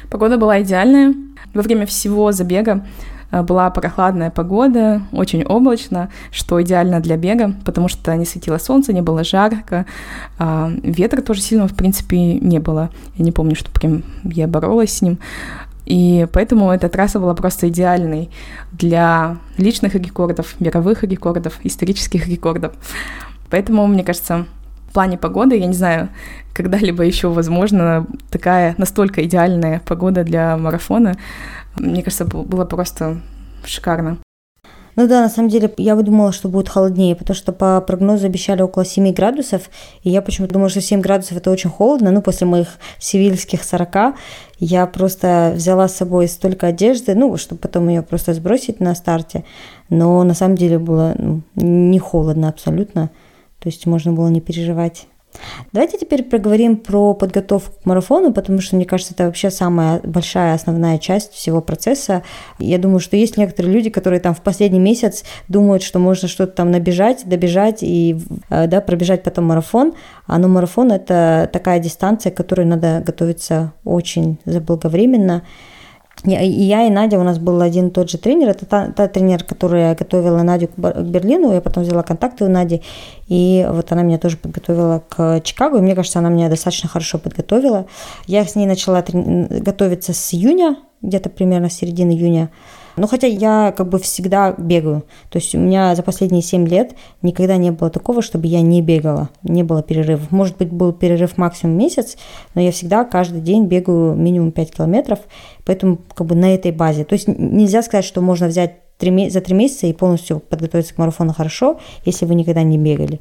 Погода 0.10 0.38
была 0.38 0.64
идеальная. 0.64 1.14
Во 1.54 1.62
время 1.62 1.86
всего 1.86 2.32
забега 2.32 2.84
э, 3.30 3.44
была 3.44 3.70
прохладная 3.70 4.32
погода, 4.32 5.04
очень 5.12 5.44
облачно, 5.44 6.10
что 6.32 6.60
идеально 6.64 7.00
для 7.02 7.16
бега, 7.16 7.54
потому 7.64 7.88
что 7.88 8.16
не 8.16 8.26
светило 8.26 8.58
солнце, 8.58 8.94
не 8.94 9.02
было 9.02 9.24
жарко, 9.24 9.86
а 10.40 10.72
ветра 10.82 11.22
тоже 11.22 11.42
сильного, 11.42 11.68
в 11.68 11.76
принципе, 11.76 12.18
не 12.18 12.58
было. 12.58 12.90
Я 13.16 13.26
не 13.26 13.32
помню, 13.32 13.56
что 13.56 13.70
прям 13.70 14.02
я 14.24 14.48
боролась 14.48 14.94
с 14.94 15.02
ним. 15.04 15.20
И 15.86 16.28
поэтому 16.32 16.72
эта 16.72 16.90
трасса 16.90 17.20
была 17.20 17.34
просто 17.34 17.68
идеальной 17.70 18.30
для 18.72 19.38
личных 19.58 19.96
рекордов, 19.96 20.60
мировых 20.60 21.04
рекордов, 21.04 21.60
исторических 21.64 22.28
рекордов. 22.28 22.74
Поэтому, 23.50 23.86
мне 23.88 24.04
кажется, 24.04 24.46
в 24.90 24.94
плане 24.94 25.18
погоды, 25.18 25.58
я 25.58 25.66
не 25.66 25.74
знаю, 25.74 26.10
когда-либо 26.54 27.04
еще 27.04 27.30
возможно 27.30 28.08
такая 28.30 28.76
настолько 28.78 29.24
идеальная 29.26 29.82
погода 29.86 30.24
для 30.24 30.56
марафона. 30.58 31.16
Мне 31.76 32.04
кажется, 32.04 32.26
было 32.26 32.66
просто 32.66 33.22
шикарно. 33.66 34.18
Ну 34.96 35.08
да, 35.08 35.22
на 35.22 35.30
самом 35.30 35.50
деле 35.50 35.74
я 35.78 35.96
бы 35.96 36.04
думала, 36.04 36.32
что 36.32 36.50
будет 36.50 36.70
холоднее, 36.70 37.16
потому 37.16 37.36
что 37.36 37.52
по 37.52 37.82
прогнозу 37.82 38.26
обещали 38.28 38.62
около 38.62 38.86
7 38.86 39.12
градусов, 39.14 39.70
и 40.04 40.10
я 40.10 40.22
почему-то 40.22 40.54
думала, 40.54 40.70
что 40.70 40.82
7 40.82 41.02
градусов 41.02 41.38
это 41.38 41.50
очень 41.50 41.70
холодно, 41.70 42.12
ну 42.12 42.22
после 42.22 42.46
моих 42.46 42.68
сивильских 43.00 43.64
40 43.64 44.16
я 44.60 44.86
просто 44.86 45.54
взяла 45.56 45.88
с 45.88 45.96
собой 45.96 46.28
столько 46.28 46.68
одежды, 46.68 47.16
ну, 47.16 47.36
чтобы 47.38 47.62
потом 47.62 47.90
ее 47.90 48.04
просто 48.04 48.34
сбросить 48.34 48.80
на 48.80 48.94
старте, 48.94 49.44
но 49.90 50.24
на 50.24 50.36
самом 50.36 50.56
деле 50.56 50.78
было 50.78 51.16
ну, 51.18 51.42
не 51.56 52.00
холодно 52.00 52.50
абсолютно, 52.50 53.10
то 53.60 53.70
есть 53.70 53.86
можно 53.86 54.14
было 54.14 54.28
не 54.28 54.42
переживать. 54.42 55.08
Давайте 55.72 55.98
теперь 55.98 56.24
поговорим 56.24 56.78
про 56.78 57.14
подготовку 57.14 57.74
к 57.82 57.86
марафону, 57.86 58.34
потому 58.34 58.62
что, 58.62 58.76
мне 58.76 58.86
кажется, 58.86 59.14
это 59.14 59.26
вообще 59.26 59.50
самая 59.50 60.00
большая 60.04 60.54
основная 60.54 60.98
часть 60.98 61.34
всего 61.34 61.62
процесса. 61.62 62.24
Я 62.60 62.78
думаю, 62.78 63.00
что 63.00 63.18
есть 63.18 63.38
некоторые 63.38 63.74
люди, 63.74 63.90
которые 63.90 64.20
там 64.20 64.34
в 64.34 64.42
последний 64.42 64.80
месяц 64.80 65.24
думают, 65.48 65.84
что 65.84 66.00
можно 66.00 66.28
что-то 66.28 66.54
там 66.54 66.72
набежать, 66.72 67.24
добежать 67.26 67.80
и 67.82 68.18
э, 68.50 68.68
да, 68.68 68.82
пробежать 68.82 69.24
потом 69.24 69.46
марафон. 69.46 69.94
А 70.28 70.38
но 70.38 70.48
марафон– 70.48 70.92
это 70.94 71.50
такая 71.52 71.80
дистанция, 71.80 72.32
к 72.32 72.38
которой 72.38 72.66
надо 72.66 73.02
готовиться 73.06 73.74
очень 73.84 74.40
заблаговременно. 74.46 75.44
И 76.26 76.64
я 76.64 76.88
и 76.88 76.90
Надя, 76.90 77.20
у 77.20 77.24
нас 77.24 77.38
был 77.38 77.62
один 77.62 77.88
и 77.88 77.92
тот 77.92 78.10
же 78.10 78.18
тренер. 78.18 78.50
Это 78.50 78.66
та, 78.66 78.88
та 78.88 79.08
тренер, 79.08 79.44
которая 79.44 79.94
готовила 79.96 80.42
Надю 80.42 80.70
к 80.70 80.78
Берлину. 80.78 81.54
Я 81.54 81.62
потом 81.62 81.84
взяла 81.84 82.02
контакты 82.04 82.46
у 82.46 82.50
Нади. 82.50 82.82
И 83.28 83.68
вот 83.70 83.92
она 83.92 84.04
меня 84.04 84.18
тоже 84.18 84.38
подготовила 84.38 85.04
к 85.10 85.42
Чикаго. 85.42 85.80
И 85.80 85.82
мне 85.82 85.96
кажется, 85.96 86.20
она 86.20 86.30
меня 86.30 86.50
достаточно 86.50 86.88
хорошо 86.88 87.18
подготовила. 87.18 87.88
Я 88.26 88.46
с 88.46 88.56
ней 88.56 88.66
начала 88.66 89.04
готовиться 89.04 90.14
с 90.14 90.34
июня, 90.34 90.78
где-то 91.02 91.30
примерно 91.30 91.70
с 91.70 91.74
середины 91.74 92.12
июня. 92.12 92.50
Ну, 92.96 93.08
хотя 93.08 93.28
я 93.28 93.74
как 93.76 93.90
бы 93.90 94.00
всегда 94.00 94.54
бегаю. 94.58 95.04
То 95.30 95.40
есть 95.40 95.56
у 95.56 95.58
меня 95.58 95.96
за 95.96 96.04
последние 96.04 96.42
7 96.42 96.68
лет 96.68 96.96
никогда 97.22 97.58
не 97.58 97.72
было 97.72 97.90
такого, 97.90 98.22
чтобы 98.22 98.48
я 98.48 98.62
не 98.62 98.82
бегала, 98.82 99.30
не 99.44 99.64
было 99.64 99.82
перерывов. 99.82 100.32
Может 100.32 100.58
быть, 100.58 100.72
был 100.72 100.94
перерыв 100.94 101.38
максимум 101.38 101.78
месяц, 101.78 102.18
но 102.56 102.62
я 102.62 102.72
всегда 102.72 103.04
каждый 103.04 103.42
день 103.42 103.66
бегаю 103.66 104.16
минимум 104.16 104.52
5 104.52 104.72
километров, 104.72 105.20
поэтому 105.66 106.00
как 106.14 106.28
бы 106.28 106.36
на 106.36 106.54
этой 106.54 106.72
базе. 106.72 107.04
То 107.04 107.14
есть 107.14 107.28
нельзя 107.28 107.82
сказать, 107.82 108.06
что 108.06 108.22
можно 108.22 108.48
взять 108.48 108.98
3, 108.98 109.30
за 109.30 109.42
3 109.42 109.56
месяца 109.56 109.88
и 109.88 109.94
полностью 109.94 110.40
подготовиться 110.40 110.94
к 110.94 110.98
марафону 110.98 111.34
хорошо, 111.34 111.80
если 112.06 112.26
вы 112.26 112.36
никогда 112.36 112.64
не 112.64 112.78
бегали. 112.78 113.20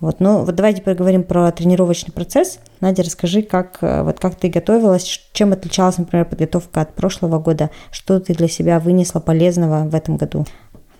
Вот, 0.00 0.18
ну, 0.18 0.44
вот 0.44 0.54
давайте 0.54 0.80
поговорим 0.80 1.22
про 1.22 1.50
тренировочный 1.52 2.12
процесс. 2.12 2.58
Надя, 2.80 3.02
расскажи, 3.02 3.42
как, 3.42 3.78
э, 3.82 4.02
вот 4.02 4.18
как 4.18 4.34
ты 4.34 4.48
готовилась, 4.48 5.20
чем 5.32 5.52
отличалась, 5.52 5.98
например, 5.98 6.24
подготовка 6.24 6.80
от 6.80 6.94
прошлого 6.94 7.38
года, 7.38 7.70
что 7.90 8.18
ты 8.18 8.32
для 8.32 8.48
себя 8.48 8.80
вынесла 8.80 9.20
полезного 9.20 9.86
в 9.86 9.94
этом 9.94 10.16
году? 10.16 10.46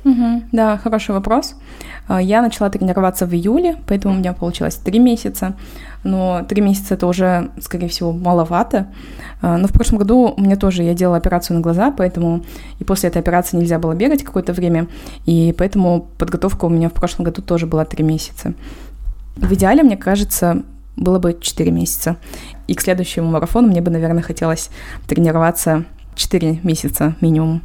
Угу, 0.05 0.45
да, 0.53 0.79
хороший 0.79 1.15
вопрос. 1.15 1.55
А, 2.09 2.21
я 2.23 2.41
начала 2.41 2.71
тренироваться 2.71 3.27
в 3.27 3.35
июле, 3.35 3.77
поэтому 3.87 4.15
у 4.15 4.17
меня 4.17 4.33
получилось 4.33 4.77
три 4.77 4.99
месяца. 4.99 5.57
Но 6.05 6.43
три 6.49 6.63
месяца 6.63 6.95
это 6.95 7.07
уже, 7.07 7.51
скорее 7.61 7.89
всего, 7.89 8.11
маловато. 8.13 8.87
А, 9.43 9.59
но 9.59 9.69
в 9.69 9.73
прошлом 9.73 9.99
году 9.99 10.33
у 10.35 10.41
меня 10.41 10.57
тоже 10.57 10.83
я 10.83 10.95
делала 10.95 11.19
операцию 11.19 11.57
на 11.57 11.63
глаза, 11.63 11.91
поэтому 11.91 12.43
и 12.79 12.85
после 12.85 13.11
этой 13.11 13.19
операции 13.19 13.59
нельзя 13.59 13.79
было 13.79 13.95
бегать 13.95 14.25
какое-то 14.25 14.55
время, 14.55 14.89
и 15.27 15.55
поэтому 15.57 16.09
подготовка 16.19 16.65
у 16.65 16.71
меня 16.71 16.89
в 16.89 16.95
прошлом 16.95 17.27
году 17.27 17.43
тоже 17.43 17.67
была 17.67 17.85
три 17.85 18.03
месяца. 18.03 18.55
В 19.41 19.53
идеале, 19.55 19.83
мне 19.83 19.97
кажется, 19.97 20.63
было 20.97 21.19
бы 21.19 21.37
4 21.41 21.71
месяца. 21.71 22.17
И 22.69 22.75
к 22.75 22.81
следующему 22.83 23.31
марафону 23.31 23.69
мне 23.69 23.81
бы, 23.81 23.91
наверное, 23.91 24.23
хотелось 24.23 24.71
тренироваться 25.07 25.85
4 26.15 26.61
месяца 26.63 27.17
минимум. 27.21 27.63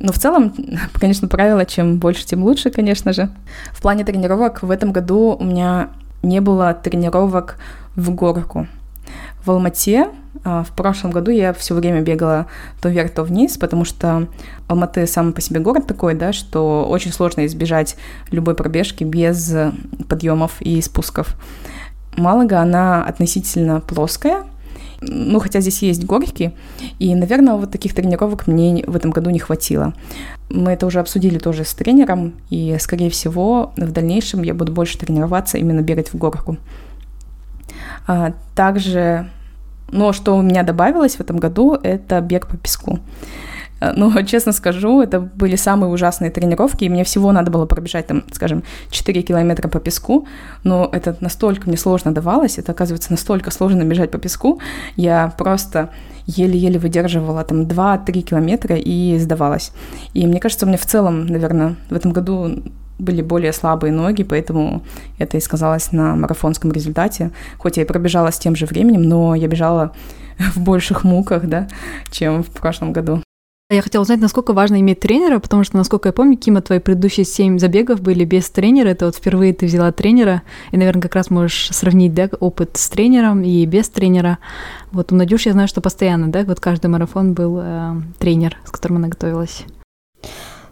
Но 0.00 0.12
в 0.12 0.18
целом, 0.18 0.52
конечно, 1.00 1.28
правило, 1.28 1.64
чем 1.64 1.98
больше, 1.98 2.26
тем 2.26 2.42
лучше, 2.42 2.70
конечно 2.70 3.12
же. 3.12 3.30
В 3.72 3.80
плане 3.80 4.04
тренировок 4.04 4.62
в 4.62 4.70
этом 4.70 4.92
году 4.92 5.36
у 5.38 5.44
меня 5.44 5.90
не 6.22 6.40
было 6.40 6.74
тренировок 6.74 7.58
в 7.94 8.10
горку. 8.10 8.66
В 9.44 9.50
Алмате 9.50 10.08
а, 10.42 10.62
в 10.62 10.72
прошлом 10.72 11.10
году 11.10 11.30
я 11.30 11.52
все 11.52 11.74
время 11.74 12.00
бегала 12.00 12.46
то 12.80 12.88
вверх, 12.88 13.10
то 13.12 13.22
вниз, 13.22 13.56
потому 13.56 13.84
что 13.84 14.28
Алматы 14.68 15.06
сам 15.06 15.32
по 15.32 15.40
себе 15.40 15.60
город 15.60 15.86
такой, 15.86 16.14
да, 16.14 16.32
что 16.32 16.86
очень 16.88 17.12
сложно 17.12 17.46
избежать 17.46 17.96
любой 18.30 18.54
пробежки 18.54 19.04
без 19.04 19.54
подъемов 20.08 20.60
и 20.60 20.80
спусков. 20.80 21.36
Малага, 22.16 22.60
она 22.60 23.04
относительно 23.04 23.80
плоская, 23.80 24.44
ну, 25.00 25.40
хотя 25.40 25.60
здесь 25.60 25.82
есть 25.82 26.04
горки, 26.04 26.54
и, 26.98 27.14
наверное, 27.14 27.54
вот 27.54 27.70
таких 27.70 27.94
тренировок 27.94 28.46
мне 28.46 28.84
в 28.86 28.96
этом 28.96 29.10
году 29.10 29.30
не 29.30 29.38
хватило. 29.38 29.92
Мы 30.48 30.72
это 30.72 30.86
уже 30.86 31.00
обсудили 31.00 31.38
тоже 31.38 31.64
с 31.64 31.74
тренером, 31.74 32.34
и, 32.50 32.76
скорее 32.78 33.10
всего, 33.10 33.72
в 33.76 33.90
дальнейшем 33.92 34.42
я 34.42 34.54
буду 34.54 34.72
больше 34.72 34.98
тренироваться, 34.98 35.58
именно 35.58 35.80
бегать 35.80 36.12
в 36.12 36.16
горку. 36.16 36.56
А, 38.06 38.32
также 38.54 39.28
но 39.94 40.12
что 40.12 40.36
у 40.36 40.42
меня 40.42 40.62
добавилось 40.62 41.16
в 41.16 41.20
этом 41.20 41.36
году, 41.36 41.78
это 41.80 42.20
бег 42.20 42.46
по 42.46 42.56
песку. 42.56 42.98
Э, 43.80 43.92
ну, 43.94 44.10
честно 44.26 44.52
скажу, 44.52 45.00
это 45.02 45.20
были 45.20 45.56
самые 45.56 45.90
ужасные 45.90 46.30
тренировки, 46.30 46.84
и 46.84 46.88
мне 46.88 47.04
всего 47.04 47.32
надо 47.32 47.50
было 47.50 47.66
пробежать, 47.66 48.06
там, 48.06 48.24
скажем, 48.32 48.64
4 48.90 49.22
километра 49.22 49.68
по 49.68 49.80
песку, 49.80 50.26
но 50.64 50.88
это 50.92 51.16
настолько 51.20 51.68
мне 51.68 51.76
сложно 51.76 52.12
давалось, 52.12 52.58
это, 52.58 52.72
оказывается, 52.72 53.12
настолько 53.12 53.50
сложно 53.50 53.82
бежать 53.84 54.10
по 54.10 54.18
песку, 54.18 54.60
я 54.96 55.32
просто 55.38 55.90
еле-еле 56.26 56.78
выдерживала 56.78 57.44
там 57.44 57.62
2-3 57.62 58.22
километра 58.22 58.76
и 58.76 59.18
сдавалась. 59.18 59.72
И 60.14 60.26
мне 60.26 60.40
кажется, 60.40 60.64
у 60.64 60.68
меня 60.68 60.78
в 60.78 60.86
целом, 60.86 61.26
наверное, 61.26 61.76
в 61.90 61.94
этом 61.94 62.12
году 62.12 62.62
были 62.98 63.22
более 63.22 63.52
слабые 63.52 63.92
ноги, 63.92 64.22
поэтому 64.22 64.82
это 65.18 65.36
и 65.36 65.40
сказалось 65.40 65.92
на 65.92 66.14
марафонском 66.14 66.72
результате. 66.72 67.30
Хоть 67.58 67.76
я 67.76 67.82
и 67.82 67.86
пробежала 67.86 68.30
с 68.30 68.38
тем 68.38 68.56
же 68.56 68.66
временем, 68.66 69.02
но 69.02 69.34
я 69.34 69.48
бежала 69.48 69.92
в 70.54 70.60
больших 70.60 71.04
муках, 71.04 71.46
да, 71.46 71.68
чем 72.10 72.42
в 72.42 72.50
прошлом 72.50 72.92
году. 72.92 73.20
Я 73.70 73.80
хотела 73.80 74.02
узнать, 74.02 74.20
насколько 74.20 74.52
важно 74.52 74.78
иметь 74.80 75.00
тренера, 75.00 75.38
потому 75.38 75.64
что, 75.64 75.78
насколько 75.78 76.10
я 76.10 76.12
помню, 76.12 76.36
Кима, 76.36 76.60
твои 76.60 76.80
предыдущие 76.80 77.24
семь 77.24 77.58
забегов 77.58 78.02
были 78.02 78.26
без 78.26 78.50
тренера. 78.50 78.88
Это 78.88 79.06
вот 79.06 79.16
впервые 79.16 79.54
ты 79.54 79.64
взяла 79.64 79.90
тренера, 79.90 80.42
и, 80.70 80.76
наверное, 80.76 81.00
как 81.00 81.14
раз 81.14 81.30
можешь 81.30 81.70
сравнить, 81.72 82.12
да, 82.12 82.28
опыт 82.40 82.76
с 82.76 82.90
тренером 82.90 83.42
и 83.42 83.64
без 83.64 83.88
тренера. 83.88 84.38
Вот 84.92 85.12
у 85.12 85.14
Надюши 85.14 85.48
я 85.48 85.54
знаю, 85.54 85.66
что 85.66 85.80
постоянно, 85.80 86.30
да, 86.30 86.44
вот 86.44 86.60
каждый 86.60 86.88
марафон 86.88 87.32
был 87.32 87.58
э, 87.58 87.94
тренер, 88.18 88.58
с 88.64 88.70
которым 88.70 88.98
она 88.98 89.08
готовилась. 89.08 89.64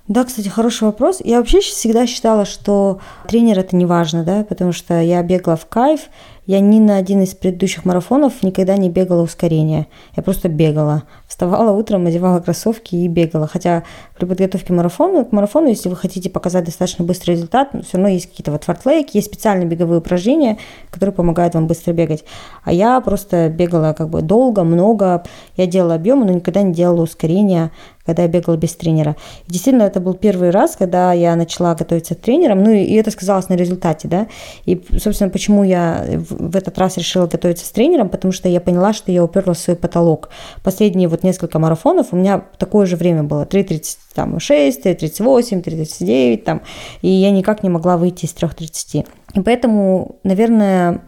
Да, 0.08 0.24
кстати, 0.24 0.48
хороший 0.48 0.84
вопрос. 0.84 1.20
Я 1.24 1.38
вообще 1.38 1.60
всегда 1.60 2.06
считала, 2.06 2.44
что 2.44 2.98
тренер 3.28 3.60
это 3.60 3.76
не 3.76 3.86
важно, 3.86 4.24
да, 4.24 4.44
потому 4.44 4.72
что 4.72 5.00
я 5.00 5.22
бегала 5.22 5.56
в 5.56 5.66
кайф, 5.66 6.08
я 6.44 6.58
ни 6.58 6.80
на 6.80 6.96
один 6.96 7.22
из 7.22 7.34
предыдущих 7.34 7.84
марафонов 7.84 8.42
никогда 8.42 8.76
не 8.76 8.90
бегала 8.90 9.22
ускорение. 9.22 9.86
Я 10.16 10.24
просто 10.24 10.48
бегала. 10.48 11.04
Вставала 11.28 11.70
утром, 11.70 12.06
одевала 12.06 12.40
кроссовки 12.40 12.96
и 12.96 13.06
бегала. 13.06 13.46
Хотя 13.46 13.84
при 14.18 14.24
подготовке 14.24 14.72
марафона, 14.72 15.24
к 15.24 15.30
марафону, 15.30 15.68
если 15.68 15.88
вы 15.88 15.94
хотите 15.94 16.28
показать 16.30 16.64
достаточно 16.64 17.04
быстрый 17.04 17.32
результат, 17.32 17.70
все 17.70 17.96
равно 17.96 18.08
есть 18.08 18.28
какие-то 18.28 18.50
вот 18.50 18.64
фортлейки, 18.64 19.18
есть 19.18 19.28
специальные 19.28 19.68
беговые 19.68 20.00
упражнения, 20.00 20.58
которые 20.90 21.14
помогают 21.14 21.54
вам 21.54 21.68
быстро 21.68 21.92
бегать. 21.92 22.24
А 22.64 22.72
я 22.72 23.00
просто 23.00 23.48
бегала 23.48 23.92
как 23.92 24.08
бы 24.08 24.20
долго, 24.20 24.64
много. 24.64 25.22
Я 25.56 25.66
делала 25.68 25.94
объемы, 25.94 26.24
но 26.24 26.32
никогда 26.32 26.62
не 26.62 26.74
делала 26.74 27.02
ускорения 27.02 27.70
когда 28.04 28.22
я 28.22 28.28
бегала 28.28 28.56
без 28.56 28.74
тренера. 28.74 29.16
И 29.46 29.52
действительно, 29.52 29.84
это 29.84 30.00
был 30.00 30.14
первый 30.14 30.50
раз, 30.50 30.76
когда 30.76 31.12
я 31.12 31.36
начала 31.36 31.74
готовиться 31.74 32.14
к 32.14 32.20
тренерам, 32.20 32.62
ну 32.62 32.70
и 32.70 32.94
это 32.94 33.10
сказалось 33.10 33.48
на 33.48 33.54
результате, 33.54 34.08
да. 34.08 34.26
И, 34.64 34.80
собственно, 34.98 35.30
почему 35.30 35.64
я 35.64 36.04
в 36.18 36.56
этот 36.56 36.78
раз 36.78 36.96
решила 36.96 37.26
готовиться 37.26 37.64
с 37.64 37.70
тренером, 37.70 38.08
потому 38.08 38.32
что 38.32 38.48
я 38.48 38.60
поняла, 38.60 38.92
что 38.92 39.12
я 39.12 39.22
уперлась 39.22 39.58
в 39.58 39.62
свой 39.62 39.76
потолок. 39.76 40.30
Последние 40.62 41.08
вот 41.08 41.22
несколько 41.22 41.58
марафонов 41.58 42.08
у 42.12 42.16
меня 42.16 42.42
такое 42.58 42.86
же 42.86 42.96
время 42.96 43.22
было, 43.22 43.44
3.36, 43.44 44.82
3.38, 44.82 45.62
3.39, 45.62 46.36
там, 46.42 46.62
и 47.02 47.08
я 47.08 47.30
никак 47.30 47.62
не 47.62 47.70
могла 47.70 47.96
выйти 47.96 48.24
из 48.24 48.34
3.30. 48.34 49.06
И 49.34 49.40
поэтому, 49.40 50.16
наверное, 50.24 51.02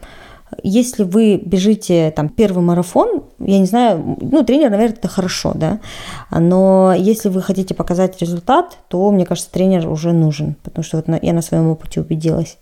если 0.63 1.05
вы 1.05 1.37
бежите 1.37 2.11
там 2.11 2.29
первый 2.29 2.63
марафон, 2.63 3.25
я 3.39 3.59
не 3.59 3.67
знаю, 3.67 4.17
ну, 4.21 4.45
тренер, 4.45 4.71
наверное, 4.71 4.97
это 4.97 5.09
хорошо, 5.09 5.53
да, 5.55 5.81
но 6.31 6.95
если 6.97 7.29
вы 7.29 7.43
хотите 7.43 7.75
показать 7.75 8.21
результат, 8.21 8.79
то, 8.89 9.11
мне 9.11 9.27
кажется, 9.27 9.51
тренер 9.51 9.89
уже 9.89 10.13
нужен, 10.13 10.57
потому 10.63 10.85
что 10.85 10.97
вот 10.97 11.07
я 11.23 11.33
на 11.33 11.43
своем 11.43 11.69
опыте 11.69 12.01
убедилась. 12.01 12.57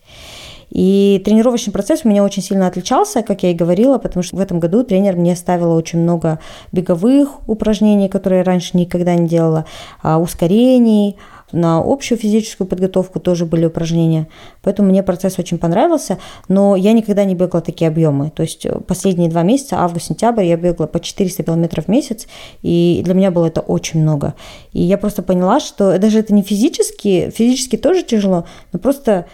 И 0.72 1.20
тренировочный 1.22 1.72
процесс 1.72 2.00
у 2.04 2.08
меня 2.08 2.24
очень 2.24 2.42
сильно 2.42 2.66
отличался, 2.66 3.22
как 3.22 3.42
я 3.42 3.50
и 3.50 3.54
говорила, 3.54 3.98
потому 3.98 4.22
что 4.22 4.36
в 4.36 4.40
этом 4.40 4.58
году 4.58 4.82
тренер 4.82 5.16
мне 5.16 5.36
ставила 5.36 5.74
очень 5.74 5.98
много 5.98 6.38
беговых 6.72 7.46
упражнений, 7.46 8.08
которые 8.08 8.38
я 8.38 8.44
раньше 8.44 8.78
никогда 8.78 9.14
не 9.14 9.28
делала, 9.28 9.66
а, 10.02 10.18
ускорений, 10.18 11.18
на 11.52 11.78
общую 11.78 12.18
физическую 12.18 12.66
подготовку 12.66 13.20
тоже 13.20 13.46
были 13.46 13.66
упражнения. 13.66 14.28
Поэтому 14.62 14.88
мне 14.88 15.02
процесс 15.02 15.38
очень 15.38 15.58
понравился, 15.58 16.18
но 16.48 16.76
я 16.76 16.92
никогда 16.92 17.24
не 17.24 17.34
бегала 17.34 17.62
такие 17.62 17.88
объемы. 17.88 18.30
То 18.30 18.42
есть 18.42 18.66
э, 18.66 18.80
последние 18.86 19.30
два 19.30 19.42
месяца, 19.42 19.78
август-сентябрь, 19.78 20.44
я 20.44 20.56
бегала 20.56 20.86
по 20.86 21.00
400 21.00 21.42
километров 21.42 21.86
в 21.86 21.88
месяц, 21.88 22.26
и 22.62 23.02
для 23.04 23.14
меня 23.14 23.30
было 23.30 23.46
это 23.46 23.60
очень 23.60 24.00
много. 24.00 24.34
И 24.72 24.82
я 24.82 24.98
просто 24.98 25.22
поняла, 25.22 25.60
что 25.60 25.98
даже 25.98 26.18
это 26.18 26.34
не 26.34 26.42
физически, 26.42 27.30
физически 27.30 27.76
тоже 27.76 28.02
тяжело, 28.02 28.44
но 28.72 28.78
просто 28.78 29.26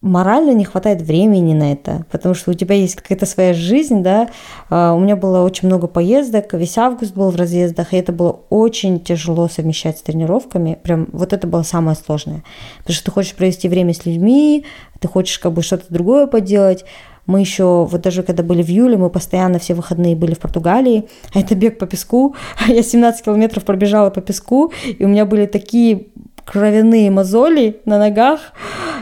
морально 0.00 0.52
не 0.52 0.64
хватает 0.64 1.02
времени 1.02 1.54
на 1.54 1.72
это, 1.72 2.06
потому 2.10 2.34
что 2.34 2.52
у 2.52 2.54
тебя 2.54 2.76
есть 2.76 2.94
какая-то 2.94 3.26
своя 3.26 3.52
жизнь, 3.52 4.02
да. 4.02 4.28
А, 4.70 4.94
у 4.94 5.00
меня 5.00 5.16
было 5.16 5.42
очень 5.42 5.66
много 5.66 5.88
поездок, 5.88 6.54
весь 6.54 6.78
август 6.78 7.14
был 7.14 7.30
в 7.30 7.36
разъездах, 7.36 7.92
и 7.92 7.96
это 7.96 8.12
было 8.12 8.40
очень 8.48 9.00
тяжело 9.00 9.48
совмещать 9.48 9.98
с 9.98 10.02
тренировками. 10.02 10.78
Прям 10.82 11.08
вот 11.12 11.32
это 11.32 11.46
было 11.46 11.62
самое 11.62 11.96
сложное. 11.96 12.44
Потому 12.78 12.94
что 12.94 13.04
ты 13.06 13.10
хочешь 13.10 13.34
провести 13.34 13.68
время 13.68 13.92
с 13.92 14.06
людьми, 14.06 14.64
ты 15.00 15.08
хочешь 15.08 15.38
как 15.38 15.52
бы 15.52 15.62
что-то 15.62 15.86
другое 15.88 16.26
поделать, 16.26 16.84
мы 17.28 17.40
еще, 17.40 17.84
вот 17.84 18.00
даже 18.00 18.22
когда 18.22 18.42
были 18.42 18.62
в 18.62 18.70
июле, 18.70 18.96
мы 18.96 19.10
постоянно 19.10 19.58
все 19.58 19.74
выходные 19.74 20.16
были 20.16 20.32
в 20.32 20.38
Португалии, 20.38 21.08
а 21.34 21.40
это 21.40 21.54
бег 21.54 21.78
по 21.78 21.86
песку. 21.86 22.34
Я 22.66 22.82
17 22.82 23.22
километров 23.22 23.64
пробежала 23.64 24.08
по 24.08 24.22
песку, 24.22 24.72
и 24.86 25.04
у 25.04 25.08
меня 25.08 25.26
были 25.26 25.44
такие 25.44 26.06
кровяные 26.50 27.10
мозоли 27.10 27.80
на 27.84 27.98
ногах. 27.98 28.40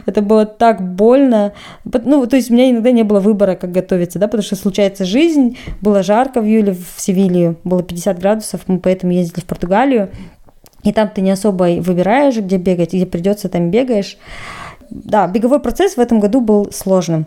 Это 0.04 0.22
было 0.22 0.46
так 0.46 0.82
больно. 0.82 1.52
Ну, 1.84 2.26
то 2.26 2.36
есть 2.36 2.50
у 2.50 2.54
меня 2.54 2.70
иногда 2.70 2.90
не 2.90 3.02
было 3.02 3.20
выбора, 3.20 3.54
как 3.54 3.72
готовиться, 3.72 4.18
да, 4.18 4.26
потому 4.26 4.42
что 4.42 4.56
случается 4.56 5.04
жизнь. 5.04 5.58
Было 5.80 6.02
жарко 6.02 6.40
в 6.40 6.44
июле 6.44 6.72
в 6.72 7.00
Севилье, 7.00 7.56
было 7.64 7.82
50 7.82 8.18
градусов, 8.18 8.62
мы 8.66 8.78
поэтому 8.78 9.12
ездили 9.12 9.40
в 9.40 9.46
Португалию. 9.46 10.10
И 10.82 10.92
там 10.92 11.08
ты 11.08 11.20
не 11.20 11.30
особо 11.30 11.80
выбираешь, 11.80 12.36
где 12.36 12.56
бегать, 12.56 12.92
где 12.92 13.06
придется, 13.06 13.48
там 13.48 13.70
бегаешь. 13.70 14.18
Да, 14.90 15.26
беговой 15.26 15.60
процесс 15.60 15.96
в 15.96 16.00
этом 16.00 16.20
году 16.20 16.40
был 16.40 16.70
сложным. 16.72 17.26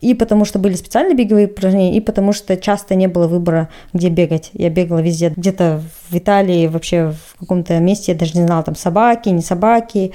И 0.00 0.12
потому 0.14 0.44
что 0.44 0.58
были 0.58 0.74
специальные 0.74 1.16
беговые 1.16 1.46
упражнения, 1.46 1.96
и 1.96 2.00
потому 2.00 2.32
что 2.32 2.56
часто 2.56 2.94
не 2.94 3.06
было 3.06 3.26
выбора, 3.26 3.70
где 3.94 4.08
бегать. 4.10 4.50
Я 4.52 4.68
бегала 4.68 4.98
везде, 4.98 5.32
где-то 5.34 5.82
в 6.10 6.16
Италии, 6.16 6.66
вообще 6.66 7.12
в 7.12 7.40
каком-то 7.40 7.78
месте, 7.78 8.12
я 8.12 8.18
даже 8.18 8.38
не 8.38 8.44
знала, 8.44 8.62
там 8.62 8.76
собаки, 8.76 9.30
не 9.30 9.40
собаки. 9.40 10.12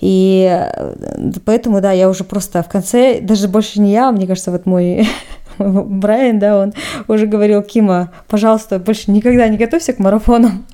И 0.00 0.46
э, 0.50 1.32
поэтому, 1.44 1.80
да, 1.80 1.92
я 1.92 2.10
уже 2.10 2.24
просто 2.24 2.62
в 2.62 2.68
конце, 2.68 3.20
даже 3.20 3.48
больше 3.48 3.80
не 3.80 3.92
я, 3.92 4.12
мне 4.12 4.26
кажется, 4.26 4.50
вот 4.50 4.66
мой 4.66 5.08
Брайан, 5.58 6.38
да, 6.38 6.58
он 6.58 6.74
уже 7.08 7.26
говорил, 7.26 7.62
Кима, 7.62 8.12
пожалуйста, 8.28 8.78
больше 8.78 9.10
никогда 9.10 9.48
не 9.48 9.56
готовься 9.56 9.92
к 9.92 9.98
марафонам. 10.00 10.66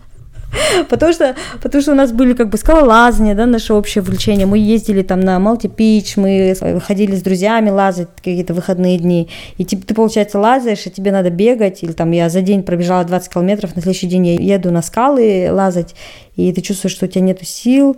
Потому 0.88 1.12
что, 1.12 1.34
потому 1.62 1.82
что 1.82 1.92
у 1.92 1.94
нас 1.94 2.12
были 2.12 2.32
как 2.32 2.48
бы 2.48 2.58
скалолазания, 2.58 3.34
да, 3.34 3.46
наше 3.46 3.74
общее 3.74 4.02
увлечение. 4.02 4.46
Мы 4.46 4.58
ездили 4.58 5.02
там 5.02 5.20
на 5.20 5.38
Малти-Пич, 5.38 6.14
мы 6.16 6.56
ходили 6.80 7.14
с 7.14 7.22
друзьями 7.22 7.70
лазать 7.70 8.08
какие-то 8.16 8.54
выходные 8.54 8.98
дни. 8.98 9.28
И 9.58 9.64
ты, 9.64 9.76
ты, 9.76 9.94
получается, 9.94 10.38
лазаешь, 10.38 10.86
и 10.86 10.90
тебе 10.90 11.12
надо 11.12 11.30
бегать. 11.30 11.82
Или 11.82 11.92
там 11.92 12.10
я 12.12 12.28
за 12.28 12.40
день 12.40 12.62
пробежала 12.62 13.04
20 13.04 13.32
километров, 13.32 13.76
на 13.76 13.82
следующий 13.82 14.06
день 14.06 14.26
я 14.26 14.54
еду 14.54 14.70
на 14.70 14.82
скалы 14.82 15.48
лазать, 15.50 15.94
и 16.36 16.52
ты 16.52 16.60
чувствуешь, 16.60 16.94
что 16.94 17.06
у 17.06 17.08
тебя 17.08 17.22
нет 17.22 17.40
сил. 17.42 17.96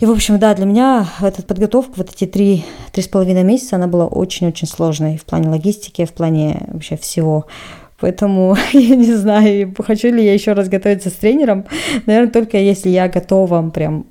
И, 0.00 0.06
в 0.06 0.10
общем, 0.10 0.38
да, 0.40 0.54
для 0.54 0.66
меня 0.66 1.08
эта 1.20 1.42
подготовка, 1.42 1.92
вот 1.96 2.10
эти 2.10 2.26
три, 2.26 2.64
три 2.90 3.02
с 3.02 3.08
половиной 3.08 3.44
месяца, 3.44 3.76
она 3.76 3.86
была 3.86 4.06
очень-очень 4.06 4.66
сложной 4.66 5.16
в 5.16 5.24
плане 5.24 5.48
логистики, 5.48 6.04
в 6.04 6.12
плане 6.12 6.66
вообще 6.72 6.96
всего. 6.96 7.46
Поэтому 8.00 8.56
я 8.72 8.96
не 8.96 9.14
знаю, 9.14 9.74
хочу 9.78 10.08
ли 10.12 10.24
я 10.24 10.34
еще 10.34 10.52
раз 10.52 10.68
готовиться 10.68 11.10
с 11.10 11.14
тренером. 11.14 11.64
Наверное, 12.06 12.32
только 12.32 12.58
если 12.58 12.90
я 12.90 13.08
готова, 13.08 13.70
прям 13.70 14.06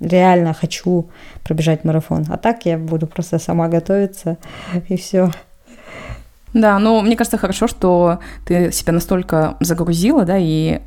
реально 0.00 0.52
хочу 0.52 1.10
пробежать 1.44 1.84
марафон. 1.84 2.26
А 2.28 2.36
так 2.36 2.66
я 2.66 2.78
буду 2.78 3.06
просто 3.06 3.38
сама 3.38 3.68
готовиться 3.68 4.38
и 4.88 4.96
все. 4.96 5.30
Да, 6.54 6.78
ну, 6.78 7.00
мне 7.00 7.16
кажется, 7.16 7.38
хорошо, 7.38 7.66
что 7.66 8.18
ты 8.44 8.72
себя 8.72 8.92
настолько 8.92 9.56
загрузила, 9.60 10.24
да, 10.24 10.36
и 10.38 10.80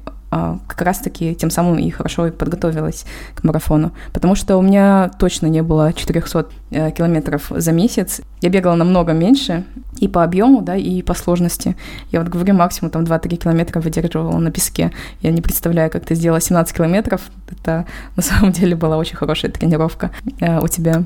как 0.68 0.82
раз-таки 0.82 1.36
тем 1.36 1.50
самым 1.50 1.80
и 1.80 1.90
хорошо 1.90 2.32
подготовилась 2.32 3.06
к 3.34 3.44
марафону. 3.44 3.92
Потому 4.14 4.36
что 4.36 4.58
у 4.58 4.62
меня 4.62 5.12
точно 5.20 5.48
не 5.48 5.62
было 5.62 5.94
400 5.94 6.48
э, 6.72 6.92
километров 6.92 7.52
за 7.56 7.72
месяц. 7.72 8.22
Я 8.42 8.50
бегала 8.50 8.76
намного 8.76 9.14
меньше 9.14 9.64
и 10.00 10.08
по 10.08 10.24
объему, 10.24 10.62
да, 10.62 10.76
и 10.76 11.02
по 11.02 11.14
сложности. 11.14 11.76
Я 12.12 12.20
вот 12.20 12.30
говорю, 12.30 12.54
максимум 12.54 12.92
там 12.92 13.04
2-3 13.04 13.38
километра 13.38 13.80
выдерживала 13.80 14.38
на 14.38 14.52
песке. 14.52 14.92
Я 15.22 15.32
не 15.32 15.42
представляю, 15.42 15.90
как 15.90 16.06
ты 16.06 16.16
сделала 16.16 16.42
17 16.42 16.76
километров. 16.76 17.22
Это 17.50 17.86
на 18.16 18.24
самом 18.24 18.52
деле 18.52 18.76
была 18.76 18.98
очень 18.98 19.16
хорошая 19.16 19.52
тренировка 19.52 20.12
э, 20.40 20.60
у 20.60 20.68
тебя. 20.68 21.06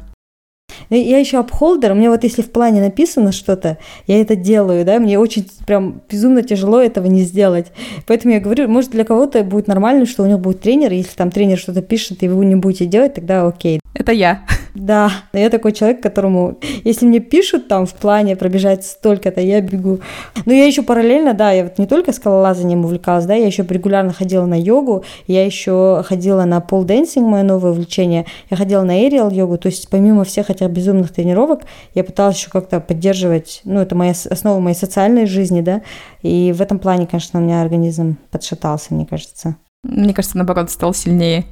Ну, 0.89 0.97
я 0.97 1.19
еще 1.19 1.39
апхолдер, 1.39 1.91
у 1.91 1.95
меня 1.95 2.09
вот 2.09 2.23
если 2.23 2.41
в 2.41 2.51
плане 2.51 2.82
написано 2.82 3.32
что-то, 3.32 3.77
я 4.07 4.21
это 4.21 4.36
делаю, 4.36 4.86
да, 4.86 4.99
мне 4.99 5.19
очень 5.19 5.47
прям 5.65 6.01
безумно 6.09 6.43
тяжело 6.43 6.80
этого 6.80 7.05
не 7.07 7.21
сделать. 7.21 7.67
Поэтому 8.07 8.34
я 8.34 8.39
говорю, 8.39 8.67
может 8.67 8.91
для 8.91 9.03
кого-то 9.03 9.43
будет 9.43 9.67
нормально, 9.67 10.05
что 10.05 10.23
у 10.23 10.27
него 10.27 10.39
будет 10.39 10.61
тренер, 10.61 10.91
если 10.91 11.15
там 11.15 11.32
тренер 11.32 11.57
что-то 11.57 11.82
пишет, 11.82 12.23
и 12.23 12.27
вы 12.27 12.45
не 12.45 12.55
будете 12.55 12.86
делать, 12.86 13.15
тогда 13.15 13.47
окей. 13.47 13.80
Это 14.00 14.14
я. 14.14 14.45
Да, 14.76 15.12
я 15.34 15.50
такой 15.50 15.74
человек, 15.74 16.02
которому, 16.02 16.58
если 16.86 17.06
мне 17.06 17.20
пишут 17.20 17.68
там 17.68 17.86
в 17.86 17.93
плане 17.93 18.38
пробежать 18.38 18.86
столько-то, 18.86 19.41
я 19.41 19.60
бегу. 19.60 20.00
Но 20.45 20.54
я 20.54 20.66
еще 20.66 20.84
параллельно, 20.84 21.34
да, 21.34 21.52
я 21.52 21.64
вот 21.66 21.78
не 21.80 21.86
только 21.86 22.14
скалолазанием 22.14 22.86
увлекалась, 22.86 23.26
да, 23.26 23.34
я 23.34 23.45
еще 23.45 23.66
регулярно 23.68 24.14
ходила 24.14 24.45
на 24.45 24.58
йогу, 24.58 25.04
я 25.28 25.45
еще 25.45 26.02
ходила 26.08 26.45
на 26.45 26.62
pole 26.62 26.86
dancing, 26.86 27.28
мое 27.28 27.43
новое 27.43 27.72
увлечение, 27.72 28.26
я 28.50 28.56
ходила 28.56 28.84
на 28.84 29.06
aerial 29.06 29.34
йогу, 29.34 29.58
то 29.58 29.68
есть 29.68 29.89
помимо 29.89 30.24
всех 30.24 30.50
этих 30.50 30.70
безумных 30.70 31.12
тренировок, 31.12 31.64
я 31.93 32.06
пыталась 32.06 32.38
еще 32.38 32.50
как-то 32.50 32.80
поддерживать, 32.80 33.60
ну, 33.66 33.82
это 33.82 33.95
моя 33.95 34.14
основа 34.30 34.62
моей 34.62 34.78
социальной 34.78 35.26
жизни, 35.26 35.60
да, 35.60 35.82
и 36.22 36.54
в 36.56 36.62
этом 36.62 36.80
плане, 36.80 37.06
конечно, 37.06 37.41
у 37.41 37.43
меня 37.43 37.62
организм 37.62 38.18
подшатался, 38.32 38.93
мне 38.93 39.06
кажется. 39.06 39.58
Мне 39.84 40.14
кажется, 40.14 40.38
наоборот, 40.38 40.72
стал 40.72 40.93
сильнее. 40.93 41.45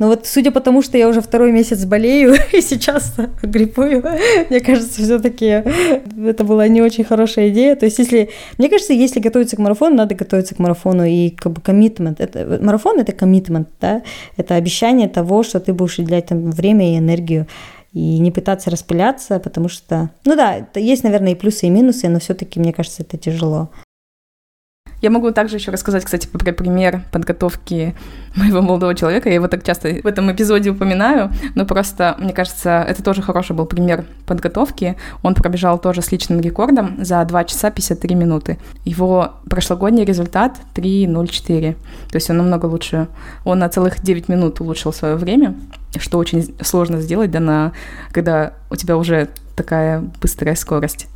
Но 0.00 0.06
вот 0.06 0.26
судя 0.26 0.50
по 0.50 0.60
тому, 0.60 0.80
что 0.80 0.96
я 0.96 1.08
уже 1.08 1.20
второй 1.20 1.52
месяц 1.52 1.84
болею 1.84 2.34
и 2.52 2.62
сейчас 2.62 3.14
гриппую, 3.42 4.02
мне 4.48 4.60
кажется, 4.60 5.02
все-таки 5.02 5.62
это 6.24 6.44
была 6.44 6.68
не 6.68 6.80
очень 6.80 7.04
хорошая 7.04 7.50
идея. 7.50 7.76
То 7.76 7.84
есть, 7.84 7.98
если, 7.98 8.30
мне 8.56 8.70
кажется, 8.70 8.94
если 8.94 9.20
готовиться 9.20 9.56
к 9.56 9.58
марафону, 9.58 9.96
надо 9.96 10.14
готовиться 10.14 10.54
к 10.54 10.58
марафону 10.58 11.04
и 11.04 11.28
как 11.28 11.52
бы 11.52 11.60
коммитмент. 11.60 12.20
Это, 12.20 12.58
марафон 12.62 12.98
это 12.98 13.12
коммитмент, 13.12 13.68
да, 13.78 14.02
это 14.38 14.54
обещание 14.54 15.08
того, 15.08 15.42
что 15.42 15.60
ты 15.60 15.74
будешь 15.74 15.98
уделять 15.98 16.26
там 16.26 16.50
время 16.50 16.94
и 16.94 16.98
энергию 16.98 17.46
и 17.92 18.18
не 18.20 18.30
пытаться 18.30 18.70
распыляться, 18.70 19.38
потому 19.40 19.68
что, 19.68 20.10
ну 20.24 20.36
да, 20.36 20.66
есть, 20.76 21.02
наверное, 21.02 21.32
и 21.32 21.34
плюсы, 21.34 21.66
и 21.66 21.70
минусы, 21.70 22.08
но 22.08 22.20
все-таки, 22.20 22.58
мне 22.60 22.72
кажется, 22.72 23.02
это 23.02 23.18
тяжело. 23.18 23.68
Я 25.00 25.10
могу 25.10 25.30
также 25.32 25.56
еще 25.56 25.70
рассказать, 25.70 26.04
кстати, 26.04 26.26
про 26.26 26.52
пример 26.52 27.02
подготовки 27.10 27.94
моего 28.36 28.60
молодого 28.60 28.94
человека. 28.94 29.28
Я 29.28 29.36
его 29.36 29.48
так 29.48 29.64
часто 29.64 29.88
в 30.02 30.06
этом 30.06 30.30
эпизоде 30.30 30.70
упоминаю, 30.70 31.30
но 31.54 31.64
просто, 31.64 32.16
мне 32.18 32.32
кажется, 32.32 32.84
это 32.86 33.02
тоже 33.02 33.22
хороший 33.22 33.56
был 33.56 33.66
пример 33.66 34.04
подготовки. 34.26 34.96
Он 35.22 35.34
пробежал 35.34 35.78
тоже 35.78 36.02
с 36.02 36.12
личным 36.12 36.40
рекордом 36.40 37.02
за 37.04 37.24
2 37.24 37.44
часа 37.44 37.70
53 37.70 38.14
минуты. 38.14 38.58
Его 38.84 39.34
прошлогодний 39.48 40.04
результат 40.04 40.58
3.04. 40.74 41.76
То 42.10 42.16
есть 42.16 42.30
он 42.30 42.36
намного 42.36 42.66
лучше. 42.66 43.08
Он 43.44 43.58
на 43.58 43.68
целых 43.68 44.02
9 44.02 44.28
минут 44.28 44.60
улучшил 44.60 44.92
свое 44.92 45.16
время, 45.16 45.54
что 45.98 46.18
очень 46.18 46.54
сложно 46.62 47.00
сделать, 47.00 47.30
да, 47.30 47.40
на, 47.40 47.72
когда 48.12 48.52
у 48.70 48.76
тебя 48.76 48.96
уже 48.96 49.28
такая 49.56 50.02
быстрая 50.20 50.54
скорость. 50.54 51.08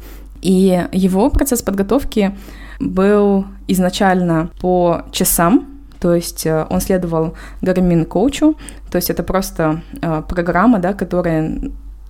И 0.44 0.86
его 0.92 1.30
процесс 1.30 1.62
подготовки 1.62 2.36
был 2.78 3.46
изначально 3.66 4.50
по 4.60 5.02
часам, 5.10 5.66
то 6.00 6.14
есть 6.14 6.44
э, 6.44 6.66
он 6.68 6.82
следовал 6.82 7.32
Garmin 7.62 8.04
коучу, 8.04 8.54
то 8.90 8.96
есть 8.96 9.08
это 9.08 9.22
просто 9.22 9.80
э, 10.02 10.22
программа, 10.28 10.80
да, 10.80 10.92
которая 10.92 11.58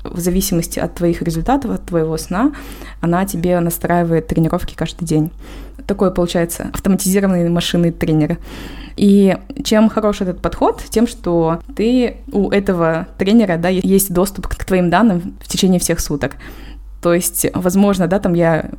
в 0.02 0.18
зависимости 0.18 0.80
от 0.80 0.96
твоих 0.96 1.22
результатов, 1.22 1.70
от 1.70 1.86
твоего 1.86 2.16
сна, 2.16 2.52
она 3.00 3.24
тебе 3.24 3.60
настраивает 3.60 4.26
тренировки 4.26 4.74
каждый 4.74 5.04
день. 5.04 5.30
Такой, 5.86 6.12
получается, 6.12 6.70
автоматизированный 6.72 7.48
машинный 7.48 7.92
тренер. 7.92 8.38
И 8.96 9.36
чем 9.62 9.88
хорош 9.88 10.22
этот 10.22 10.42
подход? 10.42 10.82
Тем, 10.90 11.06
что 11.06 11.60
ты 11.76 12.16
у 12.32 12.50
этого 12.50 13.06
тренера, 13.16 13.58
да, 13.58 13.68
есть 13.68 14.12
доступ 14.12 14.48
к 14.48 14.64
твоим 14.64 14.90
данным 14.90 15.36
в 15.40 15.48
течение 15.48 15.78
всех 15.78 16.00
суток. 16.00 16.32
То 17.04 17.12
есть, 17.12 17.46
возможно, 17.52 18.06
да, 18.06 18.18
там 18.18 18.32
я 18.32 18.70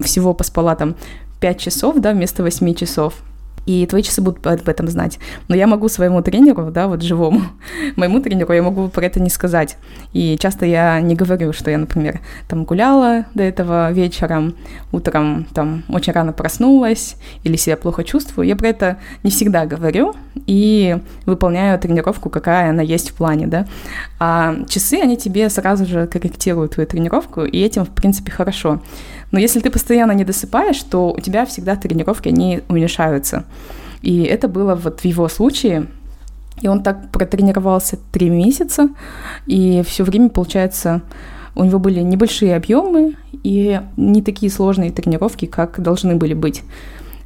всего 0.00 0.32
поспала 0.32 0.74
там 0.76 0.96
5 1.40 1.60
часов, 1.60 2.00
да, 2.00 2.12
вместо 2.12 2.42
8 2.42 2.74
часов 2.74 3.12
и 3.66 3.84
твои 3.86 4.02
часы 4.02 4.22
будут 4.22 4.46
об 4.46 4.68
этом 4.68 4.88
знать. 4.88 5.18
Но 5.48 5.56
я 5.56 5.66
могу 5.66 5.88
своему 5.88 6.22
тренеру, 6.22 6.70
да, 6.70 6.86
вот 6.86 7.02
живому, 7.02 7.42
моему 7.96 8.20
тренеру, 8.20 8.52
я 8.54 8.62
могу 8.62 8.88
про 8.88 9.04
это 9.04 9.20
не 9.20 9.30
сказать. 9.30 9.76
И 10.12 10.38
часто 10.38 10.64
я 10.66 11.00
не 11.00 11.14
говорю, 11.14 11.52
что 11.52 11.70
я, 11.70 11.78
например, 11.78 12.20
там 12.48 12.64
гуляла 12.64 13.26
до 13.34 13.42
этого 13.42 13.92
вечером, 13.92 14.54
утром 14.92 15.46
там 15.52 15.84
очень 15.88 16.12
рано 16.12 16.32
проснулась 16.32 17.16
или 17.42 17.56
себя 17.56 17.76
плохо 17.76 18.04
чувствую. 18.04 18.46
Я 18.46 18.56
про 18.56 18.68
это 18.68 18.98
не 19.22 19.30
всегда 19.30 19.66
говорю 19.66 20.14
и 20.46 20.98
выполняю 21.26 21.78
тренировку, 21.78 22.30
какая 22.30 22.70
она 22.70 22.82
есть 22.82 23.10
в 23.10 23.14
плане, 23.14 23.46
да. 23.46 23.66
А 24.18 24.54
часы, 24.68 25.00
они 25.02 25.16
тебе 25.16 25.50
сразу 25.50 25.86
же 25.86 26.06
корректируют 26.06 26.74
твою 26.74 26.86
тренировку, 26.86 27.44
и 27.44 27.58
этим, 27.58 27.84
в 27.84 27.90
принципе, 27.90 28.30
хорошо. 28.30 28.80
Но 29.30 29.38
если 29.38 29.60
ты 29.60 29.70
постоянно 29.70 30.12
не 30.12 30.24
досыпаешь, 30.24 30.82
то 30.82 31.12
у 31.12 31.20
тебя 31.20 31.46
всегда 31.46 31.76
тренировки, 31.76 32.28
они 32.28 32.60
уменьшаются. 32.68 33.44
И 34.02 34.22
это 34.22 34.48
было 34.48 34.74
вот 34.74 35.00
в 35.00 35.04
его 35.04 35.28
случае. 35.28 35.86
И 36.60 36.68
он 36.68 36.82
так 36.82 37.10
протренировался 37.10 37.98
три 38.12 38.30
месяца, 38.30 38.88
и 39.46 39.82
все 39.86 40.04
время, 40.04 40.30
получается, 40.30 41.02
у 41.54 41.64
него 41.64 41.78
были 41.78 42.00
небольшие 42.00 42.56
объемы 42.56 43.16
и 43.42 43.80
не 43.96 44.22
такие 44.22 44.50
сложные 44.50 44.90
тренировки, 44.90 45.44
как 45.44 45.80
должны 45.80 46.16
были 46.16 46.32
быть. 46.32 46.62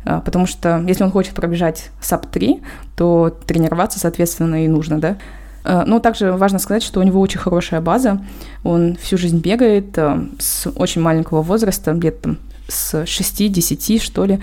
А, 0.05 0.21
потому 0.21 0.47
что 0.47 0.83
если 0.87 1.05
он 1.05 1.11
хочет 1.11 1.35
пробежать 1.35 1.91
sub-3, 2.01 2.63
то 2.97 3.37
тренироваться, 3.47 3.99
соответственно, 3.99 4.65
и 4.65 4.69
нужно, 4.69 5.01
да. 5.01 5.17
А, 5.65 5.85
но 5.85 6.01
также 6.01 6.33
важно 6.33 6.59
сказать, 6.59 6.83
что 6.83 7.01
у 7.01 7.03
него 7.03 7.21
очень 7.21 7.41
хорошая 7.41 7.81
база. 7.81 8.25
Он 8.65 8.97
всю 9.01 9.19
жизнь 9.19 9.39
бегает 9.39 9.97
а, 9.99 10.27
с 10.39 10.71
очень 10.71 11.01
маленького 11.01 11.43
возраста, 11.43 11.93
где-то 11.93 12.37
с 12.69 12.95
6-10, 13.03 14.01
что 14.01 14.25
ли 14.25 14.41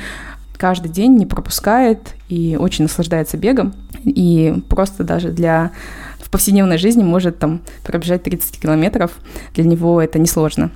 каждый 0.58 0.90
день 0.90 1.16
не 1.16 1.26
пропускает 1.26 2.16
и 2.30 2.58
очень 2.60 2.86
наслаждается 2.86 3.38
бегом. 3.38 3.74
И 4.04 4.56
просто 4.70 5.04
даже 5.04 5.32
для 5.32 5.72
в 6.20 6.30
повседневной 6.30 6.78
жизни 6.78 7.04
может 7.04 7.40
там 7.40 7.62
пробежать 7.84 8.24
30 8.24 8.60
километров. 8.60 9.12
Для 9.54 9.64
него 9.64 10.02
это 10.02 10.20
несложно. 10.20 10.72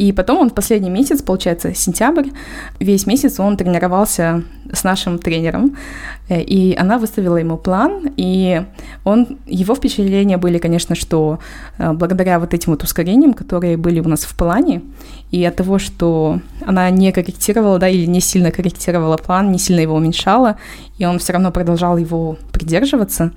И 0.00 0.12
потом 0.12 0.38
он 0.38 0.48
в 0.48 0.54
последний 0.54 0.88
месяц, 0.88 1.20
получается, 1.20 1.74
сентябрь, 1.74 2.30
весь 2.78 3.06
месяц 3.06 3.38
он 3.38 3.58
тренировался 3.58 4.44
с 4.72 4.82
нашим 4.82 5.18
тренером, 5.18 5.76
э, 6.19 6.19
и 6.38 6.76
она 6.76 6.98
выставила 6.98 7.36
ему 7.36 7.56
план, 7.56 8.12
и 8.16 8.62
он, 9.04 9.38
его 9.46 9.74
впечатления 9.74 10.36
были, 10.36 10.58
конечно, 10.58 10.94
что 10.94 11.40
э, 11.78 11.92
благодаря 11.92 12.38
вот 12.38 12.54
этим 12.54 12.72
вот 12.72 12.82
ускорениям, 12.82 13.34
которые 13.34 13.76
были 13.76 14.00
у 14.00 14.08
нас 14.08 14.20
в 14.20 14.36
плане, 14.36 14.82
и 15.30 15.44
от 15.44 15.56
того, 15.56 15.78
что 15.78 16.40
она 16.64 16.90
не 16.90 17.10
корректировала, 17.12 17.78
да, 17.78 17.88
или 17.88 18.06
не 18.06 18.20
сильно 18.20 18.50
корректировала 18.50 19.16
план, 19.16 19.50
не 19.50 19.58
сильно 19.58 19.80
его 19.80 19.96
уменьшала, 19.96 20.56
и 20.98 21.04
он 21.04 21.18
все 21.18 21.32
равно 21.32 21.50
продолжал 21.50 21.96
его 21.96 22.36
придерживаться. 22.52 23.32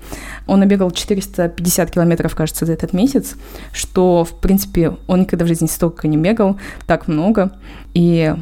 Он 0.46 0.60
набегал 0.60 0.90
450 0.90 1.90
километров, 1.90 2.34
кажется, 2.34 2.66
за 2.66 2.72
этот 2.72 2.92
месяц, 2.92 3.34
что, 3.72 4.24
в 4.24 4.40
принципе, 4.40 4.96
он 5.06 5.20
никогда 5.20 5.44
в 5.44 5.48
жизни 5.48 5.66
столько 5.66 6.06
не 6.08 6.16
бегал, 6.16 6.58
так 6.86 7.08
много. 7.08 7.52
И 7.94 8.34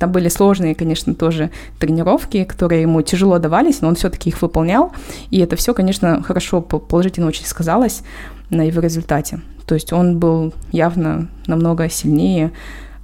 там 0.00 0.12
были 0.12 0.28
сложные, 0.28 0.74
конечно, 0.74 1.14
тоже 1.14 1.50
тренировки, 1.78 2.44
которые 2.44 2.80
ему 2.80 3.02
тяжело 3.02 3.38
давались, 3.38 3.82
но 3.82 3.88
он 3.88 3.96
все-таки 3.96 4.30
их 4.30 4.40
выполнял. 4.40 4.92
И 5.30 5.38
это 5.40 5.56
все, 5.56 5.74
конечно, 5.74 6.22
хорошо, 6.22 6.62
положительно 6.62 7.26
очень 7.26 7.44
сказалось 7.44 8.00
на 8.48 8.62
его 8.62 8.80
результате. 8.80 9.42
То 9.66 9.74
есть 9.74 9.92
он 9.92 10.18
был 10.18 10.54
явно 10.72 11.28
намного 11.46 11.90
сильнее 11.90 12.50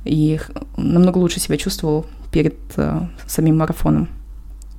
и 0.07 0.41
намного 0.79 1.19
лучше 1.19 1.39
себя 1.39 1.59
чувствовал 1.59 2.07
перед 2.33 2.57
э, 2.77 3.01
самим 3.27 3.59
марафоном. 3.59 4.09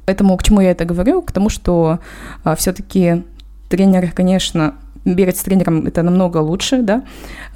Поэтому 0.07 0.35
к 0.37 0.43
чему 0.43 0.59
я 0.61 0.71
это 0.71 0.85
говорю? 0.85 1.21
К 1.21 1.31
тому, 1.31 1.49
что 1.49 1.99
э, 2.43 2.55
все-таки 2.55 3.25
тренер, 3.69 4.11
конечно, 4.11 4.73
бегать 5.15 5.37
с 5.37 5.43
тренером 5.43 5.87
это 5.87 6.03
намного 6.03 6.37
лучше, 6.37 6.81
да, 6.81 7.03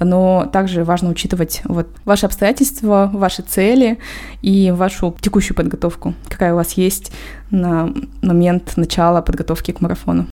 но 0.00 0.48
также 0.52 0.84
важно 0.84 1.10
учитывать 1.10 1.62
вот 1.64 1.86
ваши 2.04 2.26
обстоятельства, 2.26 3.10
ваши 3.12 3.42
цели 3.42 3.98
и 4.42 4.70
вашу 4.70 5.14
текущую 5.20 5.56
подготовку, 5.56 6.14
какая 6.28 6.52
у 6.52 6.56
вас 6.56 6.72
есть 6.72 7.12
на 7.50 7.92
момент 8.22 8.76
начала 8.76 9.22
подготовки 9.22 9.72
к 9.72 9.80
марафону. 9.80 10.26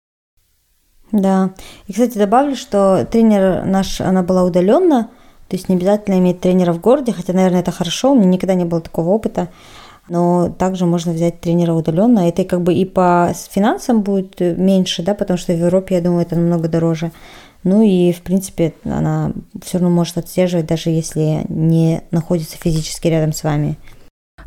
Да. 1.10 1.50
И, 1.86 1.92
кстати, 1.92 2.18
добавлю, 2.18 2.54
что 2.54 3.06
тренер 3.10 3.64
наш, 3.64 4.00
она 4.00 4.22
была 4.22 4.44
удаленно, 4.44 5.08
то 5.48 5.56
есть 5.56 5.68
не 5.68 5.76
обязательно 5.76 6.18
иметь 6.18 6.40
тренера 6.40 6.72
в 6.72 6.80
городе, 6.80 7.12
хотя, 7.12 7.32
наверное, 7.32 7.60
это 7.60 7.72
хорошо, 7.72 8.12
у 8.12 8.14
меня 8.14 8.28
никогда 8.28 8.54
не 8.54 8.66
было 8.66 8.80
такого 8.80 9.08
опыта. 9.08 9.48
Но 10.08 10.48
также 10.48 10.86
можно 10.86 11.12
взять 11.12 11.40
тренера 11.40 11.74
удаленно. 11.74 12.28
Это 12.28 12.44
как 12.44 12.62
бы 12.62 12.74
и 12.74 12.84
по 12.84 13.32
финансам 13.50 14.02
будет 14.02 14.40
меньше, 14.40 15.02
да, 15.02 15.14
потому 15.14 15.38
что 15.38 15.52
в 15.52 15.58
Европе, 15.58 15.96
я 15.96 16.00
думаю, 16.00 16.22
это 16.22 16.36
намного 16.36 16.68
дороже. 16.68 17.10
Ну 17.64 17.82
и, 17.82 18.12
в 18.12 18.22
принципе, 18.22 18.72
она 18.84 19.32
все 19.62 19.78
равно 19.78 19.94
может 19.94 20.16
отслеживать, 20.16 20.66
даже 20.66 20.90
если 20.90 21.44
не 21.48 22.02
находится 22.10 22.56
физически 22.56 23.08
рядом 23.08 23.32
с 23.32 23.42
вами. 23.42 23.76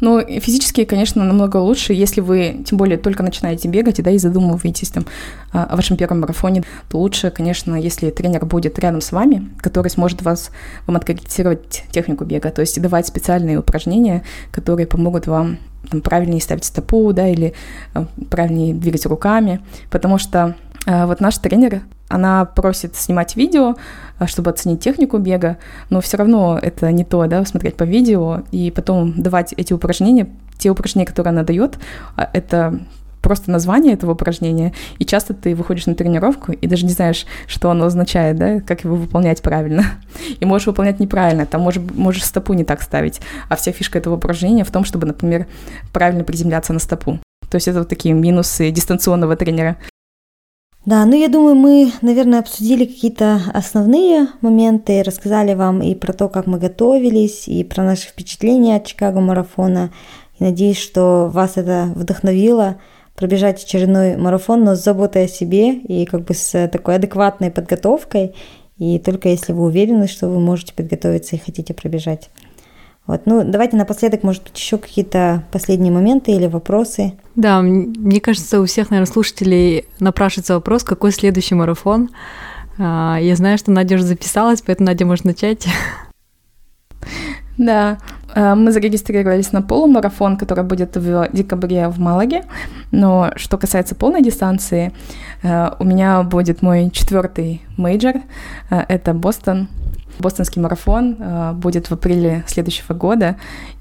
Но 0.02 0.20
физически, 0.22 0.84
конечно, 0.84 1.24
намного 1.24 1.58
лучше, 1.58 1.94
если 1.94 2.22
вы, 2.22 2.64
тем 2.66 2.78
более, 2.78 2.98
только 2.98 3.24
начинаете 3.24 3.68
бегать, 3.70 4.04
да, 4.04 4.12
и 4.12 4.18
задумываетесь 4.18 4.90
там 4.90 5.06
о 5.52 5.76
вашем 5.76 5.96
первом 5.96 6.22
марафоне, 6.22 6.64
то 6.90 7.00
лучше, 7.00 7.30
конечно, 7.30 7.76
если 7.76 8.10
тренер 8.10 8.46
будет 8.46 8.80
рядом 8.80 9.00
с 9.00 9.12
вами, 9.12 9.50
который 9.60 9.90
сможет 9.90 10.24
вас, 10.24 10.50
вам 10.88 10.98
откорректировать 10.98 11.84
технику 11.92 12.26
бега, 12.26 12.50
то 12.50 12.62
есть 12.62 12.82
давать 12.82 13.08
специальные 13.08 13.60
упражнения, 13.60 14.24
которые 14.52 14.88
помогут 14.88 15.28
вам 15.28 15.60
там, 15.90 16.02
правильнее 16.02 16.42
ставить 16.42 16.66
стопу, 16.66 17.14
да, 17.14 17.28
или 17.28 17.54
э, 17.94 18.06
правильнее 18.30 18.74
двигать 18.74 19.06
руками, 19.06 19.62
потому 19.92 20.18
что 20.18 20.56
э, 20.88 21.06
вот 21.06 21.20
наш 21.22 21.38
тренер, 21.38 21.82
она 22.12 22.46
просит 22.46 22.96
снимать 22.96 23.36
видео, 23.36 23.76
а, 24.20 24.28
чтобы 24.28 24.52
оценить 24.52 24.82
технику 24.82 25.18
бега, 25.18 25.58
но 25.90 26.02
все 26.02 26.18
равно 26.18 26.60
это 26.62 26.92
не 26.92 27.04
то, 27.04 27.26
да, 27.28 27.46
смотреть 27.46 27.76
по 27.76 27.84
видео 27.84 28.44
и 28.52 28.72
потом 28.72 29.22
давать 29.22 29.54
эти 29.58 29.74
упражнения, 29.74 30.28
те 30.58 30.70
упражнения, 30.70 31.08
которые 31.08 31.32
она 31.32 31.44
дает, 31.44 31.80
а, 32.16 32.30
это 32.34 32.80
просто 33.22 33.52
название 33.52 33.94
этого 33.94 34.12
упражнения, 34.12 34.74
и 34.98 35.06
часто 35.06 35.34
ты 35.34 35.56
выходишь 35.56 35.86
на 35.86 35.96
тренировку 35.96 36.52
и 36.52 36.68
даже 36.68 36.86
не 36.86 36.92
знаешь, 36.92 37.26
что 37.48 37.70
оно 37.70 37.86
означает, 37.86 38.38
да, 38.38 38.60
как 38.60 38.84
его 38.84 38.96
выполнять 38.96 39.42
правильно. 39.42 39.86
И 40.40 40.46
можешь 40.46 40.68
выполнять 40.68 41.00
неправильно, 41.00 41.46
там 41.46 41.62
можешь, 41.62 41.84
можешь 41.94 42.26
стопу 42.26 42.54
не 42.54 42.64
так 42.64 42.82
ставить. 42.82 43.22
А 43.48 43.56
вся 43.56 43.72
фишка 43.72 44.00
этого 44.00 44.16
упражнения 44.16 44.64
в 44.64 44.72
том, 44.72 44.84
чтобы, 44.84 45.08
например, 45.08 45.46
правильно 45.94 46.24
приземляться 46.24 46.74
на 46.74 46.80
стопу. 46.80 47.20
То 47.50 47.56
есть 47.56 47.68
это 47.68 47.80
вот 47.80 47.90
такие 47.90 48.14
минусы 48.14 48.72
дистанционного 48.72 49.36
тренера. 49.36 49.78
Да, 50.84 51.06
ну 51.06 51.16
я 51.16 51.28
думаю, 51.28 51.54
мы, 51.56 51.92
наверное, 52.02 52.40
обсудили 52.40 52.86
какие-то 52.86 53.40
основные 53.54 54.30
моменты, 54.42 55.04
рассказали 55.04 55.54
вам 55.54 55.84
и 55.84 55.94
про 55.94 56.12
то, 56.12 56.28
как 56.28 56.48
мы 56.48 56.58
готовились, 56.58 57.48
и 57.48 57.64
про 57.64 57.84
наши 57.84 58.08
впечатления 58.08 58.78
от 58.78 58.86
Чикаго 58.88 59.20
марафона. 59.20 59.92
И 60.40 60.44
надеюсь, 60.44 60.80
что 60.80 61.30
вас 61.32 61.58
это 61.58 61.92
вдохновило 61.96 62.78
пробежать 63.16 63.64
очередной 63.64 64.18
марафон, 64.18 64.64
но 64.64 64.76
с 64.76 64.84
заботой 64.84 65.26
о 65.26 65.28
себе 65.28 65.76
и 65.76 66.06
как 66.06 66.22
бы 66.24 66.34
с 66.34 66.68
такой 66.70 66.96
адекватной 66.96 67.52
подготовкой. 67.52 68.34
И 68.80 68.98
только 68.98 69.30
если 69.30 69.54
вы 69.54 69.66
уверены, 69.66 70.08
что 70.08 70.30
вы 70.30 70.40
можете 70.40 70.74
подготовиться 70.74 71.36
и 71.36 71.40
хотите 71.40 71.76
пробежать. 71.76 72.32
Вот, 73.12 73.24
ну, 73.26 73.44
давайте 73.44 73.76
напоследок, 73.76 74.24
может 74.24 74.42
быть, 74.42 74.58
еще 74.58 74.78
какие-то 74.78 75.44
последние 75.52 75.92
моменты 75.92 76.32
или 76.32 76.48
вопросы. 76.48 77.12
Да, 77.36 77.62
мне 77.62 78.22
кажется, 78.22 78.62
у 78.62 78.66
всех, 78.66 78.90
наверное, 78.90 79.12
слушателей 79.12 79.84
напрашивается 80.00 80.54
вопрос, 80.54 80.86
какой 80.86 81.12
следующий 81.12 81.54
марафон. 81.54 82.10
А, 82.80 83.18
я 83.20 83.36
знаю, 83.36 83.58
что 83.58 83.70
Надя 83.70 83.96
уже 83.96 84.06
записалась, 84.06 84.62
поэтому 84.62 84.88
Надя 84.88 85.06
может 85.06 85.26
начать. 85.26 85.68
Да, 87.58 87.98
э, 88.34 88.56
мы 88.56 88.72
зарегистрировались 88.72 89.52
на 89.52 89.62
полумарафон, 89.62 90.38
который 90.38 90.64
будет 90.64 90.96
в 90.96 91.28
декабре 91.34 91.90
в 91.90 92.00
Малаге. 92.00 92.46
Но 92.92 93.34
что 93.36 93.58
касается 93.58 93.94
полной 93.94 94.24
дистанции, 94.24 94.94
э, 95.44 95.72
у 95.78 95.84
меня 95.84 96.24
будет 96.24 96.62
мой 96.62 96.90
четвертый 96.92 97.62
мейджор. 97.76 98.22
Это 98.70 99.14
Бостон. 99.14 99.68
Бостонский 100.22 100.62
марафон 100.62 101.18
будет 101.56 101.90
в 101.90 101.94
апреле 101.94 102.44
следующего 102.48 102.94
года. 102.94 103.36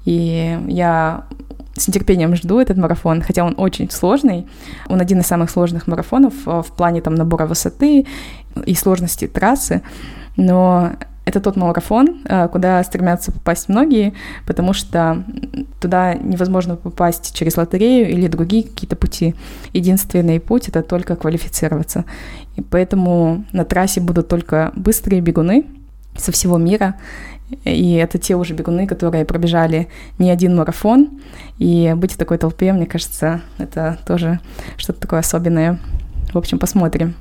И 0.05 0.59
я 0.67 1.25
с 1.75 1.87
нетерпением 1.87 2.35
жду 2.35 2.59
этот 2.59 2.77
марафон, 2.77 3.21
хотя 3.21 3.45
он 3.45 3.55
очень 3.57 3.89
сложный. 3.89 4.47
Он 4.89 4.99
один 4.99 5.19
из 5.19 5.27
самых 5.27 5.49
сложных 5.49 5.87
марафонов 5.87 6.33
в 6.45 6.67
плане 6.75 7.01
там 7.01 7.15
набора 7.15 7.45
высоты 7.45 8.05
и 8.65 8.75
сложности 8.75 9.27
трассы. 9.27 9.81
Но 10.35 10.91
это 11.23 11.39
тот 11.39 11.55
марафон, 11.55 12.21
э, 12.25 12.47
куда 12.47 12.83
стремятся 12.83 13.31
попасть 13.31 13.69
многие, 13.69 14.13
потому 14.47 14.73
что 14.73 15.23
туда 15.79 16.15
невозможно 16.15 16.75
попасть 16.75 17.35
через 17.35 17.57
лотерею 17.57 18.09
или 18.09 18.27
другие 18.27 18.63
какие-то 18.63 18.95
пути. 18.95 19.35
Единственный 19.71 20.39
путь— 20.39 20.67
это 20.69 20.81
только 20.81 21.15
квалифицироваться. 21.15 22.05
И 22.55 22.61
поэтому 22.61 23.45
на 23.51 23.65
трассе 23.65 24.01
будут 24.01 24.27
только 24.27 24.71
быстрые 24.75 25.21
бегуны 25.21 25.65
со 26.15 26.31
всего 26.31 26.57
мира, 26.57 26.95
и 27.65 27.93
это 27.93 28.17
те 28.17 28.35
уже 28.35 28.53
бегуны, 28.53 28.87
которые 28.87 29.25
пробежали 29.25 29.87
не 30.19 30.29
один 30.29 30.55
марафон. 30.55 31.21
И 31.57 31.93
быть 31.95 32.13
в 32.13 32.17
такой 32.17 32.37
толпе, 32.37 32.73
мне 32.73 32.85
кажется, 32.85 33.41
это 33.57 33.99
тоже 34.05 34.39
что-то 34.77 35.01
такое 35.01 35.19
особенное. 35.19 35.79
В 36.33 36.37
общем, 36.37 36.59
посмотрим. 36.59 37.15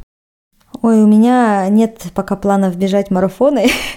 Ой, 0.83 1.03
у 1.03 1.07
меня 1.07 1.69
нет 1.69 2.07
пока 2.15 2.37
планов 2.37 2.77
бежать 2.77 3.11
марафоны. 3.11 3.69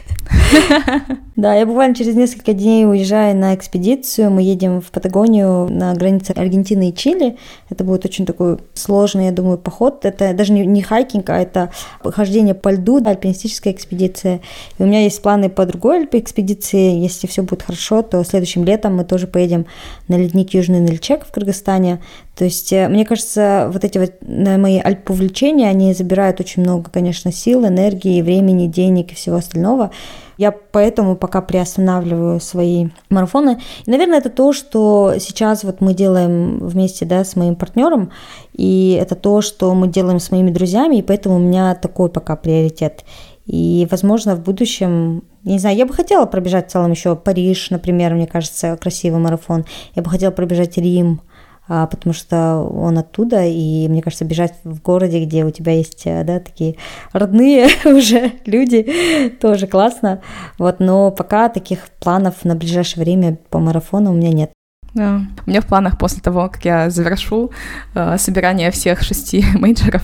Да, 1.36 1.56
я 1.56 1.66
буквально 1.66 1.95
через 1.95 2.16
несколько 2.16 2.54
дней 2.54 2.86
уезжаю 2.86 3.36
на 3.36 3.56
экспедицию. 3.56 4.30
Мы 4.30 4.43
едем 4.43 4.82
в 4.82 4.91
Патагонию 4.91 5.68
на 5.68 5.93
границе 5.95 6.32
Аргентины 6.32 6.89
и 6.89 6.95
Чили. 6.95 7.38
Это 7.70 7.84
будет 7.84 8.06
очень 8.06 8.28
такой 8.28 8.60
сложный, 8.76 9.26
я 9.26 9.32
думаю, 9.32 9.58
поход. 9.58 10.06
Это 10.06 10.34
даже 10.34 10.54
не, 10.54 10.82
хайкинг, 10.82 11.28
а 11.32 11.39
это 11.39 11.72
хождение 12.04 12.54
по 12.54 12.70
льду, 12.70 13.01
альпинистическая 13.04 13.74
экспедиция. 13.74 14.41
И 14.78 14.84
у 14.84 14.86
меня 14.86 15.04
есть 15.04 15.22
планы 15.24 15.49
по 15.49 15.66
другой 15.66 16.08
экспедиции. 16.12 16.99
Если 16.99 17.26
все 17.26 17.41
будет 17.41 17.64
хорошо, 17.64 18.04
то 18.04 18.24
следующим 18.24 18.64
летом 18.64 18.95
мы 18.95 19.04
тоже 19.04 19.26
поедем 19.26 19.66
на 20.08 20.18
ледник 20.18 20.54
Южный 20.54 20.82
Нальчек 20.82 21.26
в 21.26 21.32
Кыргызстане. 21.32 21.99
То 22.36 22.46
есть, 22.46 22.74
э, 22.74 22.88
мне 22.88 23.06
кажется, 23.06 23.70
вот 23.72 23.84
эти 23.84 24.00
вот 24.00 24.14
мои 24.22 24.80
альповлечения, 24.80 25.70
они 25.70 25.94
забирают 25.94 26.40
очень 26.40 26.64
много, 26.64 26.90
конечно, 26.92 27.32
сил, 27.32 27.66
энергии, 27.66 28.22
времени, 28.22 28.68
денег 28.68 29.12
и 29.12 29.16
всего 29.16 29.36
остального. 29.36 29.92
Я 30.38 30.52
поэтому 30.52 31.16
пока 31.16 31.42
приостанавливаю 31.42 32.40
свои 32.40 32.88
марафоны. 33.10 33.62
И, 33.86 33.92
наверное, 33.92 34.18
это 34.18 34.32
то, 34.32 34.52
что 34.52 35.14
сейчас 35.20 35.64
вот 35.64 35.80
мы 35.80 35.94
делаем 35.94 36.58
вместе 36.60 37.06
да, 37.06 37.24
с 37.24 37.36
моим 37.36 37.56
партнером, 37.56 38.12
и 38.54 38.98
это 39.00 39.14
то, 39.14 39.42
что 39.42 39.76
мы 39.76 39.88
делаем 39.88 40.20
с 40.20 40.32
моими 40.32 40.50
друзьями, 40.50 40.98
и 40.98 41.02
поэтому 41.04 41.36
у 41.36 41.40
меня 41.40 41.76
такой 41.76 42.10
пока 42.10 42.36
приоритет. 42.36 43.06
И, 43.46 43.88
возможно, 43.92 44.36
в 44.36 44.42
будущем, 44.42 45.24
не 45.44 45.60
знаю, 45.60 45.78
я 45.78 45.86
бы 45.86 45.94
хотела 45.94 46.26
пробежать 46.26 46.70
в 46.70 46.72
целом 46.72 46.92
еще 46.92 47.16
Париж, 47.16 47.70
например, 47.70 48.16
мне 48.16 48.26
кажется, 48.26 48.78
красивый 48.78 49.20
марафон. 49.20 49.66
Я 49.96 50.02
бы 50.02 50.10
хотела 50.10 50.32
пробежать 50.32 50.78
Рим, 50.78 51.22
потому 51.68 52.14
что 52.14 52.57
он 52.59 52.97
оттуда, 52.97 53.45
и 53.45 53.88
мне 53.88 54.01
кажется, 54.01 54.26
бежать 54.26 54.53
в 54.64 54.82
городе, 54.82 55.24
где 55.24 55.45
у 55.45 55.51
тебя 55.51 55.74
есть, 55.74 56.03
э, 56.05 56.24
да, 56.24 56.39
такие 56.39 56.76
родные 57.14 57.68
уже 57.86 58.34
люди, 58.45 59.32
тоже 59.39 59.68
классно, 59.68 60.22
вот, 60.57 60.80
но 60.80 61.11
пока 61.11 61.49
таких 61.49 61.88
планов 61.99 62.43
на 62.43 62.55
ближайшее 62.55 63.03
время 63.03 63.38
по 63.49 63.59
марафону 63.59 64.11
у 64.11 64.16
меня 64.16 64.32
нет. 64.32 64.51
Да. 64.93 65.22
У 65.45 65.49
меня 65.49 65.61
в 65.61 65.66
планах 65.66 65.97
после 65.97 66.22
того, 66.22 66.49
как 66.49 66.66
я 66.66 66.89
завершу 66.91 67.51
э, 67.95 68.18
собирание 68.20 68.70
всех 68.70 69.01
шести 69.01 69.43
мейджеров, 69.55 70.03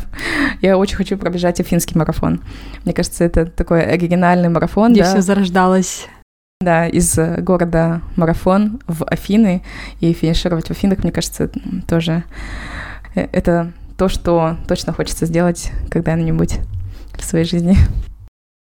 я 0.61 0.77
очень 0.77 0.95
хочу 0.95 1.17
пробежать 1.17 1.59
афинский 1.59 1.97
марафон. 1.97 2.41
Мне 2.85 2.93
кажется, 2.93 3.23
это 3.23 3.45
такой 3.45 3.83
оригинальный 3.83 4.49
марафон. 4.49 4.93
Где 4.93 5.03
да? 5.03 5.11
все 5.11 5.21
зарождалось. 5.21 6.07
Да, 6.61 6.87
из 6.87 7.17
э, 7.17 7.39
города 7.39 8.01
Марафон 8.17 8.81
в 8.85 9.05
Афины. 9.05 9.63
И 10.01 10.11
финишировать 10.11 10.67
в 10.67 10.71
Афинах, 10.71 11.03
мне 11.03 11.11
кажется, 11.13 11.49
тоже 11.87 12.25
э, 13.15 13.29
это 13.31 13.71
то, 13.97 14.09
что 14.09 14.57
точно 14.67 14.91
хочется 14.91 15.25
сделать 15.25 15.71
когда-нибудь 15.89 16.57
в 17.17 17.23
своей 17.23 17.45
жизни. 17.45 17.77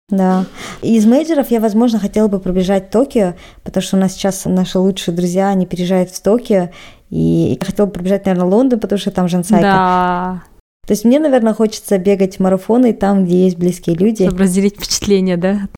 Да. 0.09 0.45
Из 0.81 1.05
мейджеров 1.05 1.49
я, 1.49 1.61
возможно, 1.61 1.97
хотела 1.97 2.27
бы 2.27 2.39
пробежать 2.39 2.89
Токио, 2.89 3.35
потому 3.63 3.81
что 3.81 3.95
у 3.95 3.99
нас 4.01 4.11
сейчас 4.11 4.43
наши 4.43 4.79
лучшие 4.79 5.15
друзья, 5.15 5.47
они 5.47 5.65
переезжают 5.65 6.09
в 6.09 6.21
Токио, 6.21 6.71
и 7.09 7.57
я 7.57 7.65
хотела 7.65 7.85
бы 7.85 7.93
пробежать, 7.93 8.25
наверное, 8.25 8.49
Лондон, 8.49 8.81
потому 8.81 8.99
что 8.99 9.11
там 9.11 9.29
Жансайка. 9.29 9.63
Да. 9.63 10.43
То 10.85 10.91
есть 10.91 11.05
мне, 11.05 11.19
наверное, 11.19 11.53
хочется 11.53 11.97
бегать 11.97 12.37
марафоны 12.41 12.91
там, 12.91 13.23
где 13.23 13.45
есть 13.45 13.57
близкие 13.57 13.95
люди. 13.95 14.25
Чтобы 14.25 14.43
разделить 14.43 14.75
впечатления, 14.75 15.37
да? 15.37 15.69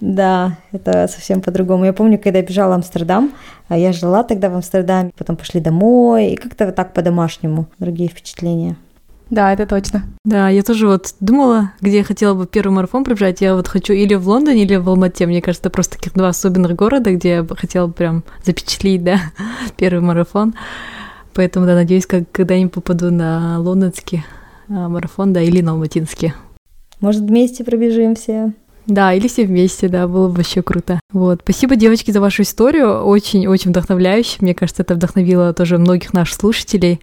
Да, 0.00 0.58
это 0.72 1.08
совсем 1.08 1.40
по-другому. 1.40 1.86
Я 1.86 1.92
помню, 1.92 2.18
когда 2.18 2.38
я 2.38 2.44
бежала 2.44 2.72
в 2.72 2.74
Амстердам, 2.74 3.32
а 3.68 3.78
я 3.78 3.92
жила 3.92 4.22
тогда 4.24 4.50
в 4.50 4.54
Амстердаме, 4.54 5.10
потом 5.16 5.36
пошли 5.36 5.60
домой, 5.60 6.32
и 6.32 6.36
как-то 6.36 6.66
вот 6.66 6.74
так 6.74 6.92
по-домашнему, 6.92 7.66
другие 7.78 8.10
впечатления. 8.10 8.76
Да, 9.30 9.52
это 9.52 9.66
точно. 9.66 10.04
Да, 10.24 10.48
я 10.50 10.62
тоже 10.62 10.86
вот 10.86 11.14
думала, 11.18 11.72
где 11.80 11.98
я 11.98 12.04
хотела 12.04 12.34
бы 12.34 12.46
первый 12.46 12.72
марафон 12.72 13.02
пробежать. 13.02 13.40
Я 13.40 13.56
вот 13.56 13.66
хочу 13.66 13.92
или 13.92 14.14
в 14.14 14.28
Лондоне, 14.28 14.62
или 14.62 14.76
в 14.76 14.88
Алмате. 14.88 15.26
Мне 15.26 15.42
кажется, 15.42 15.62
это 15.62 15.70
просто 15.70 15.96
таких 15.96 16.12
два 16.14 16.28
особенных 16.28 16.76
города, 16.76 17.12
где 17.12 17.30
я 17.30 17.42
бы 17.42 17.56
хотела 17.56 17.88
прям 17.88 18.22
запечатлить, 18.44 19.02
да, 19.02 19.18
первый 19.76 20.00
марафон. 20.00 20.54
Поэтому, 21.34 21.66
да, 21.66 21.74
надеюсь, 21.74 22.06
как 22.06 22.30
когда-нибудь 22.30 22.72
попаду 22.72 23.10
на 23.10 23.58
лондонский 23.58 24.24
а, 24.68 24.88
марафон, 24.88 25.32
да, 25.32 25.42
или 25.42 25.60
на 25.60 25.72
алматинский. 25.72 26.32
Может, 27.00 27.22
вместе 27.22 27.64
пробежимся? 27.64 28.54
Да, 28.86 29.12
или 29.12 29.26
все 29.26 29.44
вместе, 29.44 29.88
да, 29.88 30.06
было 30.06 30.28
бы 30.28 30.34
вообще 30.34 30.62
круто. 30.62 31.00
Вот. 31.12 31.40
Спасибо, 31.42 31.76
девочки, 31.76 32.12
за 32.12 32.20
вашу 32.20 32.42
историю. 32.42 33.04
Очень-очень 33.04 33.70
вдохновляюще. 33.70 34.38
Мне 34.40 34.54
кажется, 34.54 34.82
это 34.82 34.94
вдохновило 34.94 35.52
тоже 35.52 35.78
многих 35.78 36.12
наших 36.12 36.36
слушателей. 36.36 37.00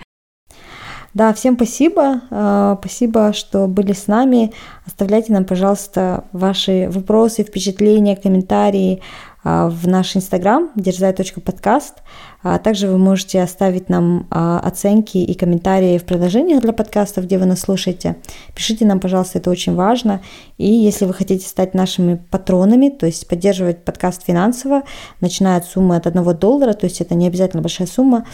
Да, 1.14 1.32
всем 1.34 1.56
спасибо. 1.56 2.22
А, 2.32 2.78
спасибо, 2.80 3.34
что 3.34 3.68
были 3.68 3.94
с 3.94 4.08
нами. 4.08 4.52
Оставляйте 4.86 5.32
нам, 5.32 5.46
пожалуйста, 5.46 6.24
ваши 6.32 6.90
вопросы, 6.90 7.44
впечатления, 7.44 8.16
комментарии 8.16 9.02
в 9.44 9.88
наш 9.88 10.16
инстаграм 10.16 10.72
дерзай.подкаст. 10.76 11.96
А 12.44 12.60
также 12.60 12.88
вы 12.88 12.98
можете 12.98 13.42
оставить 13.42 13.88
нам 13.88 14.28
а, 14.30 14.60
оценки 14.60 15.18
и 15.18 15.34
комментарии 15.34 15.98
в 15.98 16.04
приложениях 16.04 16.62
для 16.62 16.74
подкастов, 16.74 17.24
где 17.24 17.38
вы 17.38 17.46
нас 17.46 17.62
слушаете. 17.62 18.18
Пишите 18.54 18.86
нам, 18.86 19.00
пожалуйста, 19.00 19.40
это 19.40 19.50
очень 19.50 19.76
важно. 19.76 20.22
И 20.58 20.68
если 20.68 21.06
вы 21.06 21.14
хотите 21.14 21.48
стать 21.48 21.74
нашими 21.74 22.16
патронами, 22.30 22.90
то 22.90 23.06
есть 23.06 23.28
поддерживать 23.30 23.86
подкаст 23.86 24.24
финансово, 24.26 24.84
начиная 25.22 25.58
от 25.58 25.66
суммы 25.66 25.96
от 25.96 26.06
1 26.06 26.38
доллара, 26.38 26.74
то 26.74 26.86
есть 26.86 27.00
это 27.00 27.16
не 27.16 27.28
обязательно 27.28 27.62
большая 27.62 27.88
сумма, 27.88 28.26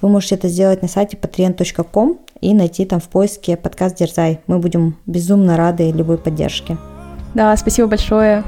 вы 0.00 0.08
можете 0.08 0.36
это 0.36 0.48
сделать 0.48 0.82
на 0.82 0.88
сайте 0.88 1.16
patreon.com 1.16 2.18
и 2.40 2.54
найти 2.54 2.84
там 2.84 3.00
в 3.00 3.08
поиске 3.08 3.56
подкаст 3.56 3.96
«Дерзай». 3.96 4.40
Мы 4.46 4.58
будем 4.58 4.96
безумно 5.06 5.56
рады 5.56 5.90
любой 5.90 6.18
поддержке. 6.18 6.76
Да, 7.36 7.54
спасибо 7.58 7.86
большое. 7.86 8.44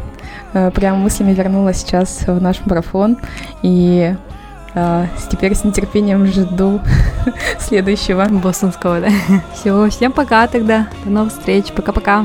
Э, 0.55 0.71
прям 0.71 1.01
мыслями 1.01 1.35
вернулась 1.35 1.77
сейчас 1.77 2.27
в 2.27 2.41
наш 2.41 2.65
марафон. 2.65 3.19
И 3.61 4.15
э, 4.75 5.07
теперь 5.31 5.55
с 5.55 5.63
нетерпением 5.63 6.25
жду 6.25 6.81
следующего. 7.59 8.25
Бостонского, 8.31 9.03
да. 9.03 9.09
Все, 9.53 9.91
всем 9.91 10.11
пока 10.11 10.47
тогда. 10.47 10.89
До 11.05 11.11
новых 11.11 11.35
встреч. 11.35 11.67
Пока-пока. 11.73 12.25